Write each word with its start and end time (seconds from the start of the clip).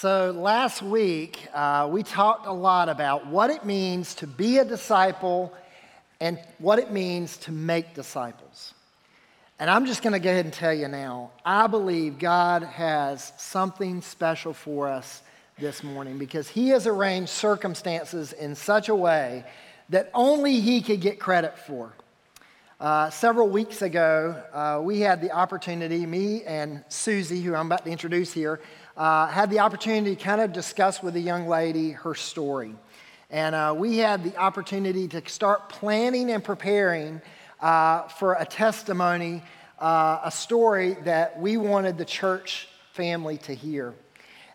So, 0.00 0.30
last 0.30 0.80
week, 0.80 1.48
uh, 1.52 1.88
we 1.90 2.04
talked 2.04 2.46
a 2.46 2.52
lot 2.52 2.88
about 2.88 3.26
what 3.26 3.50
it 3.50 3.64
means 3.64 4.14
to 4.14 4.28
be 4.28 4.58
a 4.58 4.64
disciple 4.64 5.52
and 6.20 6.38
what 6.58 6.78
it 6.78 6.92
means 6.92 7.36
to 7.38 7.50
make 7.50 7.94
disciples. 7.94 8.74
And 9.58 9.68
I'm 9.68 9.86
just 9.86 10.04
going 10.04 10.12
to 10.12 10.20
go 10.20 10.30
ahead 10.30 10.44
and 10.44 10.54
tell 10.54 10.72
you 10.72 10.86
now 10.86 11.32
I 11.44 11.66
believe 11.66 12.20
God 12.20 12.62
has 12.62 13.32
something 13.38 14.00
special 14.00 14.52
for 14.52 14.86
us 14.86 15.20
this 15.58 15.82
morning 15.82 16.16
because 16.16 16.46
He 16.46 16.68
has 16.68 16.86
arranged 16.86 17.30
circumstances 17.30 18.32
in 18.32 18.54
such 18.54 18.88
a 18.88 18.94
way 18.94 19.44
that 19.88 20.12
only 20.14 20.60
He 20.60 20.80
could 20.80 21.00
get 21.00 21.18
credit 21.18 21.58
for. 21.58 21.92
Uh, 22.80 23.10
several 23.10 23.48
weeks 23.48 23.82
ago, 23.82 24.40
uh, 24.52 24.80
we 24.80 25.00
had 25.00 25.20
the 25.20 25.32
opportunity, 25.32 26.06
me 26.06 26.44
and 26.44 26.84
Susie, 26.88 27.42
who 27.42 27.52
I'm 27.52 27.66
about 27.66 27.84
to 27.84 27.90
introduce 27.90 28.32
here, 28.32 28.60
uh, 28.98 29.28
had 29.28 29.48
the 29.48 29.60
opportunity 29.60 30.16
to 30.16 30.22
kind 30.22 30.40
of 30.40 30.52
discuss 30.52 31.02
with 31.02 31.14
a 31.14 31.20
young 31.20 31.46
lady 31.46 31.92
her 31.92 32.16
story. 32.16 32.74
And 33.30 33.54
uh, 33.54 33.74
we 33.76 33.98
had 33.98 34.24
the 34.24 34.36
opportunity 34.36 35.06
to 35.08 35.26
start 35.28 35.68
planning 35.68 36.32
and 36.32 36.42
preparing 36.42 37.22
uh, 37.60 38.08
for 38.08 38.34
a 38.34 38.44
testimony, 38.44 39.42
uh, 39.78 40.20
a 40.24 40.32
story 40.32 40.94
that 41.04 41.38
we 41.38 41.56
wanted 41.56 41.96
the 41.96 42.04
church 42.04 42.68
family 42.92 43.36
to 43.38 43.54
hear. 43.54 43.94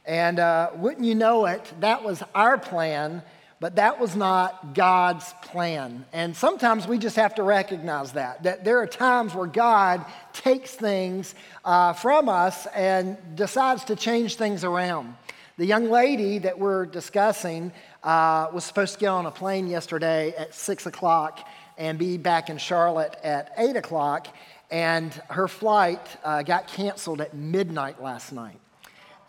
And 0.05 0.39
uh, 0.39 0.71
wouldn't 0.75 1.05
you 1.05 1.15
know 1.15 1.45
it, 1.45 1.71
that 1.79 2.03
was 2.03 2.21
our 2.35 2.57
plan 2.57 3.23
but 3.63 3.77
that 3.77 3.97
was 3.97 4.13
not 4.13 4.73
God's 4.73 5.33
plan. 5.41 6.03
And 6.11 6.35
sometimes 6.35 6.85
we 6.85 6.97
just 6.97 7.15
have 7.15 7.35
to 7.35 7.43
recognize 7.43 8.11
that, 8.11 8.43
that 8.43 8.65
there 8.65 8.79
are 8.79 8.85
times 8.85 9.33
where 9.33 9.47
God 9.47 10.05
takes 10.33 10.71
things 10.71 11.33
uh, 11.63 11.93
from 11.93 12.27
us 12.27 12.65
and 12.75 13.15
decides 13.37 13.85
to 13.85 13.95
change 13.95 14.35
things 14.35 14.65
around. 14.65 15.15
The 15.55 15.65
young 15.65 15.89
lady 15.89 16.39
that 16.39 16.59
we're 16.59 16.85
discussing 16.85 17.71
uh, 18.03 18.49
was 18.51 18.65
supposed 18.65 18.95
to 18.95 18.99
get 18.99 19.07
on 19.07 19.27
a 19.27 19.31
plane 19.31 19.67
yesterday 19.67 20.35
at 20.37 20.53
6 20.53 20.85
o'clock 20.85 21.47
and 21.77 21.97
be 21.97 22.17
back 22.17 22.49
in 22.49 22.57
Charlotte 22.57 23.15
at 23.23 23.53
8 23.57 23.77
o'clock, 23.77 24.27
and 24.71 25.13
her 25.29 25.47
flight 25.47 26.05
uh, 26.25 26.43
got 26.43 26.67
canceled 26.67 27.21
at 27.21 27.33
midnight 27.33 28.03
last 28.03 28.33
night. 28.33 28.59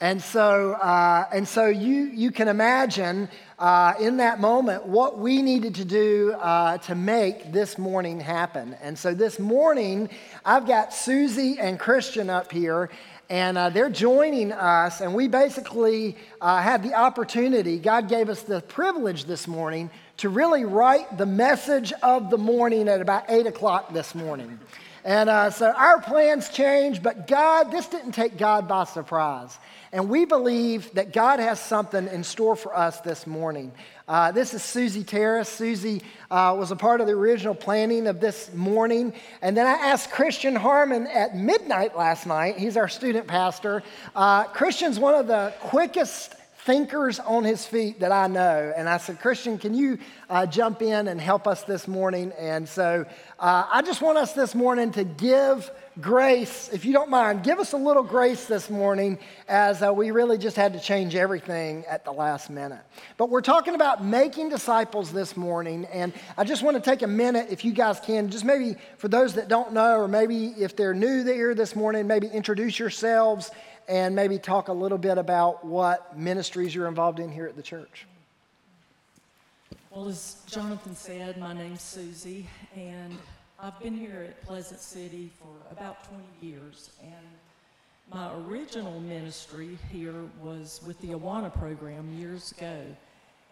And 0.05 0.23
so, 0.23 0.75
uh, 0.75 1.25
and 1.33 1.49
so 1.49 1.65
you, 1.65 2.11
you 2.13 2.31
can 2.31 2.49
imagine 2.49 3.27
uh, 3.59 3.95
in 3.99 4.19
that 4.19 4.39
moment 4.39 4.85
what 4.85 5.19
we 5.19 5.41
needed 5.41 5.77
to 5.77 5.85
do 5.87 6.35
uh, 6.43 6.77
to 6.77 6.95
make 6.95 7.53
this 7.53 7.79
morning 7.79 8.21
happen. 8.21 8.77
And 8.83 8.99
so 8.99 9.15
this 9.15 9.39
morning, 9.39 10.11
I've 10.45 10.67
got 10.67 10.93
Susie 10.93 11.57
and 11.59 11.81
Christian 11.81 12.29
up 12.29 12.53
here, 12.53 12.91
and 13.31 13.57
uh, 13.57 13.71
they're 13.71 13.89
joining 13.89 14.53
us. 14.53 15.01
And 15.01 15.15
we 15.15 15.27
basically 15.27 16.19
uh, 16.39 16.61
had 16.61 16.83
the 16.83 16.93
opportunity, 16.93 17.79
God 17.79 18.07
gave 18.07 18.29
us 18.29 18.43
the 18.43 18.61
privilege 18.61 19.25
this 19.25 19.49
morning 19.49 19.89
to 20.19 20.29
really 20.29 20.67
write 20.67 21.17
the 21.17 21.25
message 21.25 21.95
of 22.03 22.29
the 22.29 22.37
morning 22.37 22.89
at 22.89 23.01
about 23.01 23.25
8 23.31 23.47
o'clock 23.47 23.95
this 23.95 24.15
morning. 24.15 24.61
And 25.05 25.29
uh, 25.29 25.51
so 25.51 25.71
our 25.71 26.01
plans 26.01 26.49
changed, 26.49 27.03
but 27.03 27.27
God, 27.27 27.71
this 27.71 27.87
didn't 27.87 28.13
take 28.13 28.39
God 28.39 28.67
by 28.67 28.85
surprise. 28.85 29.59
And 29.93 30.09
we 30.09 30.25
believe 30.25 30.93
that 30.95 31.13
God 31.13 31.41
has 31.41 31.61
something 31.61 32.09
in 32.09 32.25
store 32.25 32.57
for 32.57 32.75
us 32.75 33.01
this 33.03 33.27
morning. 33.27 33.71
Uh, 34.09 34.33
this 34.33 34.55
is 34.55 34.63
Susie 34.63 35.05
Terrace. 35.05 35.49
Susie 35.49 36.03
uh, 36.31 36.57
was 36.59 36.71
a 36.71 36.77
part 36.77 37.03
of 37.03 37.07
the 37.07 37.13
original 37.13 37.55
planning 37.55 38.07
of 38.07 38.19
this 38.19 38.53
morning. 38.55 39.13
And 39.43 39.55
then 39.55 39.67
I 39.67 39.73
asked 39.73 40.11
Christian 40.11 40.57
Harmon 40.57 41.07
at 41.07 41.37
midnight 41.37 41.97
last 41.97 42.27
night, 42.27 42.57
he's 42.57 42.79
our 42.79 42.89
student 42.89 43.27
pastor. 43.27 43.83
Uh, 44.17 44.45
Christian's 44.45 44.99
one 44.99 45.15
of 45.15 45.27
the 45.27 45.53
quickest 45.61 46.35
thinkers 46.65 47.21
on 47.21 47.45
his 47.45 47.67
feet 47.67 48.01
that 48.01 48.11
I 48.11 48.27
know. 48.27 48.73
And 48.75 48.89
I 48.89 48.97
said, 48.97 49.21
Christian, 49.21 49.59
can 49.59 49.75
you 49.75 49.99
uh, 50.31 50.47
jump 50.47 50.81
in 50.81 51.09
and 51.09 51.21
help 51.21 51.47
us 51.47 51.63
this 51.65 51.87
morning? 51.87 52.33
And 52.39 52.67
so 52.67 53.05
uh, 53.39 53.67
I 53.71 53.83
just 53.83 54.01
want 54.01 54.17
us 54.17 54.33
this 54.33 54.55
morning 54.55 54.91
to 54.93 55.05
give 55.05 55.71
grace, 56.01 56.71
if 56.73 56.85
you 56.85 56.93
don't 56.93 57.11
mind, 57.11 57.45
give 57.45 57.59
us 57.59 57.73
a 57.73 57.77
little 57.77 58.03
grace 58.03 58.47
this 58.47 58.71
morning 58.71 59.19
as 59.47 59.83
uh, 59.83 59.93
we 59.93 60.11
really 60.11 60.39
just 60.39 60.57
had 60.57 60.73
to 60.73 60.81
change 60.81 61.15
everything 61.15 61.85
at 61.87 62.05
the 62.05 62.13
last 62.13 62.49
minute. 62.49 62.81
But 63.19 63.29
we're 63.29 63.43
talking 63.43 63.75
about 63.75 64.03
making 64.03 64.49
disciples 64.49 65.13
this 65.13 65.37
morning, 65.37 65.87
and 65.93 66.13
I 66.37 66.45
just 66.45 66.63
want 66.63 66.83
to 66.83 66.83
take 66.83 67.03
a 67.03 67.07
minute, 67.07 67.49
if 67.51 67.65
you 67.65 67.73
guys 67.73 68.01
can, 68.01 68.31
just 68.31 68.45
maybe 68.45 68.77
for 68.97 69.09
those 69.09 69.35
that 69.35 69.49
don't 69.49 69.73
know, 69.73 70.01
or 70.01 70.09
maybe 70.09 70.49
if 70.59 70.75
they're 70.75 70.95
new 70.95 71.23
here 71.25 71.55
this 71.55 71.77
morning, 71.77 72.07
maybe 72.07 72.27
introduce 72.27 72.79
yourselves 72.79 73.51
and 73.89 74.15
maybe 74.15 74.39
talk 74.39 74.69
a 74.69 74.73
little 74.73 74.99
bit 74.99 75.19
about 75.19 75.65
what 75.65 76.17
ministries 76.19 76.75
you're 76.75 76.89
involved 76.89 77.21
in 77.21 77.31
here 77.31 77.47
at 77.47 77.57
the 77.57 77.63
church. 77.63 78.07
Well, 79.91 80.09
as 80.09 80.43
Jonathan 80.47 80.97
said, 80.97 81.39
my 81.39 81.53
name's 81.53 81.83
Susie, 81.83 82.49
and 82.75 83.17
I've 83.61 83.79
been 83.81 83.97
here 83.97 84.27
at 84.29 84.45
Pleasant 84.45 84.81
City 84.81 85.31
for 85.39 85.73
about 85.73 86.05
20 86.09 86.25
years, 86.41 86.91
and 87.01 87.13
my 88.13 88.33
original 88.49 88.99
ministry 89.01 89.79
here 89.93 90.25
was 90.43 90.81
with 90.87 91.01
the 91.01 91.09
Awana 91.09 91.55
program 91.55 92.13
years 92.19 92.53
ago, 92.53 92.83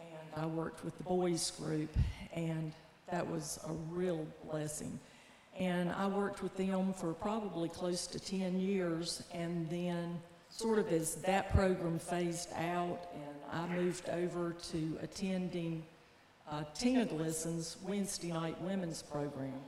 and 0.00 0.42
I 0.42 0.46
worked 0.46 0.84
with 0.84 0.96
the 0.98 1.04
boys 1.04 1.52
group, 1.52 1.90
and 2.34 2.72
that 3.10 3.26
was 3.26 3.60
a 3.68 3.72
real 3.94 4.26
blessing. 4.50 4.98
And 5.58 5.90
I 5.92 6.06
worked 6.06 6.42
with 6.42 6.56
them 6.56 6.92
for 6.92 7.12
probably 7.12 7.68
close 7.68 8.06
to 8.08 8.18
10 8.18 8.58
years, 8.58 9.22
and 9.32 9.68
then 9.68 10.18
sort 10.48 10.78
of 10.78 10.90
as 10.92 11.16
that 11.16 11.52
program 11.52 11.98
phased 11.98 12.52
out, 12.54 13.08
and 13.14 13.34
I 13.52 13.66
moved 13.74 14.08
over 14.08 14.54
to 14.70 14.98
attending 15.02 15.84
uh, 16.50 16.64
Tina 16.74 17.04
Glisson's 17.04 17.76
Wednesday 17.82 18.32
night 18.32 18.60
women's 18.60 19.02
program. 19.02 19.60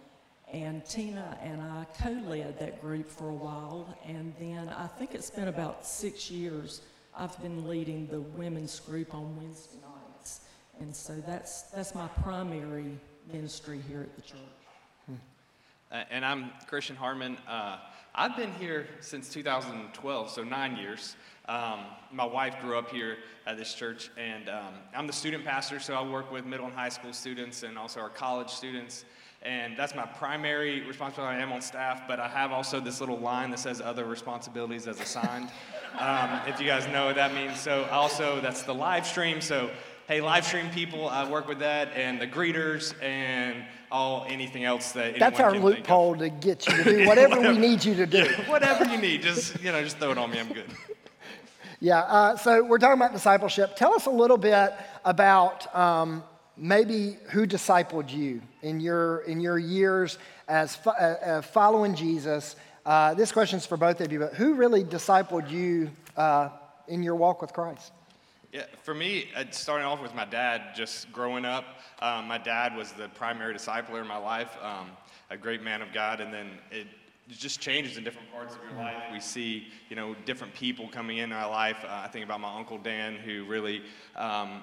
And 0.52 0.84
Tina 0.84 1.38
and 1.42 1.60
I 1.60 1.86
co 2.00 2.10
led 2.10 2.58
that 2.58 2.80
group 2.80 3.10
for 3.10 3.28
a 3.28 3.34
while. 3.34 3.98
And 4.06 4.32
then 4.38 4.68
I 4.68 4.86
think 4.86 5.14
it's 5.14 5.30
been 5.30 5.48
about 5.48 5.86
six 5.86 6.30
years 6.30 6.82
I've 7.16 7.40
been 7.40 7.68
leading 7.68 8.06
the 8.08 8.20
women's 8.20 8.80
group 8.80 9.14
on 9.14 9.36
Wednesday 9.36 9.78
nights. 9.82 10.40
And 10.80 10.94
so 10.94 11.14
that's, 11.26 11.62
that's 11.62 11.94
my 11.94 12.08
primary 12.22 12.98
ministry 13.32 13.80
here 13.88 14.02
at 14.02 14.14
the 14.16 14.22
church. 14.22 14.38
Hmm. 15.06 15.14
And 15.90 16.24
I'm 16.24 16.50
Christian 16.66 16.96
Harmon. 16.96 17.36
Uh, 17.48 17.78
I've 18.14 18.36
been 18.36 18.52
here 18.54 18.86
since 19.00 19.28
2012, 19.28 20.30
so 20.30 20.42
nine 20.42 20.76
years. 20.76 21.16
Um, 21.46 21.80
my 22.10 22.24
wife 22.24 22.56
grew 22.60 22.78
up 22.78 22.90
here 22.90 23.18
at 23.46 23.56
this 23.56 23.74
church, 23.74 24.10
and 24.16 24.48
um, 24.48 24.74
I'm 24.96 25.06
the 25.06 25.12
student 25.12 25.44
pastor, 25.44 25.78
so 25.78 25.94
I 25.94 26.02
work 26.08 26.32
with 26.32 26.46
middle 26.46 26.66
and 26.66 26.74
high 26.74 26.88
school 26.88 27.12
students 27.12 27.62
and 27.62 27.78
also 27.78 28.00
our 28.00 28.08
college 28.08 28.50
students 28.50 29.04
and 29.44 29.76
that's 29.76 29.94
my 29.94 30.06
primary 30.06 30.80
responsibility. 30.86 31.36
I 31.36 31.40
am 31.40 31.52
on 31.52 31.60
staff, 31.60 32.08
but 32.08 32.18
I 32.18 32.28
have 32.28 32.50
also 32.50 32.80
this 32.80 33.00
little 33.00 33.18
line 33.18 33.50
that 33.50 33.58
says 33.58 33.80
other 33.80 34.06
responsibilities 34.06 34.88
as 34.88 35.00
assigned. 35.00 35.50
um, 35.98 36.40
if 36.46 36.58
you 36.60 36.66
guys 36.66 36.86
know 36.88 37.06
what 37.06 37.16
that 37.16 37.34
means. 37.34 37.60
So 37.60 37.84
also 37.90 38.40
that's 38.40 38.62
the 38.62 38.74
live 38.74 39.06
stream. 39.06 39.42
So 39.42 39.70
hey, 40.08 40.20
live 40.20 40.44
stream 40.44 40.70
people, 40.70 41.08
I 41.08 41.28
work 41.28 41.48
with 41.48 41.60
that, 41.60 41.88
and 41.94 42.20
the 42.20 42.26
greeters, 42.26 42.94
and 43.02 43.64
all 43.90 44.26
anything 44.28 44.64
else 44.64 44.92
that. 44.92 45.18
That's 45.18 45.40
our 45.40 45.58
loophole 45.58 46.16
to 46.16 46.28
get 46.28 46.66
you 46.66 46.76
to 46.76 46.84
do 46.84 47.06
whatever, 47.06 47.36
whatever, 47.36 47.52
we 47.54 47.58
need 47.68 47.84
you 47.84 47.94
to 47.94 48.06
do. 48.06 48.24
Yeah, 48.24 48.50
whatever 48.50 48.84
you 48.84 48.98
need, 48.98 49.22
just 49.22 49.60
you 49.62 49.72
know, 49.72 49.82
just 49.82 49.98
throw 49.98 50.10
it 50.12 50.18
on 50.18 50.30
me. 50.30 50.38
I'm 50.38 50.52
good. 50.52 50.66
Yeah. 51.80 51.98
Uh, 51.98 52.36
so 52.36 52.64
we're 52.64 52.78
talking 52.78 52.98
about 52.98 53.12
discipleship. 53.12 53.76
Tell 53.76 53.92
us 53.92 54.06
a 54.06 54.10
little 54.10 54.38
bit 54.38 54.72
about. 55.04 55.74
Um, 55.74 56.22
maybe 56.56 57.16
who 57.30 57.46
discipled 57.46 58.12
you 58.12 58.40
in 58.62 58.80
your, 58.80 59.20
in 59.20 59.40
your 59.40 59.58
years 59.58 60.18
as 60.48 60.76
fo- 60.76 60.90
uh, 60.90 61.16
uh, 61.24 61.42
following 61.42 61.94
Jesus. 61.94 62.56
Uh, 62.86 63.14
this 63.14 63.32
question 63.32 63.58
is 63.58 63.66
for 63.66 63.76
both 63.76 64.00
of 64.00 64.12
you, 64.12 64.18
but 64.18 64.34
who 64.34 64.54
really 64.54 64.84
discipled 64.84 65.50
you 65.50 65.90
uh, 66.16 66.50
in 66.88 67.02
your 67.02 67.16
walk 67.16 67.40
with 67.40 67.52
Christ? 67.52 67.92
Yeah, 68.54 68.66
for 68.84 68.94
me, 68.94 69.30
uh, 69.34 69.42
starting 69.50 69.84
off 69.84 70.00
with 70.00 70.14
my 70.14 70.24
dad, 70.24 70.76
just 70.76 71.10
growing 71.10 71.44
up, 71.44 71.64
um, 71.98 72.28
my 72.28 72.38
dad 72.38 72.76
was 72.76 72.92
the 72.92 73.08
primary 73.08 73.52
discipler 73.52 74.00
in 74.00 74.06
my 74.06 74.16
life, 74.16 74.56
um, 74.62 74.90
a 75.28 75.36
great 75.36 75.60
man 75.60 75.82
of 75.82 75.92
God, 75.92 76.20
and 76.20 76.32
then 76.32 76.50
it 76.70 76.86
just 77.28 77.58
changes 77.58 77.96
in 77.96 78.04
different 78.04 78.30
parts 78.30 78.54
of 78.54 78.60
your 78.62 78.80
life. 78.80 79.02
We 79.10 79.18
see, 79.18 79.72
you 79.88 79.96
know, 79.96 80.14
different 80.24 80.54
people 80.54 80.86
coming 80.86 81.18
in 81.18 81.32
our 81.32 81.50
life. 81.50 81.78
Uh, 81.82 82.02
I 82.04 82.06
think 82.06 82.24
about 82.24 82.38
my 82.38 82.56
uncle 82.56 82.78
Dan, 82.78 83.16
who 83.16 83.44
really 83.44 83.82
um, 84.14 84.62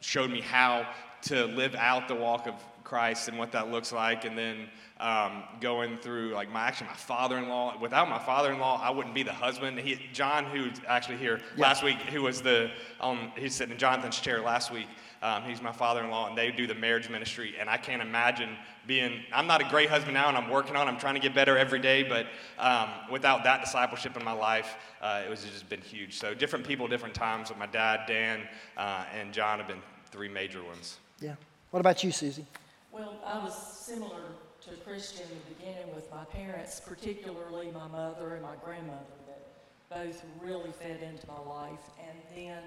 showed 0.00 0.32
me 0.32 0.40
how 0.40 0.88
to 1.22 1.44
live 1.44 1.76
out 1.76 2.08
the 2.08 2.16
walk 2.16 2.48
of 2.48 2.54
Christ 2.90 3.28
and 3.28 3.38
what 3.38 3.52
that 3.52 3.70
looks 3.70 3.92
like, 3.92 4.24
and 4.24 4.36
then 4.36 4.66
um, 4.98 5.44
going 5.60 5.96
through 5.96 6.32
like 6.34 6.50
my 6.50 6.62
actually 6.62 6.88
my 6.88 6.94
father-in-law. 6.94 7.78
Without 7.80 8.08
my 8.10 8.18
father-in-law, 8.18 8.80
I 8.82 8.90
wouldn't 8.90 9.14
be 9.14 9.22
the 9.22 9.32
husband. 9.32 9.78
He, 9.78 10.00
John, 10.12 10.44
who's 10.44 10.76
actually 10.88 11.18
here 11.18 11.38
Yeah. 11.56 11.62
last 11.68 11.84
week, 11.84 11.98
who 12.12 12.22
was 12.22 12.42
the 12.42 12.70
um, 13.00 13.30
he's 13.36 13.54
sitting 13.54 13.72
in 13.72 13.78
Jonathan's 13.78 14.18
chair 14.18 14.40
last 14.40 14.72
week. 14.72 14.88
Um, 15.22 15.44
he's 15.44 15.62
my 15.62 15.70
father-in-law, 15.70 16.28
and 16.30 16.36
they 16.36 16.50
do 16.50 16.66
the 16.66 16.74
marriage 16.74 17.08
ministry. 17.08 17.54
And 17.60 17.70
I 17.70 17.76
can't 17.76 18.02
imagine 18.02 18.56
being. 18.88 19.20
I'm 19.32 19.46
not 19.46 19.60
a 19.60 19.68
great 19.68 19.88
husband 19.88 20.14
now, 20.14 20.28
and 20.28 20.36
I'm 20.36 20.50
working 20.50 20.74
on. 20.74 20.88
it. 20.88 20.90
I'm 20.90 20.98
trying 20.98 21.14
to 21.14 21.20
get 21.20 21.32
better 21.34 21.56
every 21.56 21.78
day. 21.78 22.02
But 22.02 22.26
um, 22.58 22.88
without 23.08 23.44
that 23.44 23.60
discipleship 23.60 24.16
in 24.16 24.24
my 24.24 24.32
life, 24.32 24.76
uh, 25.00 25.22
it 25.24 25.30
was 25.30 25.44
just 25.44 25.68
been 25.68 25.80
huge. 25.82 26.18
So 26.18 26.34
different 26.34 26.66
people, 26.66 26.88
different 26.88 27.14
times. 27.14 27.50
With 27.50 27.58
my 27.58 27.66
dad, 27.66 28.00
Dan, 28.08 28.40
uh, 28.76 29.04
and 29.16 29.32
John 29.32 29.58
have 29.60 29.68
been 29.68 29.82
three 30.10 30.28
major 30.28 30.64
ones. 30.64 30.98
Yeah. 31.20 31.34
What 31.70 31.78
about 31.80 32.02
you, 32.02 32.10
Susie? 32.10 32.46
Well, 32.92 33.14
I 33.24 33.38
was 33.38 33.54
similar 33.54 34.22
to 34.62 34.70
Christian 34.84 35.22
in 35.22 35.38
the 35.38 35.54
beginning 35.54 35.94
with 35.94 36.10
my 36.10 36.24
parents, 36.24 36.80
particularly 36.80 37.70
my 37.70 37.86
mother 37.86 38.34
and 38.34 38.42
my 38.42 38.56
grandmother, 38.64 39.04
that 39.28 39.46
both 39.88 40.24
really 40.42 40.72
fed 40.72 41.00
into 41.00 41.24
my 41.28 41.38
life. 41.38 41.78
And 42.00 42.18
then 42.34 42.62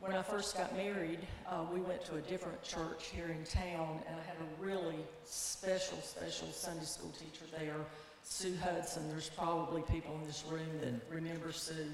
when 0.00 0.12
I 0.12 0.20
first 0.20 0.54
got 0.54 0.76
married, 0.76 1.20
uh, 1.48 1.64
we 1.72 1.80
went 1.80 2.04
to 2.04 2.16
a 2.16 2.20
different 2.20 2.62
church 2.62 3.06
here 3.06 3.28
in 3.28 3.42
town, 3.44 4.00
and 4.06 4.16
I 4.16 4.22
had 4.26 4.36
a 4.36 4.62
really 4.62 4.98
special, 5.24 5.96
special 6.02 6.48
Sunday 6.48 6.84
school 6.84 7.12
teacher 7.18 7.46
there, 7.58 7.76
Sue 8.22 8.56
Hudson. 8.62 9.08
There's 9.08 9.30
probably 9.30 9.80
people 9.80 10.14
in 10.20 10.26
this 10.26 10.44
room 10.50 10.78
that 10.82 10.92
remember 11.10 11.52
Sue. 11.52 11.88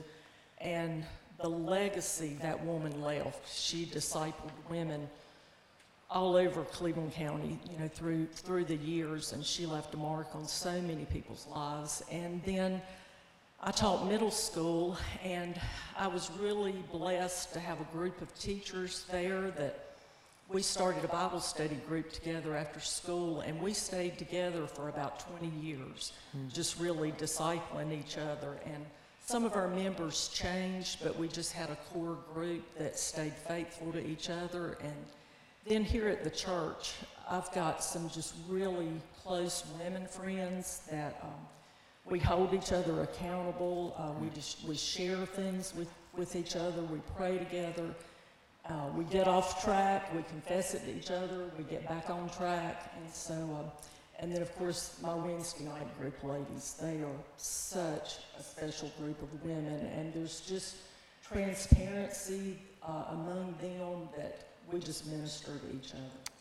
And 0.59 1.05
the 1.41 1.49
legacy 1.49 2.37
that 2.43 2.65
woman 2.65 3.01
left, 3.01 3.49
she 3.49 3.87
discipled 3.87 4.51
women 4.69 5.09
all 6.11 6.37
over 6.37 6.65
Cleveland 6.65 7.13
County, 7.13 7.59
you 7.71 7.79
know, 7.79 7.89
through 7.89 8.27
through 8.27 8.65
the 8.65 8.77
years, 8.77 9.33
and 9.33 9.45
she 9.45 9.65
left 9.65 9.95
a 9.95 9.97
mark 9.97 10.29
on 10.35 10.47
so 10.47 10.81
many 10.83 11.05
people's 11.05 11.47
lives. 11.55 12.03
And 12.11 12.43
then 12.45 12.83
I 13.63 13.71
taught 13.71 14.09
middle 14.09 14.31
school, 14.31 14.97
and 15.23 15.61
I 15.97 16.09
was 16.09 16.31
really 16.41 16.75
blessed 16.91 17.53
to 17.53 17.61
have 17.61 17.81
a 17.81 17.85
group 17.93 18.21
of 18.23 18.37
teachers 18.39 19.05
there 19.13 19.51
that 19.53 19.91
we 20.49 20.63
started 20.63 21.05
a 21.05 21.09
Bible 21.09 21.39
study 21.39 21.77
group 21.87 22.11
together 22.13 22.57
after 22.57 22.81
school, 22.81 23.43
and 23.43 23.61
we 23.61 23.73
stayed 23.73 24.19
together 24.19 24.67
for 24.67 24.89
about 24.89 25.21
20 25.39 25.47
years, 25.65 26.13
hmm. 26.33 26.49
just 26.53 26.81
really 26.81 27.13
discipling 27.13 27.93
each 27.93 28.19
other. 28.19 28.59
And 28.67 28.85
some 29.25 29.45
of 29.45 29.55
our 29.55 29.69
members 29.69 30.29
changed, 30.35 31.05
but 31.05 31.17
we 31.17 31.29
just 31.29 31.53
had 31.53 31.71
a 31.71 31.77
core 31.93 32.19
group 32.35 32.65
that 32.79 32.99
stayed 32.99 33.35
faithful 33.35 33.93
to 33.93 34.05
each 34.05 34.29
other. 34.29 34.77
And 34.83 34.97
then 35.67 35.85
here 35.85 36.09
at 36.09 36.25
the 36.25 36.31
church, 36.31 36.95
I've 37.29 37.53
got 37.53 37.85
some 37.85 38.09
just 38.09 38.35
really 38.49 38.91
close 39.23 39.65
women 39.79 40.07
friends 40.07 40.83
that 40.91 41.21
um, 41.23 41.31
we 42.05 42.19
hold 42.19 42.55
each 42.55 42.73
other 42.73 43.03
accountable. 43.03 43.95
Uh, 43.97 44.13
we 44.21 44.31
just 44.31 44.65
we 44.65 44.75
share 44.75 45.27
things 45.27 45.75
with, 45.77 45.89
with 46.17 46.35
each 46.35 46.57
other. 46.57 46.83
We 46.83 47.01
pray 47.17 47.39
together. 47.39 47.95
Uh, 48.69 48.89
we 48.97 49.05
get 49.05 49.29
off 49.29 49.63
track. 49.63 50.13
We 50.15 50.23
confess 50.25 50.75
it 50.75 50.85
to 50.85 50.97
each 50.97 51.11
other. 51.11 51.51
We 51.57 51.65
get 51.65 51.87
back 51.89 52.11
on 52.11 52.29
track. 52.31 52.93
And 53.01 53.13
so, 53.13 53.35
uh, 53.35 53.71
and 54.19 54.35
then 54.35 54.43
of 54.43 54.55
course 54.57 54.99
my 55.03 55.15
Wednesday 55.15 55.65
night 55.65 55.99
group 55.99 56.23
ladies. 56.25 56.77
They 56.81 57.03
are 57.03 57.21
such 57.37 58.19
a 58.39 58.43
special 58.43 58.91
group 58.99 59.23
of 59.23 59.45
women, 59.45 59.87
and 59.95 60.13
there's 60.13 60.41
just 60.41 60.77
transparency 61.23 62.59
uh, 62.83 63.05
among 63.11 63.55
them 63.61 64.09
that 64.17 64.50
we 64.73 64.79
just 64.79 65.07
minister 65.07 65.53
to 65.53 65.77
each 65.77 65.93
other. 65.93 66.40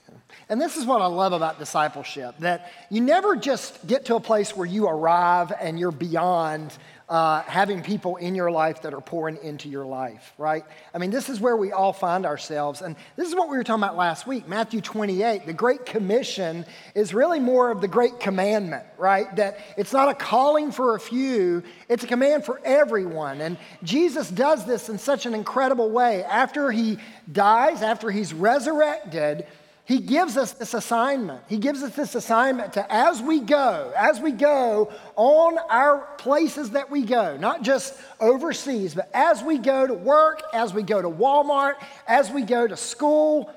And 0.50 0.60
this 0.60 0.78
is 0.78 0.86
what 0.86 1.02
I 1.02 1.06
love 1.06 1.34
about 1.34 1.60
discipleship 1.60 2.36
that 2.40 2.72
you 2.90 3.02
never 3.02 3.36
just 3.36 3.86
get 3.86 4.06
to 4.06 4.16
a 4.16 4.20
place 4.20 4.56
where 4.56 4.66
you 4.66 4.88
arrive 4.88 5.52
and 5.60 5.80
you're 5.80 5.92
beyond 5.92 6.78
uh, 7.10 7.42
having 7.42 7.82
people 7.82 8.18
in 8.18 8.36
your 8.36 8.52
life 8.52 8.84
that 8.84 8.94
are 8.94 9.02
pouring 9.02 9.38
into 9.42 9.68
your 9.68 9.86
life, 9.86 10.32
right? 10.38 10.64
I 10.94 11.00
mean, 11.00 11.10
this 11.10 11.28
is 11.28 11.40
where 11.40 11.58
we 11.58 11.72
all 11.72 11.92
find 11.92 12.24
ourselves. 12.24 12.84
And 12.84 12.96
this 13.16 13.28
is 13.28 13.34
what 13.34 13.50
we 13.50 13.58
were 13.58 13.64
talking 13.64 13.84
about 13.84 13.98
last 13.98 14.28
week 14.28 14.48
Matthew 14.48 14.80
28. 14.80 15.48
The 15.48 15.54
Great 15.54 15.88
Commission 15.88 16.66
is 16.94 17.12
really 17.12 17.40
more 17.40 17.72
of 17.72 17.82
the 17.82 17.88
Great 17.88 18.20
Commandment, 18.20 18.86
right? 19.00 19.36
That 19.38 19.60
it's 19.76 19.92
not 19.92 20.10
a 20.10 20.14
calling 20.14 20.72
for 20.72 20.96
a 20.96 21.00
few, 21.00 21.64
it's 21.88 22.04
a 22.04 22.08
command 22.08 22.46
for 22.46 22.62
everyone. 22.64 23.42
And 23.42 23.58
Jesus 23.82 24.30
does 24.30 24.66
this 24.66 24.88
in 24.88 25.00
such 25.00 25.26
an 25.26 25.34
incredible 25.34 25.90
way. 25.90 26.24
After 26.24 26.72
he 26.72 27.00
dies, 27.32 27.82
after 27.82 28.12
he's 28.12 28.36
resurrected, 28.36 29.48
he 29.90 29.98
gives 29.98 30.38
us 30.38 30.52
this 30.52 30.76
assignment. 30.76 31.42
He 31.48 31.58
gives 31.58 31.82
us 31.82 31.96
this 31.96 32.14
assignment 32.14 32.74
to, 32.74 32.86
as 32.94 33.24
we 33.24 33.40
go, 33.40 33.92
as 33.98 34.20
we 34.20 34.32
go 34.32 34.94
on 35.16 35.58
our 35.68 36.08
places 36.20 36.70
that 36.72 36.92
we 36.92 37.02
go, 37.02 37.38
not 37.38 37.64
just 37.64 38.00
overseas, 38.20 38.94
but 38.94 39.10
as 39.16 39.42
we 39.42 39.58
go 39.58 39.88
to 39.88 39.96
work, 39.96 40.44
as 40.54 40.76
we 40.76 40.84
go 40.84 41.02
to 41.02 41.10
Walmart, 41.10 41.74
as 42.08 42.30
we 42.30 42.44
go 42.44 42.68
to 42.68 42.78
school, 42.78 43.52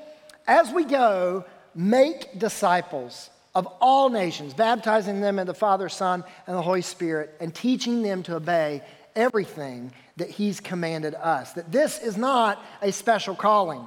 as 0.47 0.71
we 0.71 0.87
go, 0.87 1.45
make 1.75 2.39
disciples 2.39 3.29
of 3.55 3.67
all 3.83 4.09
nations, 4.09 4.55
baptizing 4.55 5.21
them 5.21 5.39
in 5.39 5.47
the 5.47 5.53
Father, 5.53 5.91
Son, 5.91 6.25
and 6.47 6.57
the 6.57 6.63
Holy 6.63 6.81
Spirit, 6.81 7.37
and 7.41 7.55
teaching 7.55 8.01
them 8.01 8.23
to 8.23 8.37
obey 8.37 8.83
everything 9.15 9.93
that 10.17 10.31
He's 10.31 10.61
commanded 10.61 11.15
us. 11.15 11.53
That 11.53 11.71
this 11.71 11.99
is 11.99 12.17
not 12.17 12.59
a 12.81 12.91
special 12.91 13.35
calling. 13.35 13.87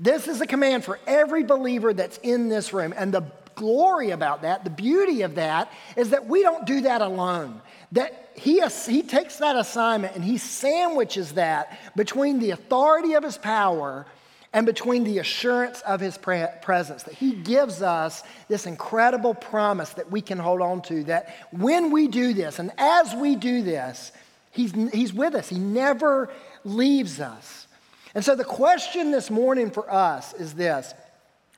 This 0.00 0.28
is 0.28 0.40
a 0.40 0.46
command 0.46 0.82
for 0.82 0.98
every 1.06 1.44
believer 1.44 1.92
that's 1.92 2.16
in 2.18 2.48
this 2.48 2.72
room. 2.72 2.94
And 2.96 3.12
the 3.12 3.24
glory 3.54 4.10
about 4.10 4.42
that, 4.42 4.64
the 4.64 4.70
beauty 4.70 5.20
of 5.22 5.34
that, 5.34 5.70
is 5.94 6.10
that 6.10 6.26
we 6.26 6.42
don't 6.42 6.64
do 6.64 6.80
that 6.80 7.02
alone. 7.02 7.60
That 7.92 8.30
he, 8.34 8.62
he 8.88 9.02
takes 9.02 9.36
that 9.36 9.56
assignment 9.56 10.14
and 10.14 10.24
he 10.24 10.38
sandwiches 10.38 11.32
that 11.32 11.78
between 11.94 12.38
the 12.38 12.52
authority 12.52 13.12
of 13.12 13.22
his 13.22 13.36
power 13.36 14.06
and 14.54 14.64
between 14.64 15.04
the 15.04 15.18
assurance 15.18 15.82
of 15.82 16.00
his 16.00 16.16
pre- 16.16 16.46
presence. 16.62 17.02
That 17.02 17.14
he 17.14 17.34
gives 17.34 17.82
us 17.82 18.22
this 18.48 18.64
incredible 18.64 19.34
promise 19.34 19.90
that 19.90 20.10
we 20.10 20.22
can 20.22 20.38
hold 20.38 20.62
on 20.62 20.80
to. 20.82 21.04
That 21.04 21.34
when 21.52 21.90
we 21.90 22.08
do 22.08 22.32
this, 22.32 22.58
and 22.58 22.72
as 22.78 23.14
we 23.14 23.36
do 23.36 23.62
this, 23.62 24.12
he's, 24.50 24.72
he's 24.92 25.12
with 25.12 25.34
us, 25.34 25.50
he 25.50 25.58
never 25.58 26.30
leaves 26.64 27.20
us. 27.20 27.66
And 28.14 28.24
so 28.24 28.34
the 28.34 28.44
question 28.44 29.10
this 29.10 29.30
morning 29.30 29.70
for 29.70 29.90
us 29.90 30.32
is 30.34 30.54
this 30.54 30.94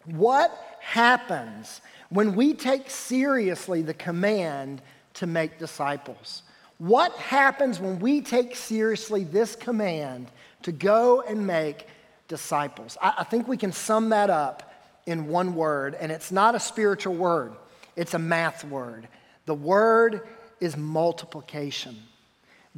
What 0.05 0.51
happens 0.81 1.81
when 2.11 2.35
we 2.35 2.55
take 2.55 2.91
seriously 2.91 3.83
the 3.83 3.95
command 3.95 4.83
to 5.15 5.27
make 5.27 5.59
disciples? 5.59 6.43
What 6.79 7.13
happens 7.13 7.79
when 7.79 8.01
we 8.01 8.21
take 8.21 8.57
seriously 8.57 9.25
this 9.25 9.55
command 9.55 10.31
to 10.63 10.73
go 10.73 11.23
and 11.23 11.47
make 11.47 11.87
disciples? 12.29 12.99
I, 13.01 13.15
I 13.19 13.25
think 13.25 13.47
we 13.47 13.57
can 13.57 13.73
sum 13.73 14.11
that 14.11 14.31
up 14.31 14.75
in 15.07 15.29
one 15.29 15.55
word, 15.55 15.95
and 15.95 16.13
it's 16.13 16.33
not 16.33 16.55
a 16.55 16.61
spiritual 16.61 17.15
word, 17.15 17.53
it's 17.97 18.15
a 18.15 18.19
math 18.19 18.65
word. 18.65 19.09
The 19.47 19.55
word 19.55 20.27
is 20.61 20.77
multiplication. 20.77 21.97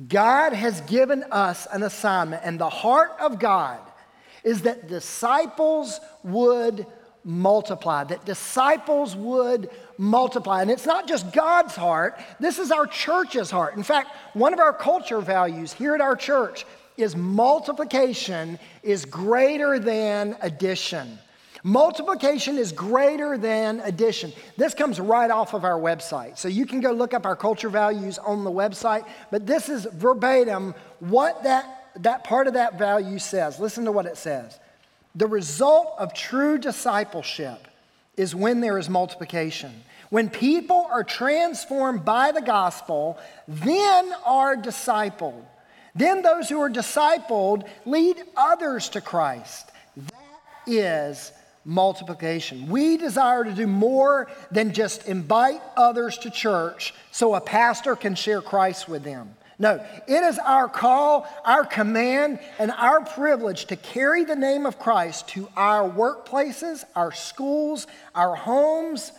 God 0.08 0.52
has 0.52 0.80
given 0.82 1.24
us 1.30 1.66
an 1.72 1.82
assignment, 1.82 2.42
and 2.44 2.58
the 2.58 2.68
heart 2.68 3.12
of 3.20 3.38
God 3.38 3.80
is 4.42 4.62
that 4.62 4.88
disciples 4.88 6.00
would 6.22 6.86
multiply, 7.24 8.04
that 8.04 8.24
disciples 8.24 9.16
would 9.16 9.70
multiply. 9.96 10.62
And 10.62 10.70
it's 10.70 10.84
not 10.84 11.06
just 11.06 11.32
God's 11.32 11.74
heart, 11.74 12.20
this 12.40 12.58
is 12.58 12.70
our 12.70 12.86
church's 12.86 13.50
heart. 13.50 13.76
In 13.76 13.82
fact, 13.82 14.14
one 14.34 14.52
of 14.52 14.58
our 14.58 14.72
culture 14.72 15.20
values 15.20 15.72
here 15.72 15.94
at 15.94 16.00
our 16.00 16.16
church 16.16 16.66
is 16.96 17.16
multiplication 17.16 18.58
is 18.82 19.04
greater 19.04 19.78
than 19.78 20.36
addition. 20.42 21.18
Multiplication 21.66 22.58
is 22.58 22.72
greater 22.72 23.38
than 23.38 23.80
addition. 23.80 24.34
This 24.58 24.74
comes 24.74 25.00
right 25.00 25.30
off 25.30 25.54
of 25.54 25.64
our 25.64 25.80
website. 25.80 26.36
So 26.36 26.46
you 26.46 26.66
can 26.66 26.80
go 26.80 26.92
look 26.92 27.14
up 27.14 27.24
our 27.24 27.34
culture 27.34 27.70
values 27.70 28.18
on 28.18 28.44
the 28.44 28.50
website, 28.50 29.06
but 29.30 29.46
this 29.46 29.70
is 29.70 29.86
verbatim 29.86 30.74
what 31.00 31.42
that, 31.44 31.88
that 32.00 32.22
part 32.22 32.48
of 32.48 32.52
that 32.52 32.78
value 32.78 33.18
says. 33.18 33.58
Listen 33.58 33.86
to 33.86 33.92
what 33.92 34.04
it 34.04 34.18
says. 34.18 34.60
The 35.14 35.26
result 35.26 35.94
of 35.98 36.12
true 36.12 36.58
discipleship 36.58 37.66
is 38.18 38.34
when 38.34 38.60
there 38.60 38.76
is 38.76 38.90
multiplication. 38.90 39.72
When 40.10 40.28
people 40.28 40.86
are 40.90 41.02
transformed 41.02 42.04
by 42.04 42.32
the 42.32 42.42
gospel, 42.42 43.18
then 43.48 44.12
are 44.26 44.54
discipled. 44.54 45.46
Then 45.94 46.20
those 46.20 46.50
who 46.50 46.60
are 46.60 46.68
discipled 46.68 47.66
lead 47.86 48.22
others 48.36 48.90
to 48.90 49.00
Christ. 49.00 49.70
That 49.96 50.50
is 50.66 51.32
multiplication. 51.64 52.68
We 52.68 52.96
desire 52.96 53.44
to 53.44 53.52
do 53.52 53.66
more 53.66 54.28
than 54.50 54.72
just 54.72 55.06
invite 55.08 55.60
others 55.76 56.18
to 56.18 56.30
church 56.30 56.94
so 57.10 57.34
a 57.34 57.40
pastor 57.40 57.96
can 57.96 58.14
share 58.14 58.42
Christ 58.42 58.88
with 58.88 59.02
them. 59.02 59.34
No, 59.58 59.84
it 60.08 60.22
is 60.24 60.38
our 60.40 60.68
call, 60.68 61.28
our 61.44 61.64
command, 61.64 62.40
and 62.58 62.72
our 62.72 63.04
privilege 63.04 63.66
to 63.66 63.76
carry 63.76 64.24
the 64.24 64.34
name 64.34 64.66
of 64.66 64.78
Christ 64.78 65.28
to 65.28 65.48
our 65.56 65.88
workplaces, 65.88 66.84
our 66.96 67.12
schools, 67.12 67.86
our 68.14 68.34
homes, 68.34 69.12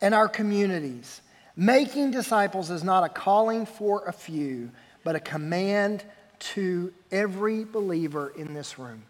and 0.00 0.14
our 0.14 0.28
communities. 0.28 1.20
Making 1.56 2.12
disciples 2.12 2.70
is 2.70 2.84
not 2.84 3.02
a 3.02 3.08
calling 3.08 3.66
for 3.66 4.04
a 4.06 4.12
few, 4.12 4.70
but 5.02 5.16
a 5.16 5.20
command 5.20 6.04
to 6.38 6.92
every 7.10 7.64
believer 7.64 8.32
in 8.36 8.54
this 8.54 8.78
room. 8.78 9.02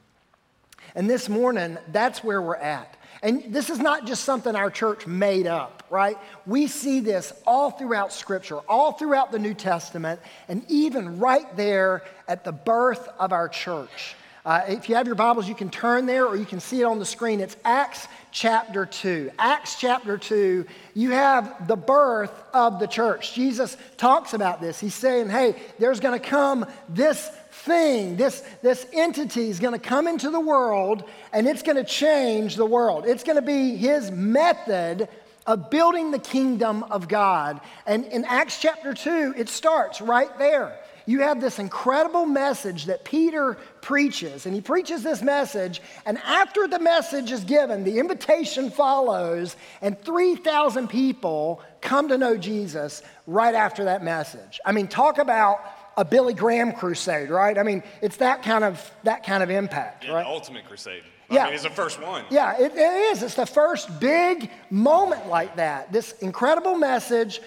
And 0.94 1.08
this 1.08 1.28
morning, 1.28 1.78
that's 1.92 2.22
where 2.22 2.40
we're 2.40 2.56
at. 2.56 2.96
And 3.22 3.52
this 3.52 3.70
is 3.70 3.78
not 3.78 4.06
just 4.06 4.24
something 4.24 4.54
our 4.54 4.70
church 4.70 5.06
made 5.06 5.46
up, 5.46 5.84
right? 5.90 6.16
We 6.46 6.66
see 6.66 7.00
this 7.00 7.32
all 7.46 7.70
throughout 7.70 8.12
Scripture, 8.12 8.58
all 8.68 8.92
throughout 8.92 9.32
the 9.32 9.38
New 9.38 9.54
Testament, 9.54 10.20
and 10.48 10.64
even 10.68 11.18
right 11.18 11.56
there 11.56 12.02
at 12.28 12.44
the 12.44 12.52
birth 12.52 13.08
of 13.18 13.32
our 13.32 13.48
church. 13.48 14.14
Uh, 14.46 14.64
if 14.68 14.88
you 14.88 14.94
have 14.94 15.06
your 15.06 15.16
Bibles, 15.16 15.48
you 15.48 15.56
can 15.56 15.70
turn 15.70 16.06
there 16.06 16.24
or 16.24 16.36
you 16.36 16.44
can 16.44 16.60
see 16.60 16.80
it 16.80 16.84
on 16.84 17.00
the 17.00 17.04
screen. 17.04 17.40
It's 17.40 17.56
Acts 17.64 18.06
chapter 18.30 18.86
2. 18.86 19.32
Acts 19.40 19.74
chapter 19.74 20.16
2, 20.16 20.64
you 20.94 21.10
have 21.10 21.66
the 21.66 21.74
birth 21.74 22.30
of 22.54 22.78
the 22.78 22.86
church. 22.86 23.34
Jesus 23.34 23.76
talks 23.96 24.34
about 24.34 24.60
this. 24.60 24.78
He's 24.78 24.94
saying, 24.94 25.30
hey, 25.30 25.56
there's 25.80 25.98
going 25.98 26.20
to 26.20 26.24
come 26.24 26.64
this 26.88 27.28
thing, 27.66 28.16
this, 28.16 28.42
this 28.62 28.86
entity 28.92 29.50
is 29.50 29.60
going 29.60 29.74
to 29.74 29.78
come 29.78 30.06
into 30.06 30.30
the 30.30 30.40
world 30.40 31.04
and 31.32 31.46
it's 31.46 31.62
going 31.62 31.76
to 31.76 31.84
change 31.84 32.56
the 32.56 32.64
world. 32.64 33.04
It's 33.06 33.24
going 33.24 33.36
to 33.36 33.42
be 33.42 33.76
his 33.76 34.10
method 34.10 35.08
of 35.46 35.70
building 35.70 36.10
the 36.10 36.18
kingdom 36.18 36.82
of 36.84 37.08
God. 37.08 37.60
And 37.86 38.04
in 38.06 38.24
Acts 38.24 38.60
chapter 38.60 38.94
2, 38.94 39.34
it 39.36 39.48
starts 39.48 40.00
right 40.00 40.36
there 40.38 40.78
you 41.06 41.20
have 41.20 41.40
this 41.40 41.60
incredible 41.60 42.26
message 42.26 42.86
that 42.86 43.04
Peter 43.04 43.56
preaches. 43.80 44.44
And 44.44 44.54
he 44.54 44.60
preaches 44.60 45.04
this 45.04 45.22
message, 45.22 45.80
and 46.04 46.18
after 46.18 46.66
the 46.66 46.80
message 46.80 47.30
is 47.30 47.44
given, 47.44 47.84
the 47.84 47.98
invitation 47.98 48.70
follows, 48.70 49.56
and 49.80 49.98
3,000 50.00 50.88
people 50.88 51.62
come 51.80 52.08
to 52.08 52.18
know 52.18 52.36
Jesus 52.36 53.02
right 53.28 53.54
after 53.54 53.84
that 53.84 54.02
message. 54.02 54.60
I 54.64 54.72
mean, 54.72 54.88
talk 54.88 55.18
about 55.18 55.60
a 55.96 56.04
Billy 56.04 56.34
Graham 56.34 56.72
crusade, 56.72 57.30
right? 57.30 57.56
I 57.56 57.62
mean, 57.62 57.82
it's 58.02 58.18
that 58.18 58.42
kind 58.42 58.64
of 58.64 58.90
that 59.04 59.24
kind 59.24 59.42
of 59.42 59.50
impact, 59.50 60.04
yeah, 60.04 60.12
right? 60.12 60.24
The 60.24 60.30
ultimate 60.30 60.66
crusade. 60.66 61.02
Yeah. 61.30 61.42
I 61.42 61.44
mean, 61.46 61.54
it's 61.54 61.64
the 61.64 61.70
first 61.70 62.00
one. 62.00 62.24
Yeah, 62.30 62.56
it, 62.56 62.72
it 62.72 63.12
is. 63.12 63.22
It's 63.22 63.34
the 63.34 63.46
first 63.46 63.98
big 63.98 64.50
moment 64.70 65.26
like 65.28 65.56
that. 65.56 65.92
This 65.92 66.12
incredible 66.20 66.76
message 66.76 67.40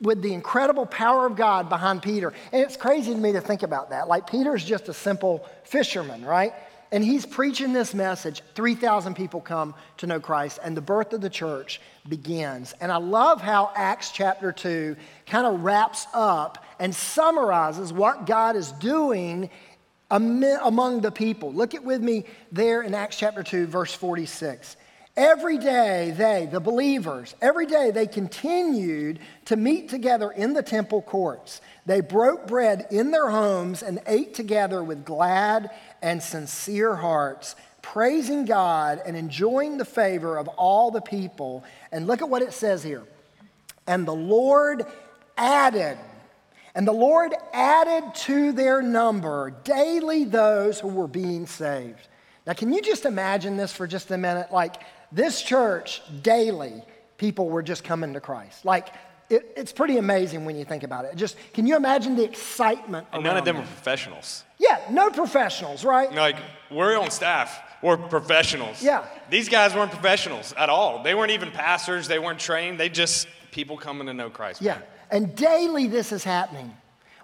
with 0.00 0.22
the 0.22 0.34
incredible 0.34 0.86
power 0.86 1.26
of 1.26 1.36
God 1.36 1.68
behind 1.68 2.02
Peter. 2.02 2.32
And 2.52 2.62
it's 2.62 2.76
crazy 2.76 3.12
to 3.12 3.18
me 3.18 3.32
to 3.32 3.40
think 3.40 3.62
about 3.62 3.90
that. 3.90 4.06
Like, 4.06 4.30
Peter's 4.30 4.64
just 4.64 4.88
a 4.88 4.94
simple 4.94 5.48
fisherman, 5.64 6.24
right? 6.24 6.52
And 6.92 7.02
he's 7.02 7.26
preaching 7.26 7.72
this 7.72 7.94
message. 7.94 8.42
3,000 8.54 9.14
people 9.14 9.40
come 9.40 9.74
to 9.96 10.06
know 10.06 10.20
Christ, 10.20 10.60
and 10.62 10.76
the 10.76 10.80
birth 10.80 11.12
of 11.12 11.20
the 11.20 11.30
church 11.30 11.80
begins. 12.08 12.74
And 12.80 12.92
I 12.92 12.98
love 12.98 13.40
how 13.40 13.72
Acts 13.74 14.12
chapter 14.12 14.52
2 14.52 14.94
kind 15.26 15.46
of 15.46 15.64
wraps 15.64 16.06
up 16.12 16.63
and 16.84 16.94
summarizes 16.94 17.94
what 17.94 18.26
God 18.26 18.56
is 18.56 18.70
doing 18.72 19.48
among 20.10 21.00
the 21.00 21.10
people. 21.10 21.50
Look 21.50 21.74
at 21.74 21.82
with 21.82 22.02
me 22.02 22.26
there 22.52 22.82
in 22.82 22.92
Acts 22.92 23.16
chapter 23.16 23.42
2, 23.42 23.68
verse 23.68 23.94
46. 23.94 24.76
Every 25.16 25.56
day, 25.56 26.12
they, 26.14 26.46
the 26.52 26.60
believers, 26.60 27.34
every 27.40 27.64
day 27.64 27.90
they 27.90 28.06
continued 28.06 29.18
to 29.46 29.56
meet 29.56 29.88
together 29.88 30.30
in 30.30 30.52
the 30.52 30.62
temple 30.62 31.00
courts. 31.00 31.62
They 31.86 32.02
broke 32.02 32.46
bread 32.46 32.86
in 32.90 33.12
their 33.12 33.30
homes 33.30 33.82
and 33.82 34.00
ate 34.06 34.34
together 34.34 34.84
with 34.84 35.06
glad 35.06 35.70
and 36.02 36.22
sincere 36.22 36.96
hearts, 36.96 37.56
praising 37.80 38.44
God 38.44 39.00
and 39.06 39.16
enjoying 39.16 39.78
the 39.78 39.86
favor 39.86 40.36
of 40.36 40.48
all 40.48 40.90
the 40.90 41.00
people. 41.00 41.64
And 41.90 42.06
look 42.06 42.20
at 42.20 42.28
what 42.28 42.42
it 42.42 42.52
says 42.52 42.82
here. 42.82 43.04
And 43.86 44.06
the 44.06 44.12
Lord 44.12 44.84
added, 45.38 45.96
and 46.74 46.86
the 46.86 46.92
Lord 46.92 47.34
added 47.52 48.14
to 48.14 48.52
their 48.52 48.82
number 48.82 49.54
daily 49.64 50.24
those 50.24 50.80
who 50.80 50.88
were 50.88 51.08
being 51.08 51.46
saved. 51.46 52.08
Now, 52.46 52.52
can 52.52 52.72
you 52.72 52.82
just 52.82 53.04
imagine 53.04 53.56
this 53.56 53.72
for 53.72 53.86
just 53.86 54.10
a 54.10 54.18
minute? 54.18 54.52
Like, 54.52 54.76
this 55.12 55.40
church, 55.40 56.02
daily, 56.22 56.82
people 57.16 57.48
were 57.48 57.62
just 57.62 57.84
coming 57.84 58.12
to 58.14 58.20
Christ. 58.20 58.64
Like, 58.64 58.88
it, 59.30 59.54
it's 59.56 59.72
pretty 59.72 59.96
amazing 59.96 60.44
when 60.44 60.56
you 60.56 60.64
think 60.64 60.82
about 60.82 61.06
it. 61.06 61.16
Just, 61.16 61.36
can 61.54 61.66
you 61.66 61.76
imagine 61.76 62.16
the 62.16 62.24
excitement? 62.24 63.06
And 63.12 63.24
none 63.24 63.36
of 63.36 63.44
them 63.44 63.56
are 63.56 63.62
professionals. 63.62 64.44
Yeah, 64.58 64.80
no 64.90 65.10
professionals, 65.10 65.84
right? 65.84 66.12
Like, 66.12 66.36
we're 66.70 66.98
on 66.98 67.10
staff. 67.10 67.62
We're 67.82 67.96
professionals. 67.96 68.82
Yeah. 68.82 69.04
These 69.30 69.48
guys 69.48 69.74
weren't 69.74 69.90
professionals 69.90 70.52
at 70.56 70.68
all. 70.68 71.02
They 71.02 71.14
weren't 71.14 71.32
even 71.32 71.50
pastors. 71.50 72.08
They 72.08 72.18
weren't 72.18 72.38
trained. 72.38 72.80
They 72.80 72.88
just 72.88 73.28
people 73.50 73.76
coming 73.76 74.06
to 74.06 74.14
know 74.14 74.30
Christ. 74.30 74.60
Yeah, 74.60 74.78
and 75.14 75.36
daily 75.36 75.86
this 75.86 76.10
is 76.10 76.24
happening. 76.24 76.74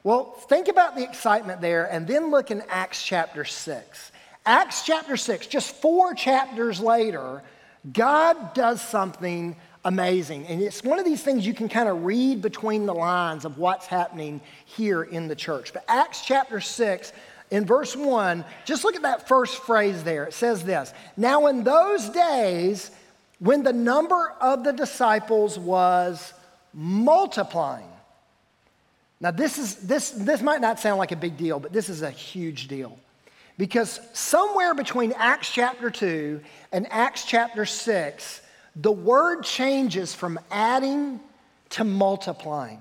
Well, 0.04 0.30
think 0.48 0.68
about 0.68 0.94
the 0.94 1.02
excitement 1.02 1.60
there, 1.60 1.84
and 1.86 2.06
then 2.06 2.30
look 2.30 2.52
in 2.52 2.62
Acts 2.68 3.04
chapter 3.04 3.44
6. 3.44 4.12
Acts 4.46 4.82
chapter 4.82 5.16
6, 5.16 5.48
just 5.48 5.74
four 5.74 6.14
chapters 6.14 6.78
later, 6.80 7.42
God 7.92 8.54
does 8.54 8.80
something 8.80 9.56
amazing. 9.84 10.46
And 10.46 10.62
it's 10.62 10.84
one 10.84 11.00
of 11.00 11.04
these 11.04 11.22
things 11.22 11.44
you 11.44 11.52
can 11.52 11.68
kind 11.68 11.88
of 11.88 12.04
read 12.04 12.40
between 12.42 12.86
the 12.86 12.94
lines 12.94 13.44
of 13.44 13.58
what's 13.58 13.86
happening 13.86 14.40
here 14.66 15.02
in 15.02 15.26
the 15.26 15.34
church. 15.34 15.72
But 15.72 15.84
Acts 15.88 16.24
chapter 16.24 16.60
6, 16.60 17.12
in 17.50 17.66
verse 17.66 17.96
1, 17.96 18.44
just 18.64 18.84
look 18.84 18.94
at 18.94 19.02
that 19.02 19.26
first 19.26 19.64
phrase 19.64 20.04
there. 20.04 20.26
It 20.26 20.34
says 20.34 20.62
this 20.62 20.94
Now, 21.16 21.48
in 21.48 21.64
those 21.64 22.08
days, 22.10 22.92
when 23.40 23.64
the 23.64 23.72
number 23.72 24.32
of 24.40 24.62
the 24.62 24.72
disciples 24.72 25.58
was 25.58 26.32
multiplying. 26.72 27.88
Now, 29.20 29.30
this, 29.30 29.58
is, 29.58 29.76
this, 29.76 30.10
this 30.10 30.40
might 30.40 30.60
not 30.60 30.80
sound 30.80 30.98
like 30.98 31.12
a 31.12 31.16
big 31.16 31.36
deal, 31.36 31.60
but 31.60 31.72
this 31.72 31.88
is 31.88 32.02
a 32.02 32.10
huge 32.10 32.68
deal. 32.68 32.98
Because 33.58 34.00
somewhere 34.14 34.74
between 34.74 35.12
Acts 35.12 35.50
chapter 35.50 35.90
2 35.90 36.40
and 36.72 36.86
Acts 36.90 37.26
chapter 37.26 37.66
6, 37.66 38.40
the 38.76 38.92
word 38.92 39.42
changes 39.42 40.14
from 40.14 40.40
adding 40.50 41.20
to 41.70 41.84
multiplying. 41.84 42.80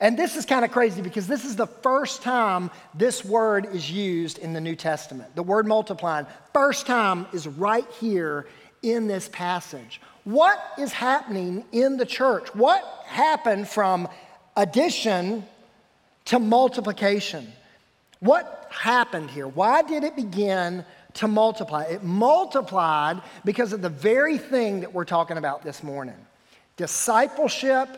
And 0.00 0.18
this 0.18 0.36
is 0.36 0.44
kind 0.44 0.64
of 0.64 0.72
crazy 0.72 1.00
because 1.00 1.26
this 1.26 1.44
is 1.44 1.56
the 1.56 1.66
first 1.66 2.22
time 2.22 2.70
this 2.94 3.24
word 3.24 3.68
is 3.72 3.90
used 3.90 4.38
in 4.38 4.52
the 4.52 4.60
New 4.60 4.76
Testament. 4.76 5.34
The 5.34 5.42
word 5.42 5.66
multiplying, 5.66 6.26
first 6.52 6.86
time 6.86 7.26
is 7.32 7.46
right 7.46 7.86
here 8.00 8.46
in 8.92 9.06
this 9.06 9.28
passage. 9.28 10.00
What 10.24 10.58
is 10.78 10.92
happening 10.92 11.64
in 11.72 11.96
the 11.96 12.06
church? 12.06 12.54
What 12.54 12.82
happened 13.06 13.68
from 13.68 14.08
addition 14.56 15.44
to 16.26 16.38
multiplication? 16.38 17.52
What 18.20 18.68
happened 18.70 19.30
here? 19.30 19.46
Why 19.46 19.82
did 19.82 20.04
it 20.04 20.16
begin 20.16 20.84
to 21.14 21.28
multiply? 21.28 21.84
It 21.84 22.02
multiplied 22.02 23.22
because 23.44 23.72
of 23.72 23.82
the 23.82 23.88
very 23.88 24.38
thing 24.38 24.80
that 24.80 24.92
we're 24.92 25.04
talking 25.04 25.36
about 25.36 25.62
this 25.62 25.82
morning 25.82 26.16
discipleship 26.76 27.88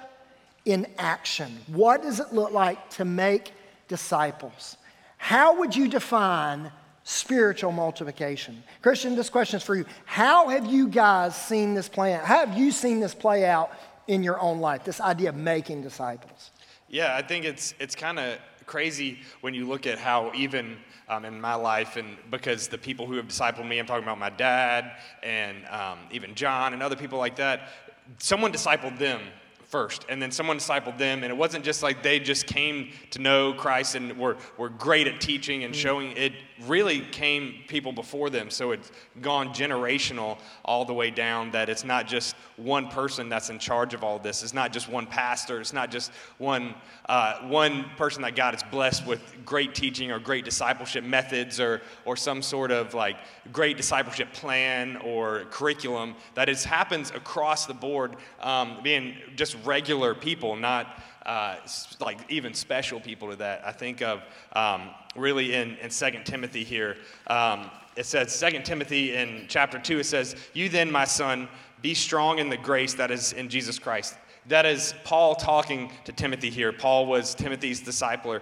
in 0.64 0.86
action. 0.98 1.58
What 1.66 2.02
does 2.02 2.20
it 2.20 2.32
look 2.32 2.52
like 2.52 2.90
to 2.90 3.04
make 3.04 3.52
disciples? 3.88 4.76
How 5.16 5.58
would 5.58 5.74
you 5.74 5.88
define 5.88 6.70
spiritual 7.08 7.72
multiplication? 7.72 8.62
Christian, 8.82 9.16
this 9.16 9.30
question 9.30 9.56
is 9.56 9.62
for 9.62 9.74
you. 9.74 9.86
How 10.04 10.48
have 10.48 10.66
you 10.66 10.88
guys 10.88 11.34
seen 11.34 11.72
this 11.72 11.88
play 11.88 12.12
out? 12.12 12.24
How 12.24 12.44
have 12.44 12.58
you 12.58 12.70
seen 12.70 13.00
this 13.00 13.14
play 13.14 13.46
out 13.46 13.70
in 14.08 14.22
your 14.22 14.38
own 14.38 14.60
life, 14.60 14.84
this 14.84 15.00
idea 15.00 15.30
of 15.30 15.34
making 15.34 15.80
disciples? 15.80 16.50
Yeah, 16.86 17.16
I 17.16 17.22
think 17.22 17.46
it's 17.46 17.74
it's 17.80 17.94
kind 17.94 18.18
of 18.18 18.38
crazy 18.66 19.20
when 19.40 19.54
you 19.54 19.66
look 19.66 19.86
at 19.86 19.98
how 19.98 20.30
even 20.34 20.76
um, 21.08 21.24
in 21.24 21.40
my 21.40 21.54
life, 21.54 21.96
and 21.96 22.18
because 22.30 22.68
the 22.68 22.76
people 22.76 23.06
who 23.06 23.14
have 23.14 23.28
discipled 23.28 23.66
me, 23.66 23.78
I'm 23.78 23.86
talking 23.86 24.04
about 24.04 24.18
my 24.18 24.28
dad 24.28 24.92
and 25.22 25.66
um, 25.68 26.00
even 26.10 26.34
John 26.34 26.74
and 26.74 26.82
other 26.82 26.96
people 26.96 27.18
like 27.18 27.36
that, 27.36 27.70
someone 28.18 28.52
discipled 28.52 28.98
them 28.98 29.22
first, 29.62 30.04
and 30.10 30.20
then 30.20 30.30
someone 30.30 30.58
discipled 30.58 30.98
them, 30.98 31.22
and 31.22 31.32
it 31.32 31.36
wasn't 31.36 31.64
just 31.64 31.82
like 31.82 32.02
they 32.02 32.18
just 32.18 32.46
came 32.46 32.90
to 33.10 33.18
know 33.18 33.54
Christ 33.54 33.94
and 33.94 34.18
were, 34.18 34.36
were 34.56 34.70
great 34.70 35.06
at 35.06 35.20
teaching 35.20 35.64
and 35.64 35.76
showing. 35.76 36.12
It 36.12 36.32
really 36.66 37.00
came 37.00 37.54
people 37.68 37.92
before 37.92 38.30
them, 38.30 38.50
so 38.50 38.72
it's 38.72 38.90
gone 39.20 39.48
generational 39.48 40.38
all 40.64 40.84
the 40.84 40.92
way 40.92 41.10
down. 41.10 41.50
That 41.50 41.68
it's 41.68 41.84
not 41.84 42.06
just 42.06 42.34
one 42.56 42.88
person 42.88 43.28
that's 43.28 43.50
in 43.50 43.58
charge 43.58 43.94
of 43.94 44.02
all 44.02 44.18
this. 44.18 44.42
It's 44.42 44.54
not 44.54 44.72
just 44.72 44.88
one 44.88 45.06
pastor. 45.06 45.60
It's 45.60 45.72
not 45.72 45.90
just 45.90 46.10
one 46.38 46.74
uh, 47.08 47.40
one 47.48 47.84
person 47.96 48.22
that 48.22 48.36
God 48.36 48.54
has 48.54 48.62
blessed 48.62 49.06
with 49.06 49.20
great 49.44 49.74
teaching 49.74 50.10
or 50.10 50.18
great 50.18 50.44
discipleship 50.44 51.04
methods 51.04 51.60
or 51.60 51.82
or 52.04 52.16
some 52.16 52.42
sort 52.42 52.70
of 52.70 52.94
like 52.94 53.16
great 53.52 53.76
discipleship 53.76 54.32
plan 54.32 54.96
or 54.98 55.44
curriculum. 55.50 56.14
That 56.34 56.48
it 56.48 56.62
happens 56.62 57.10
across 57.10 57.66
the 57.66 57.74
board, 57.74 58.16
um, 58.40 58.78
being 58.82 59.16
just 59.36 59.56
regular 59.64 60.14
people, 60.14 60.56
not 60.56 61.00
uh, 61.28 61.56
like 62.00 62.18
even 62.30 62.54
special 62.54 63.00
people 63.00 63.28
to 63.30 63.36
that. 63.36 63.62
I 63.64 63.72
think 63.72 64.00
of 64.00 64.22
um, 64.54 64.88
really 65.18 65.54
in, 65.54 65.76
in 65.76 65.90
2 65.90 66.10
Timothy 66.24 66.64
here. 66.64 66.96
Um, 67.26 67.70
it 67.96 68.06
says, 68.06 68.38
2 68.38 68.60
Timothy 68.60 69.14
in 69.14 69.46
chapter 69.48 69.78
2, 69.78 69.98
it 69.98 70.04
says, 70.04 70.36
You 70.54 70.68
then, 70.68 70.90
my 70.90 71.04
son, 71.04 71.48
be 71.82 71.94
strong 71.94 72.38
in 72.38 72.48
the 72.48 72.56
grace 72.56 72.94
that 72.94 73.10
is 73.10 73.32
in 73.32 73.48
Jesus 73.48 73.78
Christ. 73.78 74.16
That 74.46 74.66
is 74.66 74.94
Paul 75.04 75.34
talking 75.34 75.92
to 76.04 76.12
Timothy 76.12 76.50
here. 76.50 76.72
Paul 76.72 77.06
was 77.06 77.34
Timothy's 77.34 77.82
discipler. 77.82 78.40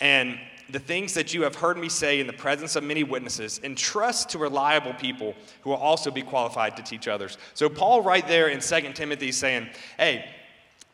And 0.00 0.38
the 0.70 0.78
things 0.78 1.14
that 1.14 1.34
you 1.34 1.42
have 1.42 1.54
heard 1.54 1.76
me 1.76 1.88
say 1.88 2.20
in 2.20 2.26
the 2.26 2.32
presence 2.32 2.76
of 2.76 2.84
many 2.84 3.04
witnesses, 3.04 3.60
entrust 3.62 4.30
to 4.30 4.38
reliable 4.38 4.94
people 4.94 5.34
who 5.60 5.70
will 5.70 5.76
also 5.76 6.10
be 6.10 6.22
qualified 6.22 6.76
to 6.76 6.82
teach 6.82 7.06
others. 7.06 7.38
So, 7.52 7.68
Paul, 7.68 8.02
right 8.02 8.26
there 8.26 8.48
in 8.48 8.60
2 8.60 8.92
Timothy, 8.94 9.30
saying, 9.32 9.68
Hey, 9.98 10.24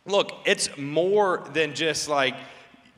look, 0.05 0.33
it's 0.45 0.77
more 0.77 1.49
than 1.53 1.75
just 1.75 2.09
like 2.09 2.35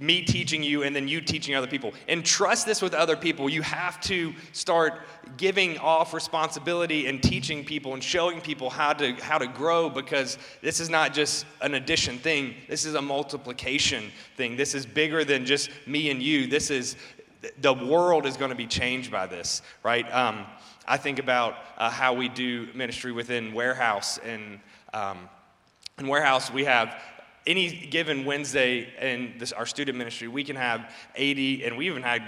me 0.02 0.20
teaching 0.20 0.64
you 0.64 0.82
and 0.82 0.94
then 0.94 1.06
you 1.06 1.20
teaching 1.20 1.54
other 1.54 1.68
people. 1.68 1.94
And 2.08 2.24
trust 2.24 2.66
this 2.66 2.82
with 2.82 2.92
other 2.92 3.16
people. 3.16 3.48
You 3.48 3.62
have 3.62 4.00
to 4.02 4.34
start 4.52 4.94
giving 5.36 5.78
off 5.78 6.12
responsibility 6.12 7.06
and 7.06 7.22
teaching 7.22 7.64
people 7.64 7.94
and 7.94 8.02
showing 8.02 8.40
people 8.40 8.68
how 8.68 8.92
to 8.94 9.12
how 9.14 9.38
to 9.38 9.46
grow 9.46 9.88
because 9.88 10.38
this 10.60 10.80
is 10.80 10.90
not 10.90 11.14
just 11.14 11.46
an 11.60 11.74
addition 11.74 12.18
thing. 12.18 12.54
This 12.68 12.84
is 12.84 12.94
a 12.94 13.02
multiplication 13.02 14.10
thing. 14.36 14.56
This 14.56 14.74
is 14.74 14.84
bigger 14.84 15.24
than 15.24 15.46
just 15.46 15.70
me 15.86 16.10
and 16.10 16.20
you. 16.20 16.48
This 16.48 16.70
is 16.70 16.96
the 17.60 17.72
world 17.72 18.26
is 18.26 18.36
going 18.36 18.50
to 18.50 18.56
be 18.56 18.66
changed 18.66 19.10
by 19.10 19.28
this, 19.28 19.62
right? 19.84 20.12
Um, 20.12 20.46
I 20.86 20.96
think 20.96 21.20
about 21.20 21.54
uh, 21.78 21.90
how 21.90 22.12
we 22.12 22.28
do 22.28 22.68
ministry 22.74 23.12
within 23.12 23.54
warehouse 23.54 24.18
and. 24.18 24.58
Um, 24.92 25.28
in 25.98 26.08
warehouse 26.08 26.50
we 26.50 26.64
have 26.64 27.00
any 27.46 27.86
given 27.86 28.24
Wednesday 28.24 28.88
in 29.00 29.34
this, 29.38 29.52
our 29.52 29.66
student 29.66 29.98
ministry, 29.98 30.28
we 30.28 30.44
can 30.44 30.56
have 30.56 30.92
80, 31.16 31.64
and 31.64 31.76
we 31.76 31.86
even 31.86 32.02
had 32.02 32.22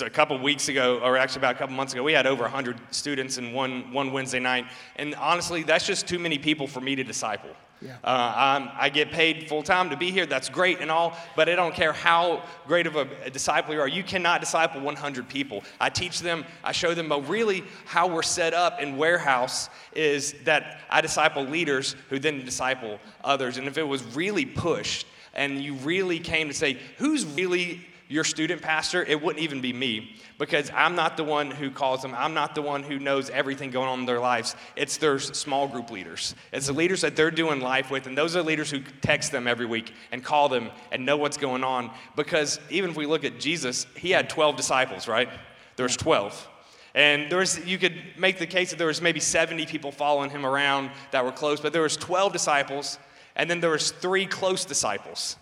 a 0.00 0.10
couple 0.10 0.38
weeks 0.38 0.68
ago, 0.68 1.00
or 1.00 1.16
actually 1.16 1.40
about 1.40 1.56
a 1.56 1.58
couple 1.58 1.74
months 1.74 1.92
ago, 1.92 2.02
we 2.02 2.12
had 2.12 2.26
over 2.26 2.42
100 2.42 2.78
students 2.90 3.38
in 3.38 3.52
one, 3.52 3.92
one 3.92 4.12
Wednesday 4.12 4.40
night. 4.40 4.66
And 4.96 5.14
honestly, 5.16 5.62
that's 5.62 5.86
just 5.86 6.06
too 6.06 6.18
many 6.18 6.38
people 6.38 6.66
for 6.66 6.80
me 6.80 6.94
to 6.94 7.04
disciple. 7.04 7.50
Yeah. 7.84 7.96
Uh, 8.02 8.70
i 8.78 8.88
get 8.88 9.12
paid 9.12 9.46
full 9.46 9.62
time 9.62 9.90
to 9.90 9.96
be 9.96 10.10
here. 10.10 10.24
That's 10.24 10.48
great 10.48 10.80
and 10.80 10.90
all, 10.90 11.16
but 11.36 11.50
I 11.50 11.54
don't 11.54 11.74
care 11.74 11.92
how 11.92 12.42
great 12.66 12.86
of 12.86 12.96
a, 12.96 13.06
a 13.24 13.30
disciple 13.30 13.74
you 13.74 13.80
are. 13.80 13.88
You 13.88 14.02
cannot 14.02 14.40
disciple 14.40 14.80
100 14.80 15.28
people. 15.28 15.62
I 15.78 15.90
teach 15.90 16.20
them, 16.20 16.46
I 16.62 16.72
show 16.72 16.94
them, 16.94 17.10
but 17.10 17.28
really 17.28 17.62
how 17.84 18.06
we're 18.06 18.22
set 18.22 18.54
up 18.54 18.80
in 18.80 18.96
warehouse 18.96 19.68
is 19.94 20.34
that 20.44 20.80
I 20.88 21.02
disciple 21.02 21.44
leaders 21.44 21.94
who 22.08 22.18
then 22.18 22.42
disciple 22.44 22.98
others. 23.22 23.58
And 23.58 23.68
if 23.68 23.76
it 23.76 23.86
was 23.86 24.02
really 24.16 24.46
pushed 24.46 25.06
and 25.34 25.62
you 25.62 25.74
really 25.74 26.20
came 26.20 26.48
to 26.48 26.54
say, 26.54 26.78
who's 26.96 27.26
really 27.26 27.84
your 28.14 28.22
student 28.22 28.62
pastor, 28.62 29.02
it 29.02 29.20
wouldn't 29.20 29.42
even 29.42 29.60
be 29.60 29.72
me 29.72 30.14
because 30.38 30.70
I'm 30.72 30.94
not 30.94 31.16
the 31.16 31.24
one 31.24 31.50
who 31.50 31.68
calls 31.68 32.00
them. 32.00 32.14
I'm 32.16 32.32
not 32.32 32.54
the 32.54 32.62
one 32.62 32.84
who 32.84 33.00
knows 33.00 33.28
everything 33.28 33.72
going 33.72 33.88
on 33.88 33.98
in 34.00 34.06
their 34.06 34.20
lives. 34.20 34.54
It's 34.76 34.98
their 34.98 35.18
small 35.18 35.66
group 35.66 35.90
leaders. 35.90 36.36
It's 36.52 36.68
the 36.68 36.74
leaders 36.74 37.00
that 37.00 37.16
they're 37.16 37.32
doing 37.32 37.60
life 37.60 37.90
with, 37.90 38.06
and 38.06 38.16
those 38.16 38.36
are 38.36 38.42
leaders 38.42 38.70
who 38.70 38.82
text 39.02 39.32
them 39.32 39.48
every 39.48 39.66
week 39.66 39.92
and 40.12 40.22
call 40.22 40.48
them 40.48 40.70
and 40.92 41.04
know 41.04 41.16
what's 41.16 41.36
going 41.36 41.64
on. 41.64 41.90
Because 42.14 42.60
even 42.70 42.90
if 42.90 42.96
we 42.96 43.04
look 43.04 43.24
at 43.24 43.40
Jesus, 43.40 43.84
he 43.96 44.12
had 44.12 44.30
12 44.30 44.54
disciples, 44.54 45.08
right? 45.08 45.28
There's 45.74 45.96
12. 45.96 46.48
And 46.94 47.28
there 47.28 47.38
was, 47.38 47.66
you 47.66 47.78
could 47.78 48.00
make 48.16 48.38
the 48.38 48.46
case 48.46 48.70
that 48.70 48.76
there 48.76 48.86
was 48.86 49.02
maybe 49.02 49.18
70 49.18 49.66
people 49.66 49.90
following 49.90 50.30
him 50.30 50.46
around 50.46 50.92
that 51.10 51.24
were 51.24 51.32
close, 51.32 51.60
but 51.60 51.72
there 51.72 51.82
was 51.82 51.96
12 51.96 52.32
disciples, 52.32 52.96
and 53.34 53.50
then 53.50 53.58
there 53.58 53.70
was 53.70 53.90
three 53.90 54.24
close 54.24 54.64
disciples, 54.64 55.36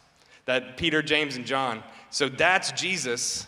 that 0.47 0.79
Peter, 0.79 1.03
James, 1.03 1.37
and 1.37 1.45
John. 1.45 1.83
So 2.13 2.29
that's 2.29 2.71
Jesus. 2.73 3.47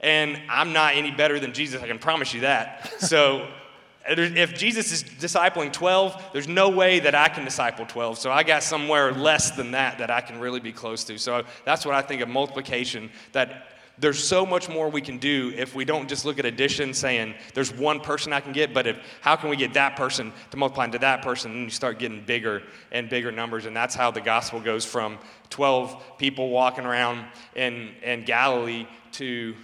And 0.00 0.40
I'm 0.48 0.72
not 0.72 0.94
any 0.94 1.10
better 1.10 1.40
than 1.40 1.54
Jesus, 1.54 1.82
I 1.82 1.86
can 1.86 1.98
promise 1.98 2.34
you 2.34 2.42
that. 2.42 2.92
So 3.00 3.48
if 4.06 4.54
Jesus 4.54 4.92
is 4.92 5.04
discipling 5.04 5.72
12, 5.72 6.30
there's 6.32 6.48
no 6.48 6.68
way 6.68 7.00
that 7.00 7.14
I 7.14 7.28
can 7.28 7.44
disciple 7.44 7.86
12. 7.86 8.18
So 8.18 8.30
I 8.30 8.42
got 8.42 8.62
somewhere 8.62 9.12
less 9.12 9.52
than 9.52 9.70
that 9.72 9.98
that 9.98 10.10
I 10.10 10.20
can 10.20 10.40
really 10.40 10.60
be 10.60 10.72
close 10.72 11.04
to. 11.04 11.18
So 11.18 11.44
that's 11.64 11.86
what 11.86 11.94
I 11.94 12.02
think 12.02 12.20
of 12.20 12.28
multiplication 12.28 13.10
that 13.32 13.68
there's 14.00 14.22
so 14.22 14.46
much 14.46 14.68
more 14.68 14.88
we 14.88 15.02
can 15.02 15.18
do 15.18 15.52
if 15.54 15.74
we 15.74 15.84
don't 15.84 16.08
just 16.08 16.24
look 16.24 16.38
at 16.38 16.46
addition 16.46 16.94
saying 16.94 17.34
there's 17.52 17.72
one 17.72 18.00
person 18.00 18.32
I 18.32 18.40
can 18.40 18.52
get, 18.52 18.72
but 18.72 18.86
if 18.86 18.98
how 19.20 19.36
can 19.36 19.50
we 19.50 19.56
get 19.56 19.74
that 19.74 19.96
person 19.96 20.32
to 20.50 20.56
multiply 20.56 20.86
into 20.86 20.98
that 20.98 21.22
person, 21.22 21.52
and 21.52 21.64
you 21.64 21.70
start 21.70 21.98
getting 21.98 22.24
bigger 22.24 22.62
and 22.90 23.08
bigger 23.08 23.30
numbers, 23.30 23.66
and 23.66 23.76
that's 23.76 23.94
how 23.94 24.10
the 24.10 24.20
gospel 24.20 24.60
goes 24.60 24.84
from 24.84 25.18
12 25.50 26.18
people 26.18 26.48
walking 26.48 26.86
around 26.86 27.26
in, 27.54 27.90
in 28.02 28.24
Galilee 28.24 28.86
to 29.12 29.54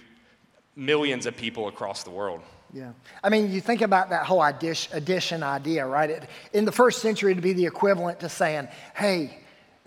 millions 0.75 1.25
of 1.25 1.35
people 1.35 1.67
across 1.67 2.03
the 2.03 2.11
world. 2.11 2.41
Yeah. 2.73 2.91
I 3.23 3.29
mean, 3.29 3.51
you 3.51 3.61
think 3.61 3.81
about 3.81 4.09
that 4.09 4.25
whole 4.25 4.43
addition 4.43 5.41
idea, 5.41 5.87
right? 5.87 6.09
It, 6.09 6.29
in 6.53 6.65
the 6.65 6.71
first 6.71 7.01
century, 7.01 7.31
it'd 7.31 7.41
be 7.41 7.53
the 7.53 7.65
equivalent 7.65 8.19
to 8.19 8.29
saying, 8.29 8.67
hey, 8.95 9.39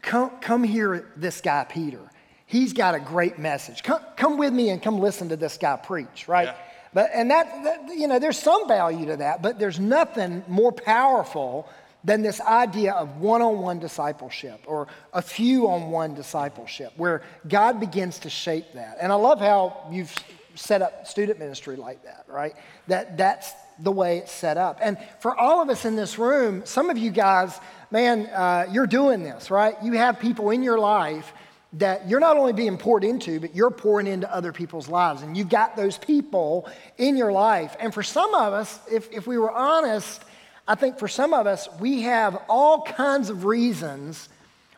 come, 0.02 0.30
come 0.40 0.64
hear 0.64 1.12
this 1.16 1.40
guy, 1.40 1.64
Peter. 1.64 2.09
He's 2.50 2.72
got 2.72 2.96
a 2.96 2.98
great 2.98 3.38
message. 3.38 3.84
Come, 3.84 4.00
come 4.16 4.36
with 4.36 4.52
me 4.52 4.70
and 4.70 4.82
come 4.82 4.98
listen 4.98 5.28
to 5.28 5.36
this 5.36 5.56
guy 5.56 5.76
preach, 5.76 6.26
right? 6.26 6.48
Yeah. 6.48 6.56
But, 6.92 7.10
and 7.14 7.30
that, 7.30 7.62
that, 7.62 7.96
you 7.96 8.08
know, 8.08 8.18
there's 8.18 8.40
some 8.40 8.66
value 8.66 9.06
to 9.06 9.18
that, 9.18 9.40
but 9.40 9.60
there's 9.60 9.78
nothing 9.78 10.42
more 10.48 10.72
powerful 10.72 11.68
than 12.02 12.22
this 12.22 12.40
idea 12.40 12.92
of 12.94 13.18
one 13.18 13.40
on 13.40 13.60
one 13.60 13.78
discipleship 13.78 14.64
or 14.66 14.88
a 15.12 15.22
few 15.22 15.68
on 15.68 15.92
one 15.92 16.14
discipleship 16.14 16.92
where 16.96 17.22
God 17.46 17.78
begins 17.78 18.18
to 18.20 18.30
shape 18.30 18.72
that. 18.74 18.98
And 19.00 19.12
I 19.12 19.14
love 19.14 19.38
how 19.38 19.86
you've 19.92 20.12
set 20.56 20.82
up 20.82 21.06
student 21.06 21.38
ministry 21.38 21.76
like 21.76 22.02
that, 22.02 22.24
right? 22.26 22.56
That, 22.88 23.16
that's 23.16 23.52
the 23.78 23.92
way 23.92 24.18
it's 24.18 24.32
set 24.32 24.56
up. 24.56 24.80
And 24.82 24.98
for 25.20 25.38
all 25.38 25.62
of 25.62 25.68
us 25.68 25.84
in 25.84 25.94
this 25.94 26.18
room, 26.18 26.62
some 26.64 26.90
of 26.90 26.98
you 26.98 27.12
guys, 27.12 27.56
man, 27.92 28.26
uh, 28.26 28.66
you're 28.72 28.88
doing 28.88 29.22
this, 29.22 29.52
right? 29.52 29.76
You 29.84 29.92
have 29.92 30.18
people 30.18 30.50
in 30.50 30.64
your 30.64 30.80
life 30.80 31.32
that 31.74 32.08
you're 32.08 32.20
not 32.20 32.36
only 32.36 32.52
being 32.52 32.76
poured 32.78 33.04
into, 33.04 33.38
but 33.38 33.54
you're 33.54 33.70
pouring 33.70 34.06
into 34.06 34.32
other 34.32 34.52
people's 34.52 34.88
lives. 34.88 35.22
And 35.22 35.36
you've 35.36 35.48
got 35.48 35.76
those 35.76 35.98
people 35.98 36.68
in 36.98 37.16
your 37.16 37.30
life. 37.30 37.76
And 37.78 37.94
for 37.94 38.02
some 38.02 38.34
of 38.34 38.52
us, 38.52 38.80
if, 38.90 39.10
if 39.12 39.26
we 39.26 39.38
were 39.38 39.52
honest, 39.52 40.22
I 40.66 40.74
think 40.74 40.98
for 40.98 41.08
some 41.08 41.32
of 41.32 41.46
us, 41.46 41.68
we 41.78 42.02
have 42.02 42.42
all 42.48 42.82
kinds 42.82 43.30
of 43.30 43.44
reasons 43.44 44.28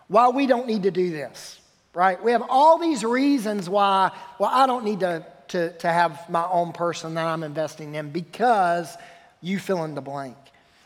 why 0.09 0.29
we 0.29 0.47
don't 0.47 0.67
need 0.67 0.83
to 0.83 0.91
do 0.91 1.11
this, 1.11 1.59
right? 1.95 2.23
We 2.23 2.33
have 2.33 2.45
all 2.49 2.79
these 2.79 3.05
reasons 3.05 3.71
why, 3.71 4.11
well, 4.39 4.51
I 4.53 4.67
don't 4.67 4.85
need 4.85 5.01
to, 5.01 5.25
to, 5.49 5.73
to 5.79 5.89
have 5.89 6.29
my 6.29 6.47
own 6.47 6.73
person 6.73 7.15
that 7.15 7.27
I'm 7.27 7.43
investing 7.43 7.95
in 7.95 8.11
because 8.11 8.95
you 9.41 9.59
fill 9.59 9.85
in 9.85 9.95
the 9.95 10.03
blank. 10.03 10.37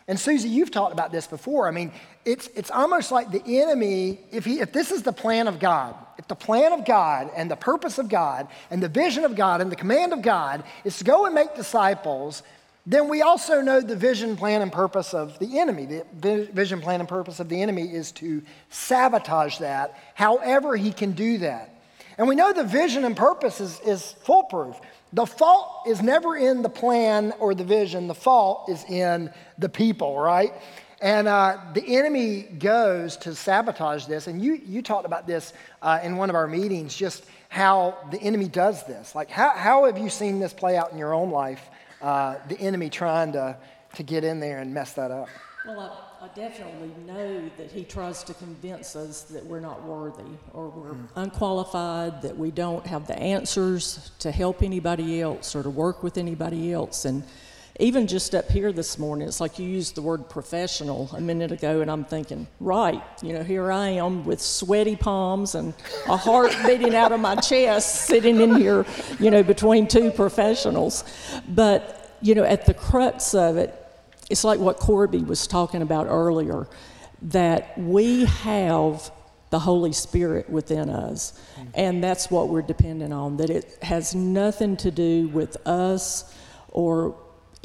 And 0.08 0.20
Susie, 0.20 0.48
you've 0.48 0.70
talked 0.70 0.92
about 0.92 1.10
this 1.10 1.26
before. 1.26 1.66
I 1.66 1.72
mean, 1.72 1.90
it's, 2.26 2.48
it's 2.56 2.72
almost 2.72 3.12
like 3.12 3.30
the 3.30 3.60
enemy, 3.60 4.18
if, 4.32 4.44
he, 4.44 4.58
if 4.58 4.72
this 4.72 4.90
is 4.90 5.02
the 5.02 5.12
plan 5.12 5.46
of 5.46 5.60
God, 5.60 5.94
if 6.18 6.26
the 6.26 6.34
plan 6.34 6.72
of 6.72 6.84
God 6.84 7.30
and 7.36 7.48
the 7.48 7.56
purpose 7.56 7.98
of 7.98 8.08
God 8.08 8.48
and 8.70 8.82
the 8.82 8.88
vision 8.88 9.24
of 9.24 9.36
God 9.36 9.60
and 9.60 9.70
the 9.70 9.76
command 9.76 10.12
of 10.12 10.22
God 10.22 10.64
is 10.84 10.98
to 10.98 11.04
go 11.04 11.26
and 11.26 11.34
make 11.34 11.54
disciples, 11.54 12.42
then 12.84 13.08
we 13.08 13.22
also 13.22 13.60
know 13.60 13.80
the 13.80 13.94
vision, 13.94 14.36
plan, 14.36 14.60
and 14.60 14.72
purpose 14.72 15.14
of 15.14 15.38
the 15.38 15.60
enemy. 15.60 16.02
The 16.20 16.48
vision, 16.52 16.80
plan, 16.80 16.98
and 16.98 17.08
purpose 17.08 17.38
of 17.38 17.48
the 17.48 17.62
enemy 17.62 17.82
is 17.82 18.10
to 18.12 18.42
sabotage 18.70 19.58
that, 19.58 19.96
however, 20.14 20.76
he 20.76 20.92
can 20.92 21.12
do 21.12 21.38
that. 21.38 21.80
And 22.18 22.26
we 22.26 22.34
know 22.34 22.52
the 22.52 22.64
vision 22.64 23.04
and 23.04 23.16
purpose 23.16 23.60
is, 23.60 23.78
is 23.80 24.12
foolproof. 24.24 24.80
The 25.12 25.26
fault 25.26 25.82
is 25.86 26.02
never 26.02 26.36
in 26.36 26.62
the 26.62 26.68
plan 26.68 27.32
or 27.38 27.54
the 27.54 27.64
vision, 27.64 28.08
the 28.08 28.14
fault 28.14 28.68
is 28.68 28.82
in 28.84 29.32
the 29.58 29.68
people, 29.68 30.18
right? 30.18 30.52
And 31.00 31.28
uh, 31.28 31.58
the 31.74 31.96
enemy 31.96 32.42
goes 32.42 33.16
to 33.18 33.34
sabotage 33.34 34.06
this. 34.06 34.26
And 34.26 34.40
you, 34.40 34.54
you 34.64 34.80
talked 34.82 35.04
about 35.04 35.26
this 35.26 35.52
uh, 35.82 36.00
in 36.02 36.16
one 36.16 36.30
of 36.30 36.36
our 36.36 36.46
meetings, 36.46 36.96
just 36.96 37.24
how 37.48 37.98
the 38.10 38.20
enemy 38.20 38.48
does 38.48 38.84
this. 38.86 39.14
Like, 39.14 39.30
how, 39.30 39.50
how 39.50 39.84
have 39.84 39.98
you 39.98 40.08
seen 40.08 40.40
this 40.40 40.52
play 40.52 40.76
out 40.76 40.92
in 40.92 40.98
your 40.98 41.12
own 41.12 41.30
life? 41.30 41.68
Uh, 42.00 42.36
the 42.48 42.58
enemy 42.58 42.90
trying 42.90 43.32
to, 43.32 43.56
to 43.94 44.02
get 44.02 44.24
in 44.24 44.40
there 44.40 44.58
and 44.58 44.72
mess 44.72 44.94
that 44.94 45.10
up? 45.10 45.28
Well, 45.66 45.80
I, 46.20 46.26
I, 46.26 46.28
definitely 46.28 46.92
know 47.06 47.50
that 47.56 47.72
he 47.72 47.82
tries 47.82 48.22
to 48.24 48.34
convince 48.34 48.94
us 48.94 49.22
that 49.22 49.44
we're 49.44 49.60
not 49.60 49.82
worthy 49.82 50.22
or 50.52 50.68
we're 50.68 50.92
mm. 50.92 51.08
unqualified, 51.16 52.22
that 52.22 52.36
we 52.36 52.52
don't 52.52 52.86
have 52.86 53.06
the 53.06 53.18
answers 53.18 54.12
to 54.20 54.30
help 54.30 54.62
anybody 54.62 55.20
else 55.20 55.56
or 55.56 55.62
to 55.64 55.70
work 55.70 56.04
with 56.04 56.18
anybody 56.18 56.72
else. 56.72 57.04
And 57.04 57.24
even 57.78 58.06
just 58.06 58.34
up 58.34 58.50
here 58.50 58.72
this 58.72 58.98
morning, 58.98 59.28
it's 59.28 59.40
like 59.40 59.58
you 59.58 59.68
used 59.68 59.96
the 59.96 60.02
word 60.02 60.30
professional 60.30 61.10
a 61.12 61.20
minute 61.20 61.52
ago, 61.52 61.82
and 61.82 61.90
I'm 61.90 62.04
thinking, 62.04 62.46
right, 62.58 63.02
you 63.22 63.34
know, 63.34 63.42
here 63.42 63.70
I 63.70 63.88
am 63.90 64.24
with 64.24 64.40
sweaty 64.40 64.96
palms 64.96 65.54
and 65.54 65.74
a 66.08 66.16
heart 66.16 66.54
beating 66.64 66.94
out 66.94 67.12
of 67.12 67.20
my 67.20 67.36
chest, 67.36 68.06
sitting 68.06 68.40
in 68.40 68.54
here, 68.54 68.86
you 69.20 69.30
know, 69.30 69.42
between 69.42 69.86
two 69.86 70.10
professionals. 70.10 71.04
But, 71.48 72.16
you 72.22 72.34
know, 72.34 72.44
at 72.44 72.64
the 72.64 72.74
crux 72.74 73.34
of 73.34 73.58
it, 73.58 73.74
it's 74.30 74.42
like 74.42 74.58
what 74.58 74.78
Corby 74.78 75.18
was 75.18 75.46
talking 75.46 75.82
about 75.82 76.06
earlier 76.06 76.66
that 77.22 77.78
we 77.78 78.24
have 78.24 79.10
the 79.50 79.58
Holy 79.58 79.92
Spirit 79.92 80.48
within 80.50 80.88
us. 80.88 81.38
And 81.74 82.02
that's 82.02 82.30
what 82.30 82.48
we're 82.48 82.62
dependent 82.62 83.12
on, 83.12 83.36
that 83.36 83.50
it 83.50 83.78
has 83.82 84.14
nothing 84.14 84.76
to 84.78 84.90
do 84.90 85.28
with 85.28 85.56
us 85.66 86.34
or 86.70 87.16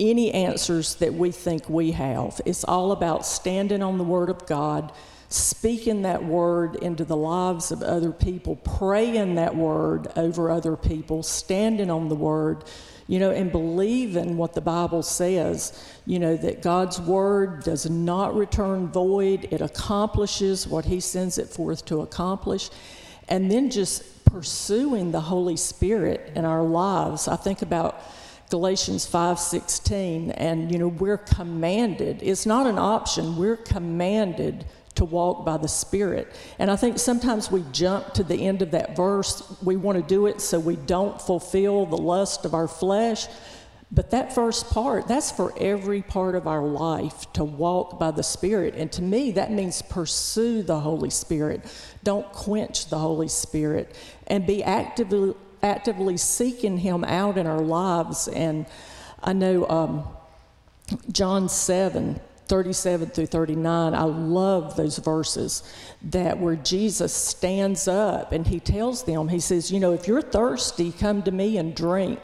any 0.01 0.31
answers 0.31 0.95
that 0.95 1.13
we 1.13 1.31
think 1.31 1.69
we 1.69 1.91
have. 1.91 2.41
It's 2.45 2.63
all 2.63 2.91
about 2.91 3.25
standing 3.25 3.83
on 3.83 3.97
the 3.97 4.03
Word 4.03 4.29
of 4.29 4.45
God, 4.47 4.91
speaking 5.29 6.01
that 6.01 6.25
Word 6.25 6.75
into 6.77 7.05
the 7.05 7.15
lives 7.15 7.71
of 7.71 7.83
other 7.83 8.11
people, 8.11 8.55
praying 8.57 9.35
that 9.35 9.55
Word 9.55 10.07
over 10.15 10.49
other 10.49 10.75
people, 10.75 11.21
standing 11.23 11.91
on 11.91 12.09
the 12.09 12.15
Word, 12.15 12.63
you 13.07 13.19
know, 13.19 13.31
and 13.31 13.51
believing 13.51 14.37
what 14.37 14.53
the 14.53 14.61
Bible 14.61 15.03
says, 15.03 15.79
you 16.05 16.17
know, 16.17 16.35
that 16.35 16.61
God's 16.61 16.99
Word 16.99 17.63
does 17.63 17.89
not 17.89 18.35
return 18.35 18.87
void, 18.87 19.47
it 19.51 19.61
accomplishes 19.61 20.67
what 20.67 20.85
He 20.85 20.99
sends 20.99 21.37
it 21.37 21.47
forth 21.47 21.85
to 21.85 22.01
accomplish. 22.01 22.69
And 23.29 23.51
then 23.51 23.69
just 23.69 24.25
pursuing 24.25 25.11
the 25.11 25.21
Holy 25.21 25.57
Spirit 25.57 26.31
in 26.35 26.43
our 26.43 26.63
lives. 26.63 27.27
I 27.27 27.35
think 27.35 27.61
about 27.61 28.01
Galatians 28.51 29.07
5:16 29.07 30.31
and 30.31 30.71
you 30.71 30.77
know 30.77 30.89
we're 30.89 31.17
commanded 31.17 32.19
it's 32.21 32.45
not 32.45 32.67
an 32.67 32.77
option 32.77 33.37
we're 33.37 33.55
commanded 33.55 34.65
to 34.95 35.05
walk 35.05 35.45
by 35.45 35.57
the 35.57 35.67
spirit. 35.67 36.27
And 36.59 36.69
I 36.69 36.75
think 36.75 36.99
sometimes 36.99 37.49
we 37.49 37.63
jump 37.71 38.13
to 38.13 38.23
the 38.23 38.35
end 38.35 38.61
of 38.61 38.71
that 38.71 38.95
verse 38.95 39.41
we 39.63 39.75
want 39.75 39.97
to 39.97 40.03
do 40.03 40.27
it 40.27 40.41
so 40.41 40.59
we 40.59 40.75
don't 40.75 41.19
fulfill 41.21 41.85
the 41.85 41.97
lust 41.97 42.45
of 42.45 42.53
our 42.53 42.67
flesh. 42.67 43.27
But 43.91 44.11
that 44.11 44.35
first 44.35 44.69
part 44.69 45.07
that's 45.07 45.31
for 45.31 45.53
every 45.57 46.01
part 46.01 46.35
of 46.35 46.45
our 46.45 46.63
life 46.63 47.31
to 47.33 47.43
walk 47.43 47.99
by 47.99 48.11
the 48.11 48.23
spirit. 48.23 48.75
And 48.75 48.91
to 48.91 49.01
me 49.01 49.31
that 49.31 49.51
means 49.51 49.81
pursue 49.81 50.61
the 50.61 50.79
holy 50.79 51.09
spirit. 51.09 51.65
Don't 52.03 52.31
quench 52.31 52.89
the 52.89 52.99
holy 52.99 53.27
spirit. 53.27 53.95
And 54.27 54.45
be 54.45 54.63
actively 54.63 55.35
actively 55.63 56.17
seeking 56.17 56.77
Him 56.77 57.03
out 57.03 57.37
in 57.37 57.47
our 57.47 57.61
lives. 57.61 58.27
And 58.27 58.65
I 59.23 59.33
know 59.33 59.67
um, 59.67 60.07
John 61.11 61.49
7 61.49 62.19
37 62.51 63.11
through 63.11 63.27
39, 63.27 63.95
I 63.95 64.03
love 64.03 64.75
those 64.75 64.97
verses 64.97 65.63
that 66.01 66.37
where 66.37 66.57
Jesus 66.57 67.13
stands 67.13 67.87
up 67.87 68.33
and 68.33 68.45
he 68.45 68.59
tells 68.59 69.05
them, 69.05 69.29
he 69.29 69.39
says, 69.39 69.71
You 69.71 69.79
know, 69.79 69.93
if 69.93 70.05
you're 70.05 70.21
thirsty, 70.21 70.91
come 70.91 71.23
to 71.23 71.31
me 71.31 71.55
and 71.55 71.73
drink. 71.73 72.19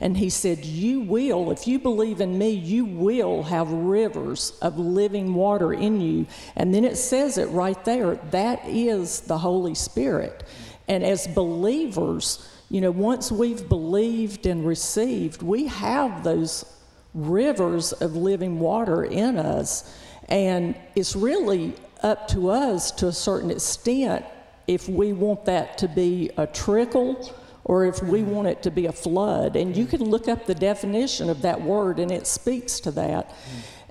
And 0.00 0.16
he 0.16 0.30
said, 0.30 0.64
You 0.64 1.00
will, 1.00 1.50
if 1.50 1.66
you 1.66 1.80
believe 1.80 2.20
in 2.20 2.38
me, 2.38 2.50
you 2.50 2.84
will 2.84 3.42
have 3.42 3.72
rivers 3.72 4.56
of 4.62 4.78
living 4.78 5.34
water 5.34 5.72
in 5.72 6.00
you. 6.00 6.26
And 6.54 6.72
then 6.72 6.84
it 6.84 6.96
says 6.96 7.36
it 7.36 7.46
right 7.46 7.84
there 7.84 8.14
that 8.30 8.60
is 8.68 9.22
the 9.22 9.38
Holy 9.38 9.74
Spirit. 9.74 10.44
And 10.86 11.02
as 11.02 11.26
believers, 11.26 12.48
you 12.72 12.80
know, 12.80 12.90
once 12.90 13.30
we've 13.30 13.68
believed 13.68 14.46
and 14.46 14.66
received, 14.66 15.42
we 15.42 15.66
have 15.66 16.24
those 16.24 16.64
rivers 17.12 17.92
of 17.92 18.16
living 18.16 18.58
water 18.60 19.04
in 19.04 19.36
us. 19.36 19.94
And 20.30 20.74
it's 20.94 21.14
really 21.14 21.74
up 22.02 22.28
to 22.28 22.48
us 22.48 22.90
to 22.92 23.08
a 23.08 23.12
certain 23.12 23.50
extent 23.50 24.24
if 24.66 24.88
we 24.88 25.12
want 25.12 25.44
that 25.44 25.76
to 25.78 25.88
be 25.88 26.30
a 26.38 26.46
trickle 26.46 27.36
or 27.64 27.84
if 27.84 28.02
we 28.02 28.22
want 28.22 28.48
it 28.48 28.62
to 28.62 28.70
be 28.70 28.86
a 28.86 28.92
flood. 28.92 29.54
And 29.54 29.76
you 29.76 29.84
can 29.84 30.02
look 30.02 30.26
up 30.26 30.46
the 30.46 30.54
definition 30.54 31.28
of 31.28 31.42
that 31.42 31.60
word, 31.60 31.98
and 31.98 32.10
it 32.10 32.26
speaks 32.26 32.80
to 32.80 32.90
that. 32.92 33.34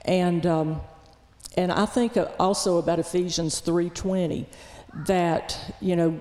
And 0.05 0.43
um, 0.47 0.81
and 1.55 1.71
I 1.71 1.85
think 1.85 2.17
also 2.39 2.79
about 2.79 2.97
Ephesians 2.97 3.61
3:20 3.61 4.47
that 5.05 5.75
you 5.79 5.95
know 5.95 6.19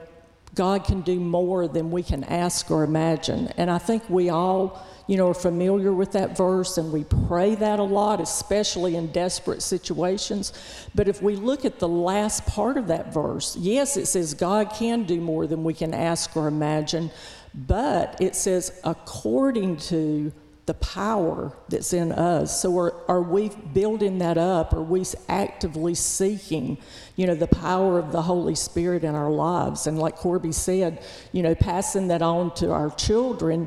God 0.55 0.85
can 0.85 1.03
do 1.03 1.21
more 1.21 1.69
than 1.69 1.91
we 1.91 2.03
can 2.03 2.25
ask 2.25 2.71
or 2.71 2.83
imagine. 2.83 3.49
And 3.57 3.71
I 3.71 3.79
think 3.79 4.09
we 4.11 4.31
all, 4.31 4.85
you 5.07 5.17
know, 5.17 5.31
are 5.31 5.35
familiar 5.35 5.93
with 5.93 6.13
that 6.13 6.37
verse 6.37 6.77
and 6.77 6.93
we 6.93 7.05
pray 7.05 7.55
that 7.55 7.79
a 7.79 7.85
lot, 7.85 8.21
especially 8.21 8.97
in 8.97 9.13
desperate 9.13 9.63
situations. 9.63 10.53
But 10.95 11.09
if 11.09 11.23
we 11.23 11.37
look 11.37 11.65
at 11.65 11.79
the 11.79 11.89
last 11.89 12.47
part 12.47 12.77
of 12.77 12.89
that 12.89 13.13
verse, 13.15 13.57
yes, 13.57 13.97
it 13.97 14.07
says 14.07 14.35
God 14.35 14.71
can 14.71 15.05
do 15.05 15.21
more 15.21 15.47
than 15.47 15.63
we 15.63 15.75
can 15.75 15.95
ask 15.95 16.37
or 16.37 16.49
imagine, 16.49 17.11
but 17.55 18.21
it 18.21 18.35
says 18.35 18.81
according 18.85 19.77
to 19.77 20.33
the 20.71 20.75
power 20.75 21.53
that's 21.69 21.93
in 21.93 22.13
us. 22.13 22.63
So 22.63 22.79
are, 22.79 22.95
are 23.09 23.23
we 23.23 23.49
building 23.75 24.19
that 24.19 24.39
up? 24.39 24.73
Are 24.73 24.81
we 24.81 25.05
actively 25.29 25.97
seeking, 25.97 26.79
you 27.17 27.27
know, 27.27 27.35
the 27.35 27.49
power 27.49 27.99
of 27.99 28.13
the 28.13 28.23
Holy 28.23 28.55
Spirit 28.55 29.03
in 29.03 29.17
our 29.17 29.33
lives? 29.33 29.89
And 29.89 29.99
like 29.99 30.15
Corby 30.15 30.53
said, 30.53 31.03
you 31.33 31.43
know, 31.43 31.57
passing 31.57 32.07
that 32.07 32.23
on 32.23 32.55
to 32.55 32.71
our 32.71 32.91
children, 32.91 33.67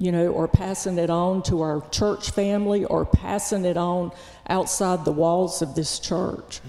you 0.00 0.10
know, 0.10 0.26
or 0.32 0.48
passing 0.48 0.98
it 0.98 1.08
on 1.08 1.44
to 1.44 1.60
our 1.60 1.88
church 1.90 2.32
family 2.32 2.84
or 2.84 3.06
passing 3.06 3.64
it 3.64 3.76
on 3.76 4.10
outside 4.48 5.04
the 5.04 5.12
walls 5.12 5.62
of 5.62 5.76
this 5.76 6.00
church. 6.00 6.60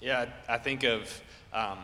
Yeah, 0.00 0.26
I 0.48 0.58
think 0.58 0.82
of 0.82 1.22
um, 1.52 1.78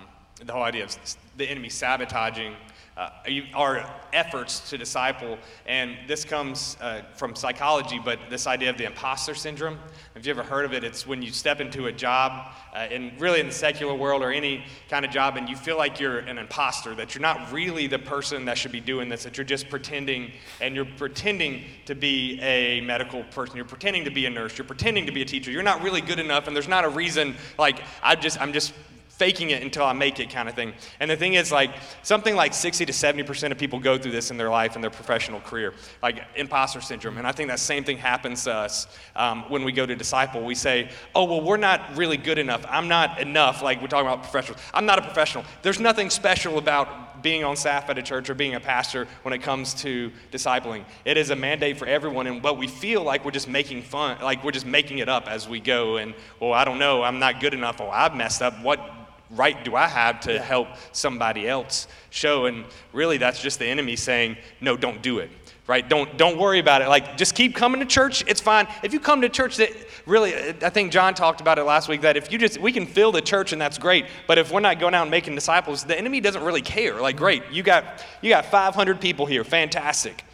the 0.44 0.52
whole 0.52 0.64
idea 0.64 0.82
of 0.82 0.96
the 1.36 1.48
enemy 1.48 1.68
sabotaging 1.68 2.56
uh, 2.96 3.10
our 3.54 3.88
efforts 4.12 4.68
to 4.70 4.78
disciple. 4.78 5.38
And 5.66 5.96
this 6.06 6.24
comes 6.24 6.76
uh, 6.80 7.02
from 7.14 7.34
psychology, 7.34 8.00
but 8.04 8.18
this 8.28 8.46
idea 8.46 8.70
of 8.70 8.76
the 8.76 8.84
imposter 8.84 9.34
syndrome. 9.34 9.78
Have 10.14 10.26
you 10.26 10.30
ever 10.30 10.42
heard 10.42 10.64
of 10.64 10.72
it? 10.72 10.84
It's 10.84 11.06
when 11.06 11.22
you 11.22 11.30
step 11.30 11.60
into 11.60 11.86
a 11.86 11.92
job, 11.92 12.52
uh, 12.74 12.88
in, 12.90 13.12
really 13.18 13.40
in 13.40 13.46
the 13.46 13.52
secular 13.52 13.94
world 13.94 14.22
or 14.22 14.32
any 14.32 14.64
kind 14.88 15.04
of 15.04 15.10
job, 15.10 15.36
and 15.36 15.48
you 15.48 15.56
feel 15.56 15.78
like 15.78 16.00
you're 16.00 16.18
an 16.18 16.38
imposter, 16.38 16.94
that 16.94 17.14
you're 17.14 17.22
not 17.22 17.52
really 17.52 17.86
the 17.86 17.98
person 17.98 18.44
that 18.44 18.58
should 18.58 18.72
be 18.72 18.80
doing 18.80 19.08
this, 19.08 19.24
that 19.24 19.36
you're 19.36 19.44
just 19.44 19.68
pretending, 19.68 20.32
and 20.60 20.74
you're 20.74 20.84
pretending 20.84 21.64
to 21.86 21.94
be 21.94 22.40
a 22.40 22.80
medical 22.82 23.22
person, 23.24 23.56
you're 23.56 23.64
pretending 23.64 24.04
to 24.04 24.10
be 24.10 24.26
a 24.26 24.30
nurse, 24.30 24.58
you're 24.58 24.66
pretending 24.66 25.06
to 25.06 25.12
be 25.12 25.22
a 25.22 25.24
teacher. 25.24 25.50
You're 25.50 25.62
not 25.62 25.82
really 25.82 26.00
good 26.00 26.18
enough, 26.18 26.46
and 26.46 26.56
there's 26.56 26.68
not 26.68 26.84
a 26.84 26.88
reason, 26.88 27.34
like, 27.58 27.80
I 28.02 28.14
just, 28.14 28.40
I'm 28.40 28.52
just 28.52 28.74
faking 29.20 29.50
it 29.50 29.62
until 29.62 29.84
I 29.84 29.92
make 29.92 30.18
it 30.18 30.30
kind 30.30 30.48
of 30.48 30.54
thing. 30.54 30.72
And 30.98 31.10
the 31.10 31.16
thing 31.16 31.34
is, 31.34 31.52
like, 31.52 31.70
something 32.02 32.34
like 32.34 32.54
60 32.54 32.86
to 32.86 32.92
70% 32.92 33.52
of 33.52 33.58
people 33.58 33.78
go 33.78 33.98
through 33.98 34.12
this 34.12 34.30
in 34.30 34.38
their 34.38 34.48
life 34.48 34.76
and 34.76 34.82
their 34.82 34.90
professional 34.90 35.40
career, 35.40 35.74
like 36.02 36.24
imposter 36.36 36.80
syndrome. 36.80 37.18
And 37.18 37.26
I 37.26 37.32
think 37.32 37.50
that 37.50 37.58
same 37.58 37.84
thing 37.84 37.98
happens 37.98 38.44
to 38.44 38.54
us 38.54 38.86
um, 39.14 39.42
when 39.50 39.62
we 39.62 39.72
go 39.72 39.84
to 39.84 39.94
disciple. 39.94 40.42
We 40.42 40.54
say, 40.54 40.88
oh, 41.14 41.24
well, 41.24 41.42
we're 41.42 41.58
not 41.58 41.98
really 41.98 42.16
good 42.16 42.38
enough. 42.38 42.64
I'm 42.66 42.88
not 42.88 43.20
enough. 43.20 43.60
Like, 43.60 43.82
we're 43.82 43.88
talking 43.88 44.06
about 44.06 44.22
professionals. 44.22 44.62
I'm 44.72 44.86
not 44.86 44.98
a 44.98 45.02
professional. 45.02 45.44
There's 45.60 45.80
nothing 45.80 46.08
special 46.08 46.56
about 46.56 47.22
being 47.22 47.44
on 47.44 47.56
staff 47.56 47.90
at 47.90 47.98
a 47.98 48.02
church 48.02 48.30
or 48.30 48.34
being 48.34 48.54
a 48.54 48.60
pastor 48.60 49.06
when 49.20 49.34
it 49.34 49.42
comes 49.42 49.74
to 49.74 50.10
discipling. 50.32 50.84
It 51.04 51.18
is 51.18 51.28
a 51.28 51.36
mandate 51.36 51.76
for 51.76 51.86
everyone, 51.86 52.26
and 52.26 52.40
but 52.40 52.56
we 52.56 52.68
feel 52.68 53.02
like 53.02 53.22
we're 53.22 53.30
just 53.32 53.48
making 53.48 53.82
fun, 53.82 54.16
like 54.22 54.42
we're 54.42 54.50
just 54.50 54.64
making 54.64 54.96
it 54.98 55.10
up 55.10 55.28
as 55.28 55.46
we 55.46 55.60
go. 55.60 55.98
And 55.98 56.14
well, 56.40 56.54
I 56.54 56.64
don't 56.64 56.78
know, 56.78 57.02
I'm 57.02 57.18
not 57.18 57.40
good 57.40 57.52
enough. 57.52 57.82
Oh, 57.82 57.90
I've 57.90 58.14
messed 58.14 58.40
up. 58.40 58.62
What 58.62 58.80
right 59.30 59.64
do 59.64 59.76
I 59.76 59.86
have 59.86 60.20
to 60.20 60.38
help 60.38 60.68
somebody 60.92 61.48
else 61.48 61.86
show? 62.10 62.46
And 62.46 62.64
really, 62.92 63.18
that's 63.18 63.40
just 63.40 63.58
the 63.58 63.66
enemy 63.66 63.96
saying, 63.96 64.36
no, 64.60 64.76
don't 64.76 65.02
do 65.02 65.18
it. 65.18 65.30
Right? 65.66 65.88
Don't 65.88 66.16
don't 66.16 66.36
worry 66.36 66.58
about 66.58 66.82
it. 66.82 66.88
Like 66.88 67.16
just 67.16 67.36
keep 67.36 67.54
coming 67.54 67.78
to 67.78 67.86
church. 67.86 68.24
It's 68.26 68.40
fine. 68.40 68.66
If 68.82 68.92
you 68.92 68.98
come 68.98 69.20
to 69.20 69.28
church 69.28 69.56
that 69.58 69.70
really 70.04 70.34
I 70.34 70.68
think 70.68 70.90
John 70.90 71.14
talked 71.14 71.40
about 71.40 71.60
it 71.60 71.62
last 71.62 71.88
week 71.88 72.00
that 72.00 72.16
if 72.16 72.32
you 72.32 72.38
just 72.38 72.58
we 72.58 72.72
can 72.72 72.86
fill 72.86 73.12
the 73.12 73.20
church 73.20 73.52
and 73.52 73.60
that's 73.60 73.78
great, 73.78 74.06
but 74.26 74.36
if 74.36 74.50
we're 74.50 74.58
not 74.58 74.80
going 74.80 74.94
out 74.94 75.02
and 75.02 75.12
making 75.12 75.36
disciples, 75.36 75.84
the 75.84 75.96
enemy 75.96 76.20
doesn't 76.20 76.42
really 76.42 76.62
care. 76.62 77.00
Like 77.00 77.16
great, 77.16 77.44
you 77.52 77.62
got 77.62 78.04
you 78.20 78.30
got 78.30 78.46
500 78.46 79.00
people 79.00 79.26
here. 79.26 79.44
Fantastic. 79.44 80.24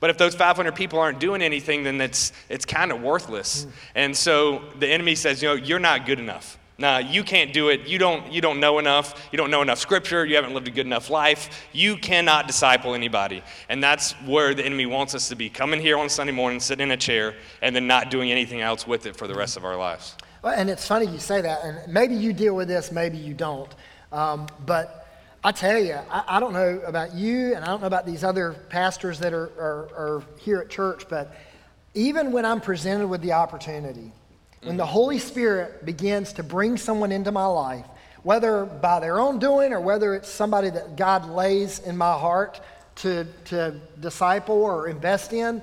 But 0.00 0.10
if 0.10 0.18
those 0.18 0.34
500 0.34 0.74
people 0.74 0.98
aren't 0.98 1.18
doing 1.18 1.42
anything, 1.42 1.82
then 1.82 2.00
it's, 2.00 2.32
it's 2.48 2.64
kind 2.64 2.92
of 2.92 3.00
worthless. 3.00 3.64
Mm. 3.64 3.70
And 3.94 4.16
so 4.16 4.62
the 4.78 4.86
enemy 4.86 5.14
says, 5.14 5.42
you 5.42 5.48
know, 5.48 5.54
you're 5.54 5.78
not 5.78 6.06
good 6.06 6.18
enough. 6.18 6.58
Nah, 6.78 6.98
you 6.98 7.24
can't 7.24 7.54
do 7.54 7.70
it. 7.70 7.86
You 7.86 7.98
don't, 7.98 8.30
you 8.30 8.42
don't 8.42 8.60
know 8.60 8.78
enough. 8.78 9.28
You 9.32 9.38
don't 9.38 9.50
know 9.50 9.62
enough 9.62 9.78
scripture. 9.78 10.26
You 10.26 10.36
haven't 10.36 10.52
lived 10.52 10.68
a 10.68 10.70
good 10.70 10.84
enough 10.84 11.08
life. 11.08 11.66
You 11.72 11.96
cannot 11.96 12.46
disciple 12.46 12.94
anybody. 12.94 13.42
And 13.70 13.82
that's 13.82 14.12
where 14.26 14.52
the 14.54 14.64
enemy 14.64 14.84
wants 14.84 15.14
us 15.14 15.30
to 15.30 15.36
be 15.36 15.48
coming 15.48 15.80
here 15.80 15.96
on 15.96 16.10
Sunday 16.10 16.32
morning, 16.32 16.60
sitting 16.60 16.84
in 16.84 16.90
a 16.90 16.96
chair, 16.98 17.34
and 17.62 17.74
then 17.74 17.86
not 17.86 18.10
doing 18.10 18.30
anything 18.30 18.60
else 18.60 18.86
with 18.86 19.06
it 19.06 19.16
for 19.16 19.26
the 19.26 19.34
rest 19.34 19.56
of 19.56 19.64
our 19.64 19.76
lives. 19.76 20.16
Well, 20.42 20.52
and 20.54 20.68
it's 20.68 20.86
funny 20.86 21.06
you 21.06 21.18
say 21.18 21.40
that. 21.40 21.64
And 21.64 21.92
maybe 21.92 22.14
you 22.14 22.34
deal 22.34 22.54
with 22.54 22.68
this, 22.68 22.92
maybe 22.92 23.16
you 23.16 23.32
don't. 23.32 23.74
Um, 24.12 24.46
but 24.66 25.08
I 25.42 25.52
tell 25.52 25.78
you, 25.78 25.94
I, 26.10 26.24
I, 26.28 26.40
don't 26.40 26.52
know 26.52 26.80
about 26.86 27.14
you, 27.14 27.54
and 27.54 27.64
I 27.64 27.68
don't 27.68 27.80
know 27.80 27.86
about 27.86 28.04
these 28.04 28.22
other 28.22 28.52
pastors 28.68 29.18
that 29.20 29.32
are, 29.32 29.50
are, 29.58 29.88
are 29.96 30.22
here 30.38 30.58
at 30.58 30.68
church, 30.68 31.08
but 31.08 31.34
even 31.94 32.32
when 32.32 32.44
I'm 32.44 32.60
presented 32.60 33.06
with 33.06 33.22
the 33.22 33.32
opportunity, 33.32 34.12
when 34.66 34.76
the 34.76 34.86
Holy 34.86 35.18
Spirit 35.18 35.86
begins 35.86 36.32
to 36.34 36.42
bring 36.42 36.76
someone 36.76 37.12
into 37.12 37.30
my 37.30 37.46
life, 37.46 37.86
whether 38.22 38.64
by 38.64 38.98
their 38.98 39.20
own 39.20 39.38
doing 39.38 39.72
or 39.72 39.80
whether 39.80 40.14
it's 40.14 40.28
somebody 40.28 40.70
that 40.70 40.96
God 40.96 41.28
lays 41.30 41.78
in 41.78 41.96
my 41.96 42.12
heart 42.12 42.60
to, 42.96 43.26
to 43.44 43.80
disciple 44.00 44.56
or 44.62 44.88
invest 44.88 45.32
in, 45.32 45.62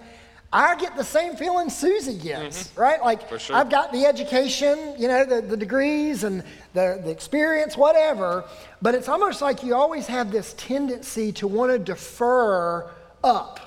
I 0.53 0.75
get 0.75 0.95
the 0.95 1.03
same 1.03 1.35
feeling 1.35 1.69
Susie 1.69 2.17
gets, 2.17 2.67
mm-hmm. 2.67 2.79
right? 2.79 3.01
Like 3.01 3.27
sure. 3.39 3.55
I've 3.55 3.69
got 3.69 3.91
the 3.91 4.05
education, 4.05 4.95
you 4.99 5.07
know, 5.07 5.25
the, 5.25 5.41
the 5.41 5.57
degrees 5.57 6.23
and 6.23 6.43
the, 6.73 7.01
the 7.03 7.09
experience, 7.09 7.75
whatever, 7.75 8.45
but 8.81 8.93
it's 8.93 9.09
almost 9.09 9.41
like 9.41 9.63
you 9.63 9.73
always 9.73 10.05
have 10.07 10.31
this 10.31 10.53
tendency 10.53 11.31
to 11.33 11.47
want 11.47 11.71
to 11.71 11.79
defer 11.79 12.89
up. 13.23 13.59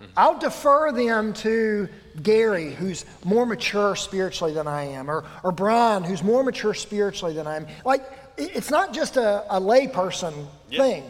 Mm-hmm. 0.00 0.12
I'll 0.16 0.38
defer 0.38 0.92
them 0.92 1.32
to 1.34 1.88
Gary, 2.22 2.72
who's 2.72 3.04
more 3.24 3.46
mature 3.46 3.96
spiritually 3.96 4.52
than 4.52 4.66
I 4.66 4.84
am, 4.84 5.10
or, 5.10 5.24
or 5.42 5.52
Brian, 5.52 6.04
who's 6.04 6.22
more 6.22 6.42
mature 6.42 6.74
spiritually 6.74 7.34
than 7.34 7.46
I 7.46 7.56
am. 7.56 7.66
Like, 7.84 8.04
it's 8.36 8.70
not 8.70 8.92
just 8.92 9.16
a, 9.16 9.44
a 9.54 9.60
layperson 9.60 10.46
thing. 10.70 11.04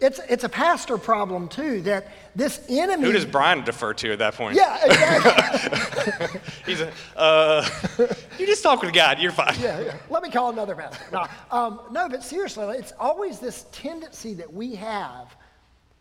It's, 0.00 0.18
it's 0.30 0.44
a 0.44 0.48
pastor 0.48 0.96
problem 0.96 1.48
too, 1.48 1.82
that 1.82 2.08
this 2.34 2.64
enemy. 2.70 3.04
Who 3.04 3.12
does 3.12 3.26
Brian 3.26 3.62
defer 3.64 3.92
to 3.94 4.12
at 4.12 4.18
that 4.20 4.34
point? 4.34 4.56
Yeah, 4.56 4.78
exactly. 4.82 6.40
He's 6.66 6.80
a, 6.80 6.90
uh, 7.16 7.68
you 8.38 8.46
just 8.46 8.62
talk 8.62 8.80
with 8.80 8.94
God. 8.94 9.18
You're 9.20 9.30
fine. 9.30 9.54
yeah, 9.60 9.80
yeah. 9.80 9.96
Let 10.08 10.22
me 10.22 10.30
call 10.30 10.50
another 10.50 10.74
pastor. 10.74 11.04
No, 11.12 11.26
um, 11.50 11.80
no, 11.90 12.08
but 12.08 12.24
seriously, 12.24 12.78
it's 12.78 12.92
always 12.98 13.40
this 13.40 13.66
tendency 13.72 14.32
that 14.34 14.50
we 14.50 14.74
have 14.76 15.36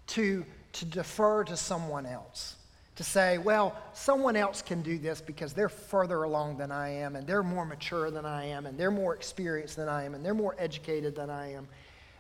to, 0.08 0.46
to 0.74 0.86
defer 0.86 1.44
to 1.44 1.58
someone 1.58 2.06
else. 2.06 2.56
To 3.00 3.04
say, 3.06 3.38
well, 3.38 3.78
someone 3.94 4.36
else 4.36 4.62
can 4.62 4.82
do 4.82 4.98
this 4.98 5.22
because 5.22 5.54
they're 5.54 5.70
further 5.70 6.24
along 6.24 6.58
than 6.58 6.70
I 6.70 6.90
am, 6.90 7.16
and 7.16 7.26
they're 7.26 7.44
more 7.44 7.64
mature 7.64 8.12
than 8.12 8.26
I 8.26 8.48
am, 8.48 8.66
and 8.66 8.78
they're 8.78 8.92
more 8.92 9.16
experienced 9.16 9.78
than 9.78 9.88
I 9.88 10.04
am, 10.04 10.16
and 10.16 10.26
they're 10.26 10.34
more 10.34 10.54
educated 10.60 11.16
than 11.16 11.30
I 11.30 11.54
am. 11.54 11.70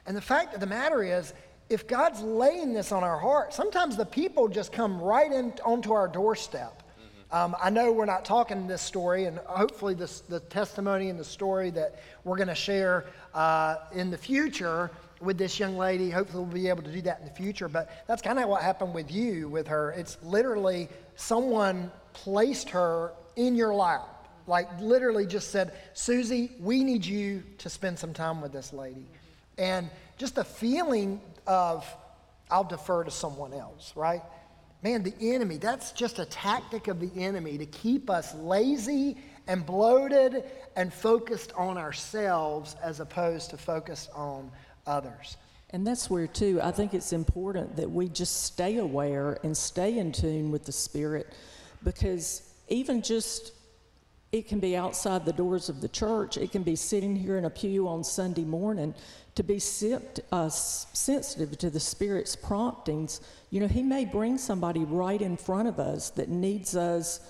And 0.05 0.15
the 0.15 0.21
fact 0.21 0.53
of 0.53 0.61
the 0.61 0.67
matter 0.67 1.03
is, 1.03 1.33
if 1.67 1.85
God's 1.85 2.21
laying 2.21 2.71
this 2.71 2.93
on 2.93 3.03
our 3.03 3.19
heart, 3.19 3.53
sometimes 3.53 3.97
the 3.97 4.05
people 4.05 4.47
just 4.47 4.71
come 4.71 5.01
right 5.01 5.29
in 5.29 5.51
onto 5.65 5.91
our 5.91 6.07
doorstep. 6.07 6.81
Um, 7.29 7.57
I 7.61 7.69
know 7.69 7.91
we're 7.91 8.05
not 8.05 8.23
talking 8.23 8.65
this 8.65 8.81
story, 8.81 9.25
and 9.25 9.37
hopefully, 9.39 9.95
this, 9.95 10.21
the 10.21 10.39
testimony 10.39 11.09
and 11.09 11.19
the 11.19 11.25
story 11.25 11.71
that 11.71 12.01
we're 12.23 12.37
going 12.37 12.47
to 12.47 12.55
share 12.55 13.05
uh, 13.33 13.75
in 13.91 14.11
the 14.11 14.17
future 14.17 14.91
with 15.21 15.37
this 15.37 15.59
young 15.59 15.77
lady, 15.77 16.09
hopefully, 16.09 16.43
we'll 16.43 16.53
be 16.53 16.69
able 16.69 16.83
to 16.83 16.91
do 16.91 17.01
that 17.01 17.19
in 17.19 17.25
the 17.25 17.31
future. 17.31 17.67
But 17.67 18.05
that's 18.07 18.21
kind 18.21 18.39
of 18.39 18.47
what 18.47 18.61
happened 18.61 18.93
with 18.93 19.11
you, 19.11 19.49
with 19.49 19.67
her. 19.67 19.91
It's 19.91 20.17
literally 20.23 20.87
someone 21.15 21.91
placed 22.13 22.69
her 22.69 23.11
in 23.35 23.55
your 23.55 23.73
lap, 23.73 24.27
like 24.47 24.67
literally 24.79 25.25
just 25.25 25.51
said, 25.51 25.73
Susie, 25.93 26.51
we 26.59 26.83
need 26.83 27.05
you 27.05 27.43
to 27.59 27.69
spend 27.69 27.99
some 27.99 28.13
time 28.13 28.41
with 28.41 28.51
this 28.51 28.73
lady. 28.73 29.05
And 29.57 29.89
just 30.17 30.35
the 30.35 30.43
feeling 30.43 31.21
of, 31.47 31.85
I'll 32.49 32.63
defer 32.63 33.03
to 33.03 33.11
someone 33.11 33.53
else, 33.53 33.93
right? 33.95 34.21
Man, 34.81 35.03
the 35.03 35.13
enemy, 35.21 35.57
that's 35.57 35.91
just 35.91 36.19
a 36.19 36.25
tactic 36.25 36.87
of 36.87 36.99
the 37.01 37.11
enemy 37.21 37.57
to 37.57 37.65
keep 37.65 38.09
us 38.09 38.33
lazy 38.35 39.17
and 39.47 39.65
bloated 39.65 40.43
and 40.75 40.93
focused 40.93 41.51
on 41.57 41.77
ourselves 41.77 42.75
as 42.81 42.99
opposed 42.99 43.49
to 43.49 43.57
focused 43.57 44.09
on 44.13 44.51
others. 44.89 45.37
And 45.71 45.85
that's 45.85 46.09
where, 46.09 46.27
too, 46.27 46.59
I 46.63 46.71
think 46.71 46.93
it's 46.93 47.13
important 47.13 47.75
that 47.75 47.89
we 47.89 48.09
just 48.09 48.43
stay 48.43 48.77
aware 48.77 49.37
and 49.43 49.55
stay 49.55 49.99
in 49.99 50.11
tune 50.11 50.51
with 50.51 50.65
the 50.65 50.71
Spirit 50.71 51.31
because 51.83 52.41
even 52.67 53.01
just 53.01 53.53
it 54.31 54.47
can 54.47 54.59
be 54.59 54.75
outside 54.75 55.25
the 55.25 55.33
doors 55.33 55.69
of 55.69 55.81
the 55.81 55.87
church, 55.87 56.37
it 56.37 56.51
can 56.51 56.63
be 56.63 56.75
sitting 56.75 57.15
here 57.15 57.37
in 57.37 57.45
a 57.45 57.49
pew 57.49 57.87
on 57.87 58.03
Sunday 58.03 58.43
morning. 58.43 58.93
To 59.35 59.43
be 59.43 59.61
uh, 60.31 60.49
sensitive 60.49 61.57
to 61.59 61.69
the 61.69 61.79
Spirit's 61.79 62.35
promptings, 62.35 63.21
you 63.51 63.59
know, 63.59 63.67
He 63.67 63.83
may 63.83 64.05
bring 64.05 64.37
somebody 64.37 64.83
right 64.83 65.21
in 65.21 65.37
front 65.37 65.67
of 65.67 65.79
us 65.79 66.09
that 66.11 66.29
needs 66.29 66.75
us 66.75 67.21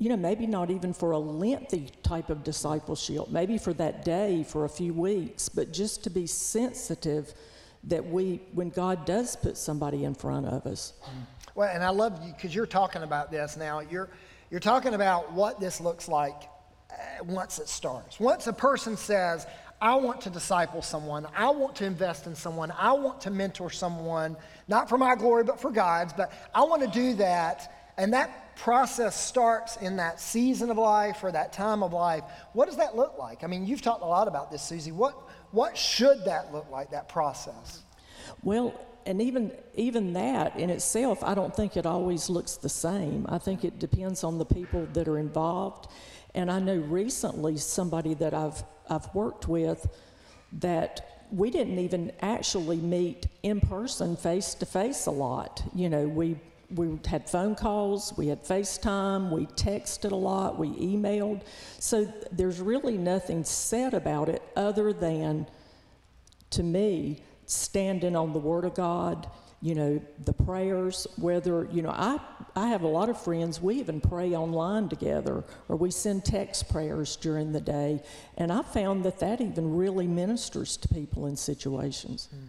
you 0.00 0.08
know, 0.08 0.16
maybe 0.16 0.46
not 0.46 0.70
even 0.70 0.94
for 0.94 1.10
a 1.10 1.18
lengthy 1.18 1.90
type 2.02 2.30
of 2.30 2.42
discipleship, 2.42 3.28
maybe 3.28 3.58
for 3.58 3.74
that 3.74 4.02
day, 4.02 4.42
for 4.42 4.64
a 4.64 4.68
few 4.68 4.94
weeks, 4.94 5.50
but 5.50 5.74
just 5.74 6.02
to 6.04 6.10
be 6.10 6.26
sensitive 6.26 7.34
that 7.84 8.04
we, 8.06 8.40
when 8.54 8.70
God 8.70 9.04
does 9.04 9.36
put 9.36 9.58
somebody 9.58 10.04
in 10.04 10.14
front 10.14 10.46
of 10.46 10.66
us. 10.66 10.94
Well, 11.54 11.68
and 11.68 11.84
I 11.84 11.90
love 11.90 12.18
you 12.24 12.32
because 12.32 12.54
you're 12.54 12.64
talking 12.64 13.02
about 13.02 13.30
this 13.30 13.58
now. 13.58 13.80
You're, 13.80 14.08
you're 14.50 14.58
talking 14.58 14.94
about 14.94 15.32
what 15.32 15.60
this 15.60 15.82
looks 15.82 16.08
like 16.08 16.44
uh, 16.90 17.24
once 17.24 17.58
it 17.58 17.68
starts. 17.68 18.18
Once 18.18 18.46
a 18.46 18.54
person 18.54 18.96
says, 18.96 19.46
I 19.82 19.96
want 19.96 20.22
to 20.22 20.30
disciple 20.30 20.80
someone, 20.80 21.26
I 21.36 21.50
want 21.50 21.76
to 21.76 21.84
invest 21.84 22.26
in 22.26 22.34
someone, 22.34 22.72
I 22.78 22.92
want 22.92 23.20
to 23.22 23.30
mentor 23.30 23.68
someone, 23.68 24.34
not 24.66 24.88
for 24.88 24.96
my 24.96 25.14
glory, 25.14 25.44
but 25.44 25.60
for 25.60 25.70
God's, 25.70 26.14
but 26.14 26.32
I 26.54 26.62
want 26.62 26.80
to 26.82 26.88
do 26.88 27.12
that. 27.16 27.79
And 28.00 28.14
that 28.14 28.56
process 28.56 29.14
starts 29.14 29.76
in 29.76 29.96
that 29.96 30.20
season 30.20 30.70
of 30.70 30.78
life 30.78 31.22
or 31.22 31.30
that 31.30 31.52
time 31.52 31.82
of 31.82 31.92
life. 31.92 32.24
What 32.54 32.64
does 32.64 32.78
that 32.78 32.96
look 32.96 33.18
like? 33.18 33.44
I 33.44 33.46
mean, 33.46 33.66
you've 33.66 33.82
talked 33.82 34.02
a 34.02 34.06
lot 34.06 34.26
about 34.26 34.50
this, 34.50 34.62
Susie. 34.62 34.90
What, 34.90 35.12
what 35.50 35.76
should 35.76 36.24
that 36.24 36.50
look 36.50 36.70
like, 36.70 36.90
that 36.92 37.10
process? 37.10 37.82
Well, 38.42 38.74
and 39.04 39.20
even 39.20 39.52
even 39.74 40.14
that 40.14 40.58
in 40.58 40.70
itself, 40.70 41.22
I 41.22 41.34
don't 41.34 41.54
think 41.54 41.76
it 41.76 41.84
always 41.84 42.30
looks 42.30 42.56
the 42.56 42.68
same. 42.70 43.26
I 43.28 43.36
think 43.36 43.64
it 43.64 43.78
depends 43.78 44.24
on 44.24 44.38
the 44.38 44.44
people 44.46 44.86
that 44.94 45.06
are 45.06 45.18
involved. 45.18 45.88
And 46.34 46.50
I 46.50 46.58
know 46.58 46.76
recently 46.76 47.58
somebody 47.58 48.14
that 48.14 48.32
I've 48.32 48.62
I've 48.88 49.14
worked 49.14 49.46
with 49.46 49.86
that 50.52 51.26
we 51.30 51.50
didn't 51.50 51.78
even 51.78 52.12
actually 52.20 52.78
meet 52.78 53.26
in 53.42 53.60
person 53.60 54.16
face 54.16 54.54
to 54.54 54.66
face 54.66 55.06
a 55.06 55.10
lot. 55.10 55.62
You 55.74 55.88
know, 55.88 56.06
we 56.06 56.36
we 56.74 56.98
had 57.06 57.28
phone 57.28 57.54
calls, 57.54 58.12
we 58.16 58.28
had 58.28 58.44
FaceTime, 58.44 59.30
we 59.30 59.46
texted 59.46 60.12
a 60.12 60.16
lot, 60.16 60.58
we 60.58 60.68
emailed. 60.68 61.42
So 61.78 62.12
there's 62.30 62.60
really 62.60 62.96
nothing 62.96 63.44
said 63.44 63.94
about 63.94 64.28
it 64.28 64.42
other 64.56 64.92
than 64.92 65.46
to 66.50 66.62
me, 66.62 67.22
standing 67.46 68.16
on 68.16 68.32
the 68.32 68.38
Word 68.38 68.64
of 68.64 68.74
God, 68.74 69.28
you 69.62 69.74
know, 69.74 70.00
the 70.24 70.32
prayers, 70.32 71.06
whether, 71.16 71.68
you 71.70 71.82
know, 71.82 71.90
I, 71.90 72.18
I 72.56 72.68
have 72.68 72.82
a 72.82 72.88
lot 72.88 73.08
of 73.08 73.20
friends, 73.20 73.60
we 73.60 73.76
even 73.76 74.00
pray 74.00 74.34
online 74.34 74.88
together, 74.88 75.44
or 75.68 75.76
we 75.76 75.90
send 75.90 76.24
text 76.24 76.70
prayers 76.70 77.16
during 77.16 77.52
the 77.52 77.60
day. 77.60 78.02
And 78.38 78.50
I 78.50 78.62
found 78.62 79.04
that 79.04 79.18
that 79.18 79.40
even 79.40 79.76
really 79.76 80.06
ministers 80.06 80.76
to 80.78 80.88
people 80.88 81.26
in 81.26 81.36
situations. 81.36 82.28
Hmm. 82.30 82.46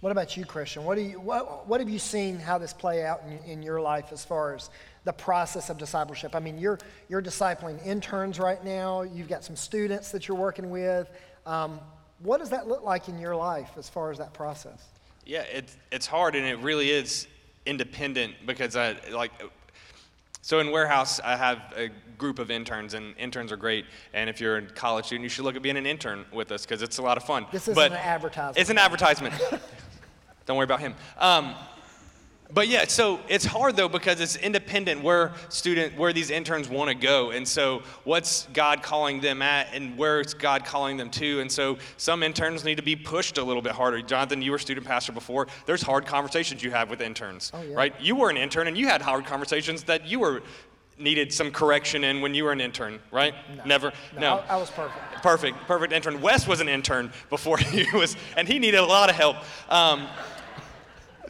What 0.00 0.12
about 0.12 0.34
you, 0.34 0.46
Christian? 0.46 0.84
What, 0.84 0.96
do 0.96 1.02
you, 1.02 1.20
what, 1.20 1.68
what 1.68 1.80
have 1.80 1.90
you 1.90 1.98
seen 1.98 2.38
how 2.38 2.56
this 2.56 2.72
play 2.72 3.04
out 3.04 3.22
in, 3.28 3.50
in 3.50 3.62
your 3.62 3.82
life 3.82 4.12
as 4.12 4.24
far 4.24 4.54
as 4.54 4.70
the 5.04 5.12
process 5.12 5.68
of 5.68 5.76
discipleship? 5.76 6.34
I 6.34 6.40
mean, 6.40 6.58
you're, 6.58 6.78
you're 7.10 7.20
discipling 7.20 7.84
interns 7.86 8.38
right 8.38 8.64
now. 8.64 9.02
You've 9.02 9.28
got 9.28 9.44
some 9.44 9.56
students 9.56 10.10
that 10.12 10.26
you're 10.26 10.38
working 10.38 10.70
with. 10.70 11.10
Um, 11.44 11.80
what 12.20 12.38
does 12.38 12.48
that 12.50 12.66
look 12.66 12.82
like 12.82 13.08
in 13.08 13.18
your 13.18 13.36
life 13.36 13.72
as 13.76 13.90
far 13.90 14.10
as 14.10 14.16
that 14.18 14.32
process? 14.32 14.86
Yeah, 15.26 15.42
it's 15.42 15.76
it's 15.92 16.06
hard 16.06 16.34
and 16.34 16.46
it 16.46 16.58
really 16.58 16.90
is 16.90 17.26
independent 17.66 18.34
because 18.46 18.74
I 18.76 18.96
like. 19.12 19.32
So 20.42 20.60
in 20.60 20.70
warehouse, 20.70 21.20
I 21.20 21.36
have 21.36 21.58
a 21.76 21.90
group 22.16 22.38
of 22.38 22.50
interns, 22.50 22.94
and 22.94 23.14
interns 23.18 23.52
are 23.52 23.56
great. 23.56 23.84
And 24.14 24.30
if 24.30 24.40
you're 24.40 24.56
a 24.56 24.62
college 24.62 25.06
student, 25.06 25.22
you 25.22 25.28
should 25.28 25.44
look 25.44 25.56
at 25.56 25.62
being 25.62 25.76
an 25.76 25.86
intern 25.86 26.24
with 26.32 26.50
us 26.50 26.64
because 26.64 26.80
it's 26.82 26.98
a 26.98 27.02
lot 27.02 27.18
of 27.18 27.24
fun. 27.24 27.46
This 27.52 27.68
isn't 27.68 27.92
an 27.92 27.92
advertisement. 27.92 28.58
It's 28.58 28.70
an 28.70 28.78
advertisement. 28.78 29.34
Don't 30.50 30.56
worry 30.56 30.64
about 30.64 30.80
him. 30.80 30.96
Um, 31.16 31.54
but 32.52 32.66
yeah, 32.66 32.84
so 32.88 33.20
it's 33.28 33.44
hard 33.44 33.76
though 33.76 33.88
because 33.88 34.18
it's 34.20 34.34
independent 34.34 35.00
where 35.00 35.30
student 35.48 35.96
where 35.96 36.12
these 36.12 36.28
interns 36.32 36.68
want 36.68 36.88
to 36.88 36.96
go, 36.96 37.30
and 37.30 37.46
so 37.46 37.84
what's 38.02 38.48
God 38.52 38.82
calling 38.82 39.20
them 39.20 39.42
at, 39.42 39.68
and 39.72 39.96
where 39.96 40.18
is 40.20 40.34
God 40.34 40.64
calling 40.64 40.96
them 40.96 41.08
to, 41.10 41.38
and 41.38 41.52
so 41.52 41.78
some 41.98 42.24
interns 42.24 42.64
need 42.64 42.78
to 42.78 42.82
be 42.82 42.96
pushed 42.96 43.38
a 43.38 43.44
little 43.44 43.62
bit 43.62 43.70
harder. 43.70 44.02
Jonathan, 44.02 44.42
you 44.42 44.50
were 44.50 44.58
student 44.58 44.84
pastor 44.84 45.12
before. 45.12 45.46
There's 45.66 45.82
hard 45.82 46.04
conversations 46.04 46.64
you 46.64 46.72
have 46.72 46.90
with 46.90 47.00
interns, 47.00 47.52
Oh, 47.54 47.62
yeah. 47.62 47.76
right? 47.76 47.94
You 48.00 48.16
were 48.16 48.28
an 48.28 48.36
intern, 48.36 48.66
and 48.66 48.76
you 48.76 48.88
had 48.88 49.00
hard 49.02 49.24
conversations 49.24 49.84
that 49.84 50.08
you 50.08 50.18
were 50.18 50.42
needed 50.98 51.32
some 51.32 51.52
correction 51.52 52.02
in 52.04 52.20
when 52.20 52.34
you 52.34 52.42
were 52.44 52.52
an 52.52 52.60
intern, 52.60 52.98
right? 53.12 53.32
Never, 53.64 53.92
no. 54.18 54.38
I, 54.48 54.54
I 54.54 54.56
was 54.56 54.70
perfect. 54.70 55.22
Perfect, 55.22 55.56
perfect 55.68 55.92
intern. 55.92 56.20
Wes 56.20 56.46
was 56.48 56.60
an 56.60 56.68
intern 56.68 57.12
before 57.30 57.56
he 57.58 57.86
was, 57.96 58.16
and 58.36 58.48
he 58.48 58.58
needed 58.58 58.78
a 58.80 58.84
lot 58.84 59.08
of 59.08 59.14
help. 59.14 59.36
Um, 59.70 60.08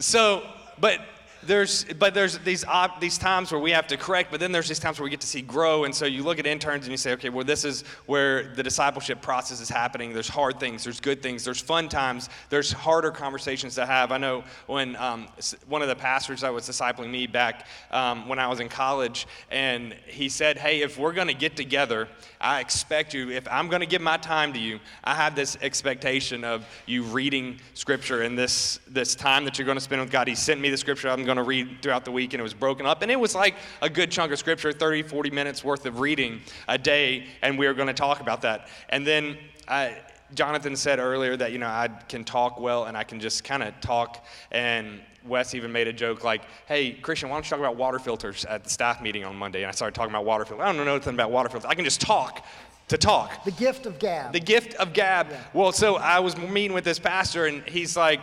so, 0.01 0.43
but 0.79 0.99
there's, 1.43 1.85
but 1.85 2.13
there's 2.13 2.37
these 2.39 2.63
op- 2.65 2.99
these 2.99 3.17
times 3.17 3.51
where 3.51 3.59
we 3.59 3.71
have 3.71 3.87
to 3.87 3.97
correct, 3.97 4.31
but 4.31 4.39
then 4.39 4.51
there's 4.51 4.67
these 4.67 4.79
times 4.79 4.99
where 4.99 5.03
we 5.03 5.09
get 5.09 5.21
to 5.21 5.27
see 5.27 5.41
grow, 5.41 5.85
and 5.85 5.93
so 5.93 6.05
you 6.05 6.23
look 6.23 6.39
at 6.39 6.45
interns 6.45 6.85
and 6.85 6.91
you 6.91 6.97
say, 6.97 7.13
okay, 7.13 7.29
well, 7.29 7.45
this 7.45 7.65
is 7.65 7.83
where 8.05 8.53
the 8.55 8.63
discipleship 8.63 9.21
process 9.21 9.61
is 9.61 9.69
happening. 9.69 10.13
There's 10.13 10.29
hard 10.29 10.59
things, 10.59 10.83
there's 10.83 10.99
good 10.99 11.21
things, 11.23 11.43
there's 11.43 11.61
fun 11.61 11.89
times, 11.89 12.29
there's 12.49 12.71
harder 12.71 13.11
conversations 13.11 13.75
to 13.75 13.85
have. 13.85 14.11
I 14.11 14.17
know 14.17 14.43
when 14.67 14.95
um, 14.95 15.27
one 15.67 15.81
of 15.81 15.87
the 15.87 15.95
pastors 15.95 16.41
that 16.41 16.53
was 16.53 16.67
discipling 16.67 17.09
me 17.09 17.27
back 17.27 17.67
um, 17.91 18.27
when 18.27 18.39
I 18.39 18.47
was 18.47 18.59
in 18.59 18.69
college, 18.69 19.27
and 19.49 19.93
he 20.07 20.29
said, 20.29 20.57
hey, 20.57 20.81
if 20.81 20.97
we're 20.97 21.13
going 21.13 21.27
to 21.27 21.33
get 21.33 21.55
together, 21.55 22.07
I 22.39 22.59
expect 22.59 23.13
you, 23.13 23.31
if 23.31 23.47
I'm 23.49 23.67
going 23.67 23.81
to 23.81 23.87
give 23.87 24.01
my 24.01 24.17
time 24.17 24.53
to 24.53 24.59
you, 24.59 24.79
I 25.03 25.15
have 25.15 25.35
this 25.35 25.57
expectation 25.61 26.43
of 26.43 26.65
you 26.85 27.03
reading 27.03 27.59
scripture 27.73 28.21
and 28.21 28.37
this, 28.37 28.79
this 28.87 29.15
time 29.15 29.45
that 29.45 29.57
you're 29.57 29.65
going 29.65 29.77
to 29.77 29.83
spend 29.83 30.01
with 30.01 30.11
God. 30.11 30.27
He 30.27 30.35
sent 30.35 30.59
me 30.59 30.69
the 30.69 30.77
scripture 30.77 31.09
I'm 31.09 31.25
going 31.35 31.43
to 31.43 31.47
read 31.47 31.81
throughout 31.81 32.05
the 32.05 32.11
week, 32.11 32.33
and 32.33 32.39
it 32.39 32.43
was 32.43 32.53
broken 32.53 32.85
up. 32.85 33.01
And 33.01 33.09
it 33.11 33.19
was 33.19 33.33
like 33.33 33.55
a 33.81 33.89
good 33.89 34.11
chunk 34.11 34.31
of 34.31 34.39
scripture 34.39 34.73
30, 34.73 35.03
40 35.03 35.29
minutes 35.29 35.63
worth 35.63 35.85
of 35.85 35.99
reading 35.99 36.41
a 36.67 36.77
day, 36.77 37.25
and 37.41 37.57
we 37.57 37.67
were 37.67 37.73
going 37.73 37.87
to 37.87 37.93
talk 37.93 38.19
about 38.19 38.41
that. 38.41 38.67
And 38.89 39.07
then 39.07 39.37
I, 39.67 39.97
Jonathan 40.33 40.75
said 40.75 40.99
earlier 40.99 41.37
that, 41.37 41.51
you 41.51 41.57
know, 41.57 41.67
I 41.67 41.89
can 42.09 42.23
talk 42.23 42.59
well 42.59 42.85
and 42.85 42.97
I 42.97 43.03
can 43.03 43.19
just 43.19 43.43
kind 43.43 43.63
of 43.63 43.79
talk. 43.81 44.25
And 44.51 45.01
Wes 45.25 45.53
even 45.53 45.71
made 45.71 45.87
a 45.87 45.93
joke 45.93 46.23
like, 46.23 46.41
hey, 46.67 46.93
Christian, 46.93 47.29
why 47.29 47.35
don't 47.35 47.45
you 47.45 47.49
talk 47.49 47.59
about 47.59 47.77
water 47.77 47.99
filters 47.99 48.43
at 48.45 48.63
the 48.63 48.69
staff 48.69 49.01
meeting 49.01 49.23
on 49.23 49.35
Monday? 49.35 49.59
And 49.63 49.67
I 49.67 49.71
started 49.71 49.95
talking 49.95 50.11
about 50.11 50.25
water 50.25 50.45
filters. 50.45 50.63
I 50.63 50.73
don't 50.73 50.85
know 50.85 50.95
nothing 50.95 51.13
about 51.13 51.31
water 51.31 51.49
filters. 51.49 51.69
I 51.69 51.75
can 51.75 51.85
just 51.85 52.01
talk 52.01 52.45
to 52.89 52.97
talk. 52.97 53.43
The 53.45 53.51
gift 53.51 53.85
of 53.85 53.99
gab. 53.99 54.33
The 54.33 54.39
gift 54.39 54.73
of 54.75 54.93
gab. 54.93 55.29
Yeah. 55.29 55.39
Well, 55.53 55.71
so 55.71 55.95
I 55.95 56.19
was 56.19 56.37
meeting 56.37 56.73
with 56.73 56.83
this 56.83 56.99
pastor, 56.99 57.45
and 57.45 57.63
he's 57.63 57.95
like, 57.95 58.19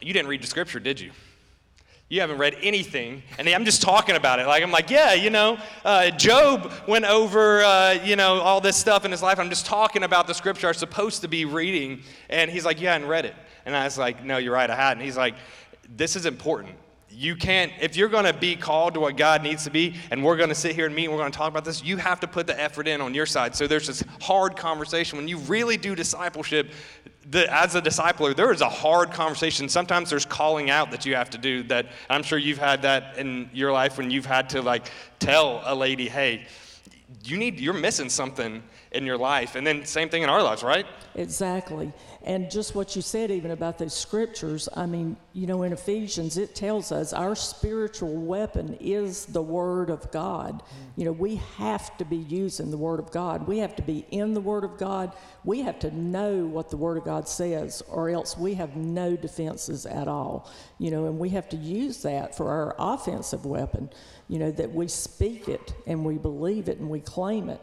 You 0.00 0.12
didn't 0.12 0.28
read 0.28 0.42
the 0.42 0.48
scripture, 0.48 0.80
did 0.80 0.98
you? 1.00 1.12
You 2.10 2.20
haven't 2.20 2.38
read 2.38 2.56
anything. 2.60 3.22
And 3.38 3.48
I'm 3.48 3.64
just 3.64 3.82
talking 3.82 4.16
about 4.16 4.40
it. 4.40 4.46
Like, 4.48 4.64
I'm 4.64 4.72
like, 4.72 4.90
Yeah, 4.90 5.14
you 5.14 5.30
know, 5.30 5.58
uh, 5.84 6.10
Job 6.10 6.72
went 6.88 7.04
over, 7.04 7.62
uh, 7.62 7.92
you 8.04 8.16
know, 8.16 8.40
all 8.40 8.60
this 8.60 8.76
stuff 8.76 9.04
in 9.04 9.12
his 9.12 9.22
life. 9.22 9.38
I'm 9.38 9.48
just 9.48 9.64
talking 9.64 10.02
about 10.02 10.26
the 10.26 10.34
scripture 10.34 10.66
I'm 10.66 10.74
supposed 10.74 11.20
to 11.22 11.28
be 11.28 11.44
reading. 11.44 12.02
And 12.28 12.50
he's 12.50 12.64
like, 12.64 12.80
You 12.80 12.88
hadn't 12.88 13.06
read 13.06 13.26
it. 13.26 13.36
And 13.64 13.76
I 13.76 13.84
was 13.84 13.96
like, 13.96 14.24
No, 14.24 14.38
you're 14.38 14.52
right, 14.52 14.68
I 14.68 14.74
hadn't. 14.74 15.04
He's 15.04 15.16
like, 15.16 15.36
This 15.88 16.16
is 16.16 16.26
important 16.26 16.74
you 17.10 17.36
can't, 17.36 17.72
if 17.80 17.96
you're 17.96 18.08
going 18.08 18.24
to 18.24 18.32
be 18.32 18.56
called 18.56 18.94
to 18.94 19.00
what 19.00 19.16
God 19.16 19.42
needs 19.42 19.64
to 19.64 19.70
be, 19.70 19.96
and 20.10 20.24
we're 20.24 20.36
going 20.36 20.48
to 20.48 20.54
sit 20.54 20.74
here 20.74 20.86
and 20.86 20.94
meet 20.94 21.04
and 21.04 21.12
we're 21.12 21.20
going 21.20 21.32
to 21.32 21.36
talk 21.36 21.48
about 21.48 21.64
this, 21.64 21.84
you 21.84 21.96
have 21.96 22.20
to 22.20 22.26
put 22.26 22.46
the 22.46 22.58
effort 22.58 22.88
in 22.88 23.00
on 23.00 23.14
your 23.14 23.26
side. 23.26 23.54
So 23.54 23.66
there's 23.66 23.86
this 23.86 24.02
hard 24.20 24.56
conversation. 24.56 25.18
When 25.18 25.28
you 25.28 25.38
really 25.38 25.76
do 25.76 25.94
discipleship, 25.94 26.72
the, 27.30 27.52
as 27.52 27.74
a 27.74 27.82
discipler, 27.82 28.34
there 28.34 28.52
is 28.52 28.60
a 28.60 28.68
hard 28.68 29.10
conversation. 29.10 29.68
Sometimes 29.68 30.10
there's 30.10 30.24
calling 30.24 30.70
out 30.70 30.90
that 30.90 31.04
you 31.04 31.14
have 31.14 31.30
to 31.30 31.38
do 31.38 31.62
that. 31.64 31.86
I'm 32.08 32.22
sure 32.22 32.38
you've 32.38 32.58
had 32.58 32.82
that 32.82 33.18
in 33.18 33.50
your 33.52 33.72
life 33.72 33.98
when 33.98 34.10
you've 34.10 34.26
had 34.26 34.48
to 34.50 34.62
like 34.62 34.90
tell 35.18 35.62
a 35.64 35.74
lady, 35.74 36.08
hey, 36.08 36.46
you 37.24 37.36
need, 37.36 37.60
you're 37.60 37.74
missing 37.74 38.08
something 38.08 38.62
in 38.92 39.06
your 39.06 39.16
life. 39.16 39.54
And 39.54 39.66
then 39.66 39.84
same 39.84 40.08
thing 40.08 40.22
in 40.22 40.28
our 40.28 40.42
lives, 40.42 40.62
right? 40.62 40.86
Exactly. 41.14 41.92
And 42.22 42.50
just 42.50 42.74
what 42.74 42.96
you 42.96 43.02
said, 43.02 43.30
even 43.30 43.52
about 43.52 43.78
those 43.78 43.94
scriptures, 43.94 44.68
I 44.74 44.86
mean, 44.86 45.16
you 45.32 45.46
know, 45.46 45.62
in 45.62 45.72
Ephesians, 45.72 46.36
it 46.36 46.54
tells 46.54 46.90
us 46.90 47.12
our 47.12 47.34
spiritual 47.36 48.14
weapon 48.14 48.76
is 48.80 49.26
the 49.26 49.42
Word 49.42 49.90
of 49.90 50.10
God. 50.10 50.62
You 50.96 51.04
know, 51.04 51.12
we 51.12 51.36
have 51.56 51.96
to 51.98 52.04
be 52.04 52.16
using 52.16 52.70
the 52.70 52.76
Word 52.76 52.98
of 52.98 53.10
God. 53.10 53.46
We 53.46 53.58
have 53.58 53.76
to 53.76 53.82
be 53.82 54.06
in 54.10 54.34
the 54.34 54.40
Word 54.40 54.64
of 54.64 54.76
God. 54.76 55.12
We 55.44 55.60
have 55.62 55.78
to 55.80 55.96
know 55.96 56.44
what 56.44 56.68
the 56.68 56.76
Word 56.76 56.98
of 56.98 57.04
God 57.04 57.28
says, 57.28 57.82
or 57.88 58.10
else 58.10 58.36
we 58.36 58.54
have 58.54 58.76
no 58.76 59.16
defenses 59.16 59.86
at 59.86 60.08
all. 60.08 60.50
You 60.78 60.90
know, 60.90 61.06
and 61.06 61.18
we 61.18 61.30
have 61.30 61.48
to 61.50 61.56
use 61.56 62.02
that 62.02 62.36
for 62.36 62.50
our 62.50 62.74
offensive 62.78 63.46
weapon, 63.46 63.90
you 64.28 64.38
know, 64.38 64.50
that 64.52 64.72
we 64.72 64.88
speak 64.88 65.48
it 65.48 65.74
and 65.86 66.04
we 66.04 66.18
believe 66.18 66.68
it 66.68 66.78
and 66.78 66.90
we 66.90 67.00
claim 67.00 67.48
it. 67.48 67.60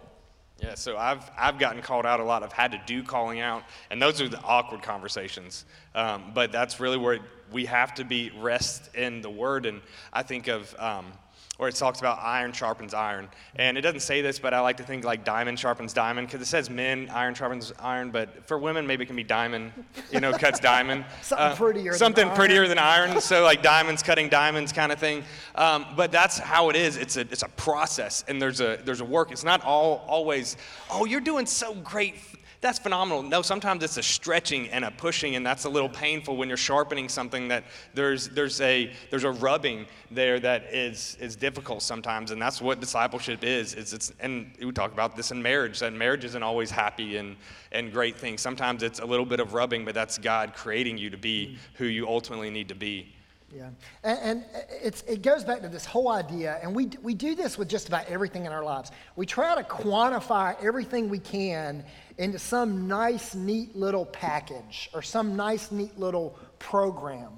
Yeah, 0.61 0.73
so 0.73 0.97
I've, 0.97 1.29
I've 1.37 1.59
gotten 1.59 1.83
called 1.83 2.07
out 2.07 2.19
a 2.19 2.23
lot. 2.23 2.41
I've 2.41 2.51
had 2.51 2.71
to 2.71 2.81
do 2.87 3.03
calling 3.03 3.39
out, 3.39 3.63
and 3.91 4.01
those 4.01 4.19
are 4.21 4.27
the 4.27 4.41
awkward 4.41 4.81
conversations. 4.81 5.65
Um, 5.93 6.31
but 6.33 6.51
that's 6.51 6.79
really 6.79 6.97
where 6.97 7.19
we 7.51 7.65
have 7.65 7.93
to 7.95 8.03
be 8.03 8.31
rest 8.39 8.95
in 8.95 9.21
the 9.21 9.29
Word. 9.29 9.67
And 9.67 9.81
I 10.11 10.23
think 10.23 10.47
of 10.47 10.75
um, 10.79 11.11
where 11.57 11.67
it 11.69 11.75
talks 11.75 11.99
about 11.99 12.19
iron 12.21 12.53
sharpens 12.53 12.93
iron. 12.93 13.27
And 13.55 13.77
it 13.77 13.81
doesn't 13.81 14.01
say 14.01 14.21
this, 14.21 14.37
but 14.37 14.53
I 14.53 14.59
like 14.59 14.77
to 14.77 14.83
think 14.83 15.03
like 15.03 15.25
diamond 15.25 15.59
sharpens 15.59 15.91
diamond 15.91 16.27
because 16.27 16.41
it 16.41 16.45
says 16.45 16.69
men, 16.69 17.09
iron 17.09 17.33
sharpens 17.33 17.73
iron, 17.79 18.11
but 18.11 18.47
for 18.47 18.59
women, 18.59 18.85
maybe 18.85 19.03
it 19.03 19.07
can 19.07 19.15
be 19.15 19.23
diamond, 19.23 19.71
you 20.11 20.19
know, 20.19 20.31
cuts 20.33 20.59
diamond. 20.59 21.05
something 21.21 21.45
uh, 21.45 21.55
prettier. 21.55 21.93
Something 21.93 22.27
than 22.27 22.35
prettier 22.35 22.61
iron. 22.61 22.69
than 22.69 22.77
iron. 22.77 23.21
so 23.21 23.43
like 23.43 23.63
diamonds 23.63 24.03
cutting 24.03 24.29
diamonds 24.29 24.71
kind 24.71 24.91
of 24.91 24.99
thing. 24.99 25.23
Um, 25.55 25.85
but 25.95 26.11
that's 26.11 26.37
how 26.37 26.69
it 26.69 26.75
is. 26.75 26.95
It's 26.95 27.17
a, 27.17 27.21
it's 27.21 27.43
a 27.43 27.49
process 27.49 28.23
and 28.27 28.41
there's 28.41 28.61
a, 28.61 28.79
there's 28.85 29.01
a 29.01 29.05
work. 29.05 29.31
It's 29.31 29.43
not 29.43 29.63
all 29.63 30.05
always, 30.07 30.57
oh, 30.91 31.05
you're 31.05 31.21
doing 31.21 31.47
so 31.47 31.73
great 31.73 32.15
that's 32.59 32.79
phenomenal. 32.79 33.21
No, 33.21 33.41
sometimes 33.41 33.83
it's 33.83 33.97
a 33.97 34.03
stretching 34.03 34.69
and 34.69 34.83
a 34.83 34.91
pushing, 34.91 35.35
and 35.35 35.45
that's 35.45 35.65
a 35.65 35.69
little 35.69 35.89
painful 35.89 36.37
when 36.37 36.47
you're 36.47 36.57
sharpening 36.57 37.07
something 37.07 37.47
that 37.49 37.63
there's, 37.93 38.29
there's, 38.29 38.59
a, 38.61 38.91
there's 39.09 39.25
a 39.25 39.31
rubbing 39.31 39.85
there 40.09 40.39
that 40.39 40.73
is, 40.73 41.17
is 41.19 41.35
difficult 41.35 41.81
sometimes, 41.81 42.31
and 42.31 42.41
that's 42.41 42.61
what 42.61 42.79
discipleship 42.79 43.43
is. 43.43 43.73
It's, 43.73 43.93
it's, 43.93 44.11
and 44.19 44.51
we 44.59 44.71
talk 44.71 44.91
about 44.91 45.15
this 45.15 45.31
in 45.31 45.41
marriage, 45.41 45.79
that 45.79 45.93
marriage 45.93 46.25
isn't 46.25 46.43
always 46.43 46.71
happy 46.71 47.17
and, 47.17 47.35
and 47.71 47.91
great 47.91 48.17
things. 48.17 48.41
Sometimes 48.41 48.83
it's 48.83 48.99
a 48.99 49.05
little 49.05 49.25
bit 49.25 49.39
of 49.39 49.53
rubbing, 49.53 49.85
but 49.85 49.93
that's 49.93 50.17
God 50.17 50.53
creating 50.55 50.97
you 50.97 51.09
to 51.09 51.17
be 51.17 51.47
mm. 51.47 51.57
who 51.75 51.85
you 51.85 52.07
ultimately 52.07 52.49
need 52.49 52.69
to 52.69 52.75
be. 52.75 53.13
Yeah, 53.55 53.69
and, 54.03 54.19
and 54.19 54.45
it's, 54.83 55.03
it 55.03 55.21
goes 55.21 55.45
back 55.45 55.61
to 55.61 55.69
this 55.69 55.85
whole 55.85 56.09
idea, 56.09 56.59
and 56.61 56.75
we, 56.75 56.89
we 57.01 57.13
do 57.13 57.33
this 57.33 57.57
with 57.57 57.69
just 57.69 57.87
about 57.87 58.05
everything 58.07 58.45
in 58.45 58.51
our 58.51 58.63
lives. 58.63 58.91
We 59.15 59.25
try 59.25 59.55
to 59.55 59.63
quantify 59.63 60.61
everything 60.61 61.07
we 61.07 61.19
can 61.19 61.85
into 62.17 62.39
some 62.39 62.88
nice, 62.88 63.36
neat 63.36 63.75
little 63.75 64.06
package 64.06 64.89
or 64.93 65.01
some 65.01 65.36
nice, 65.36 65.71
neat 65.71 65.97
little 65.99 66.38
program. 66.60 67.32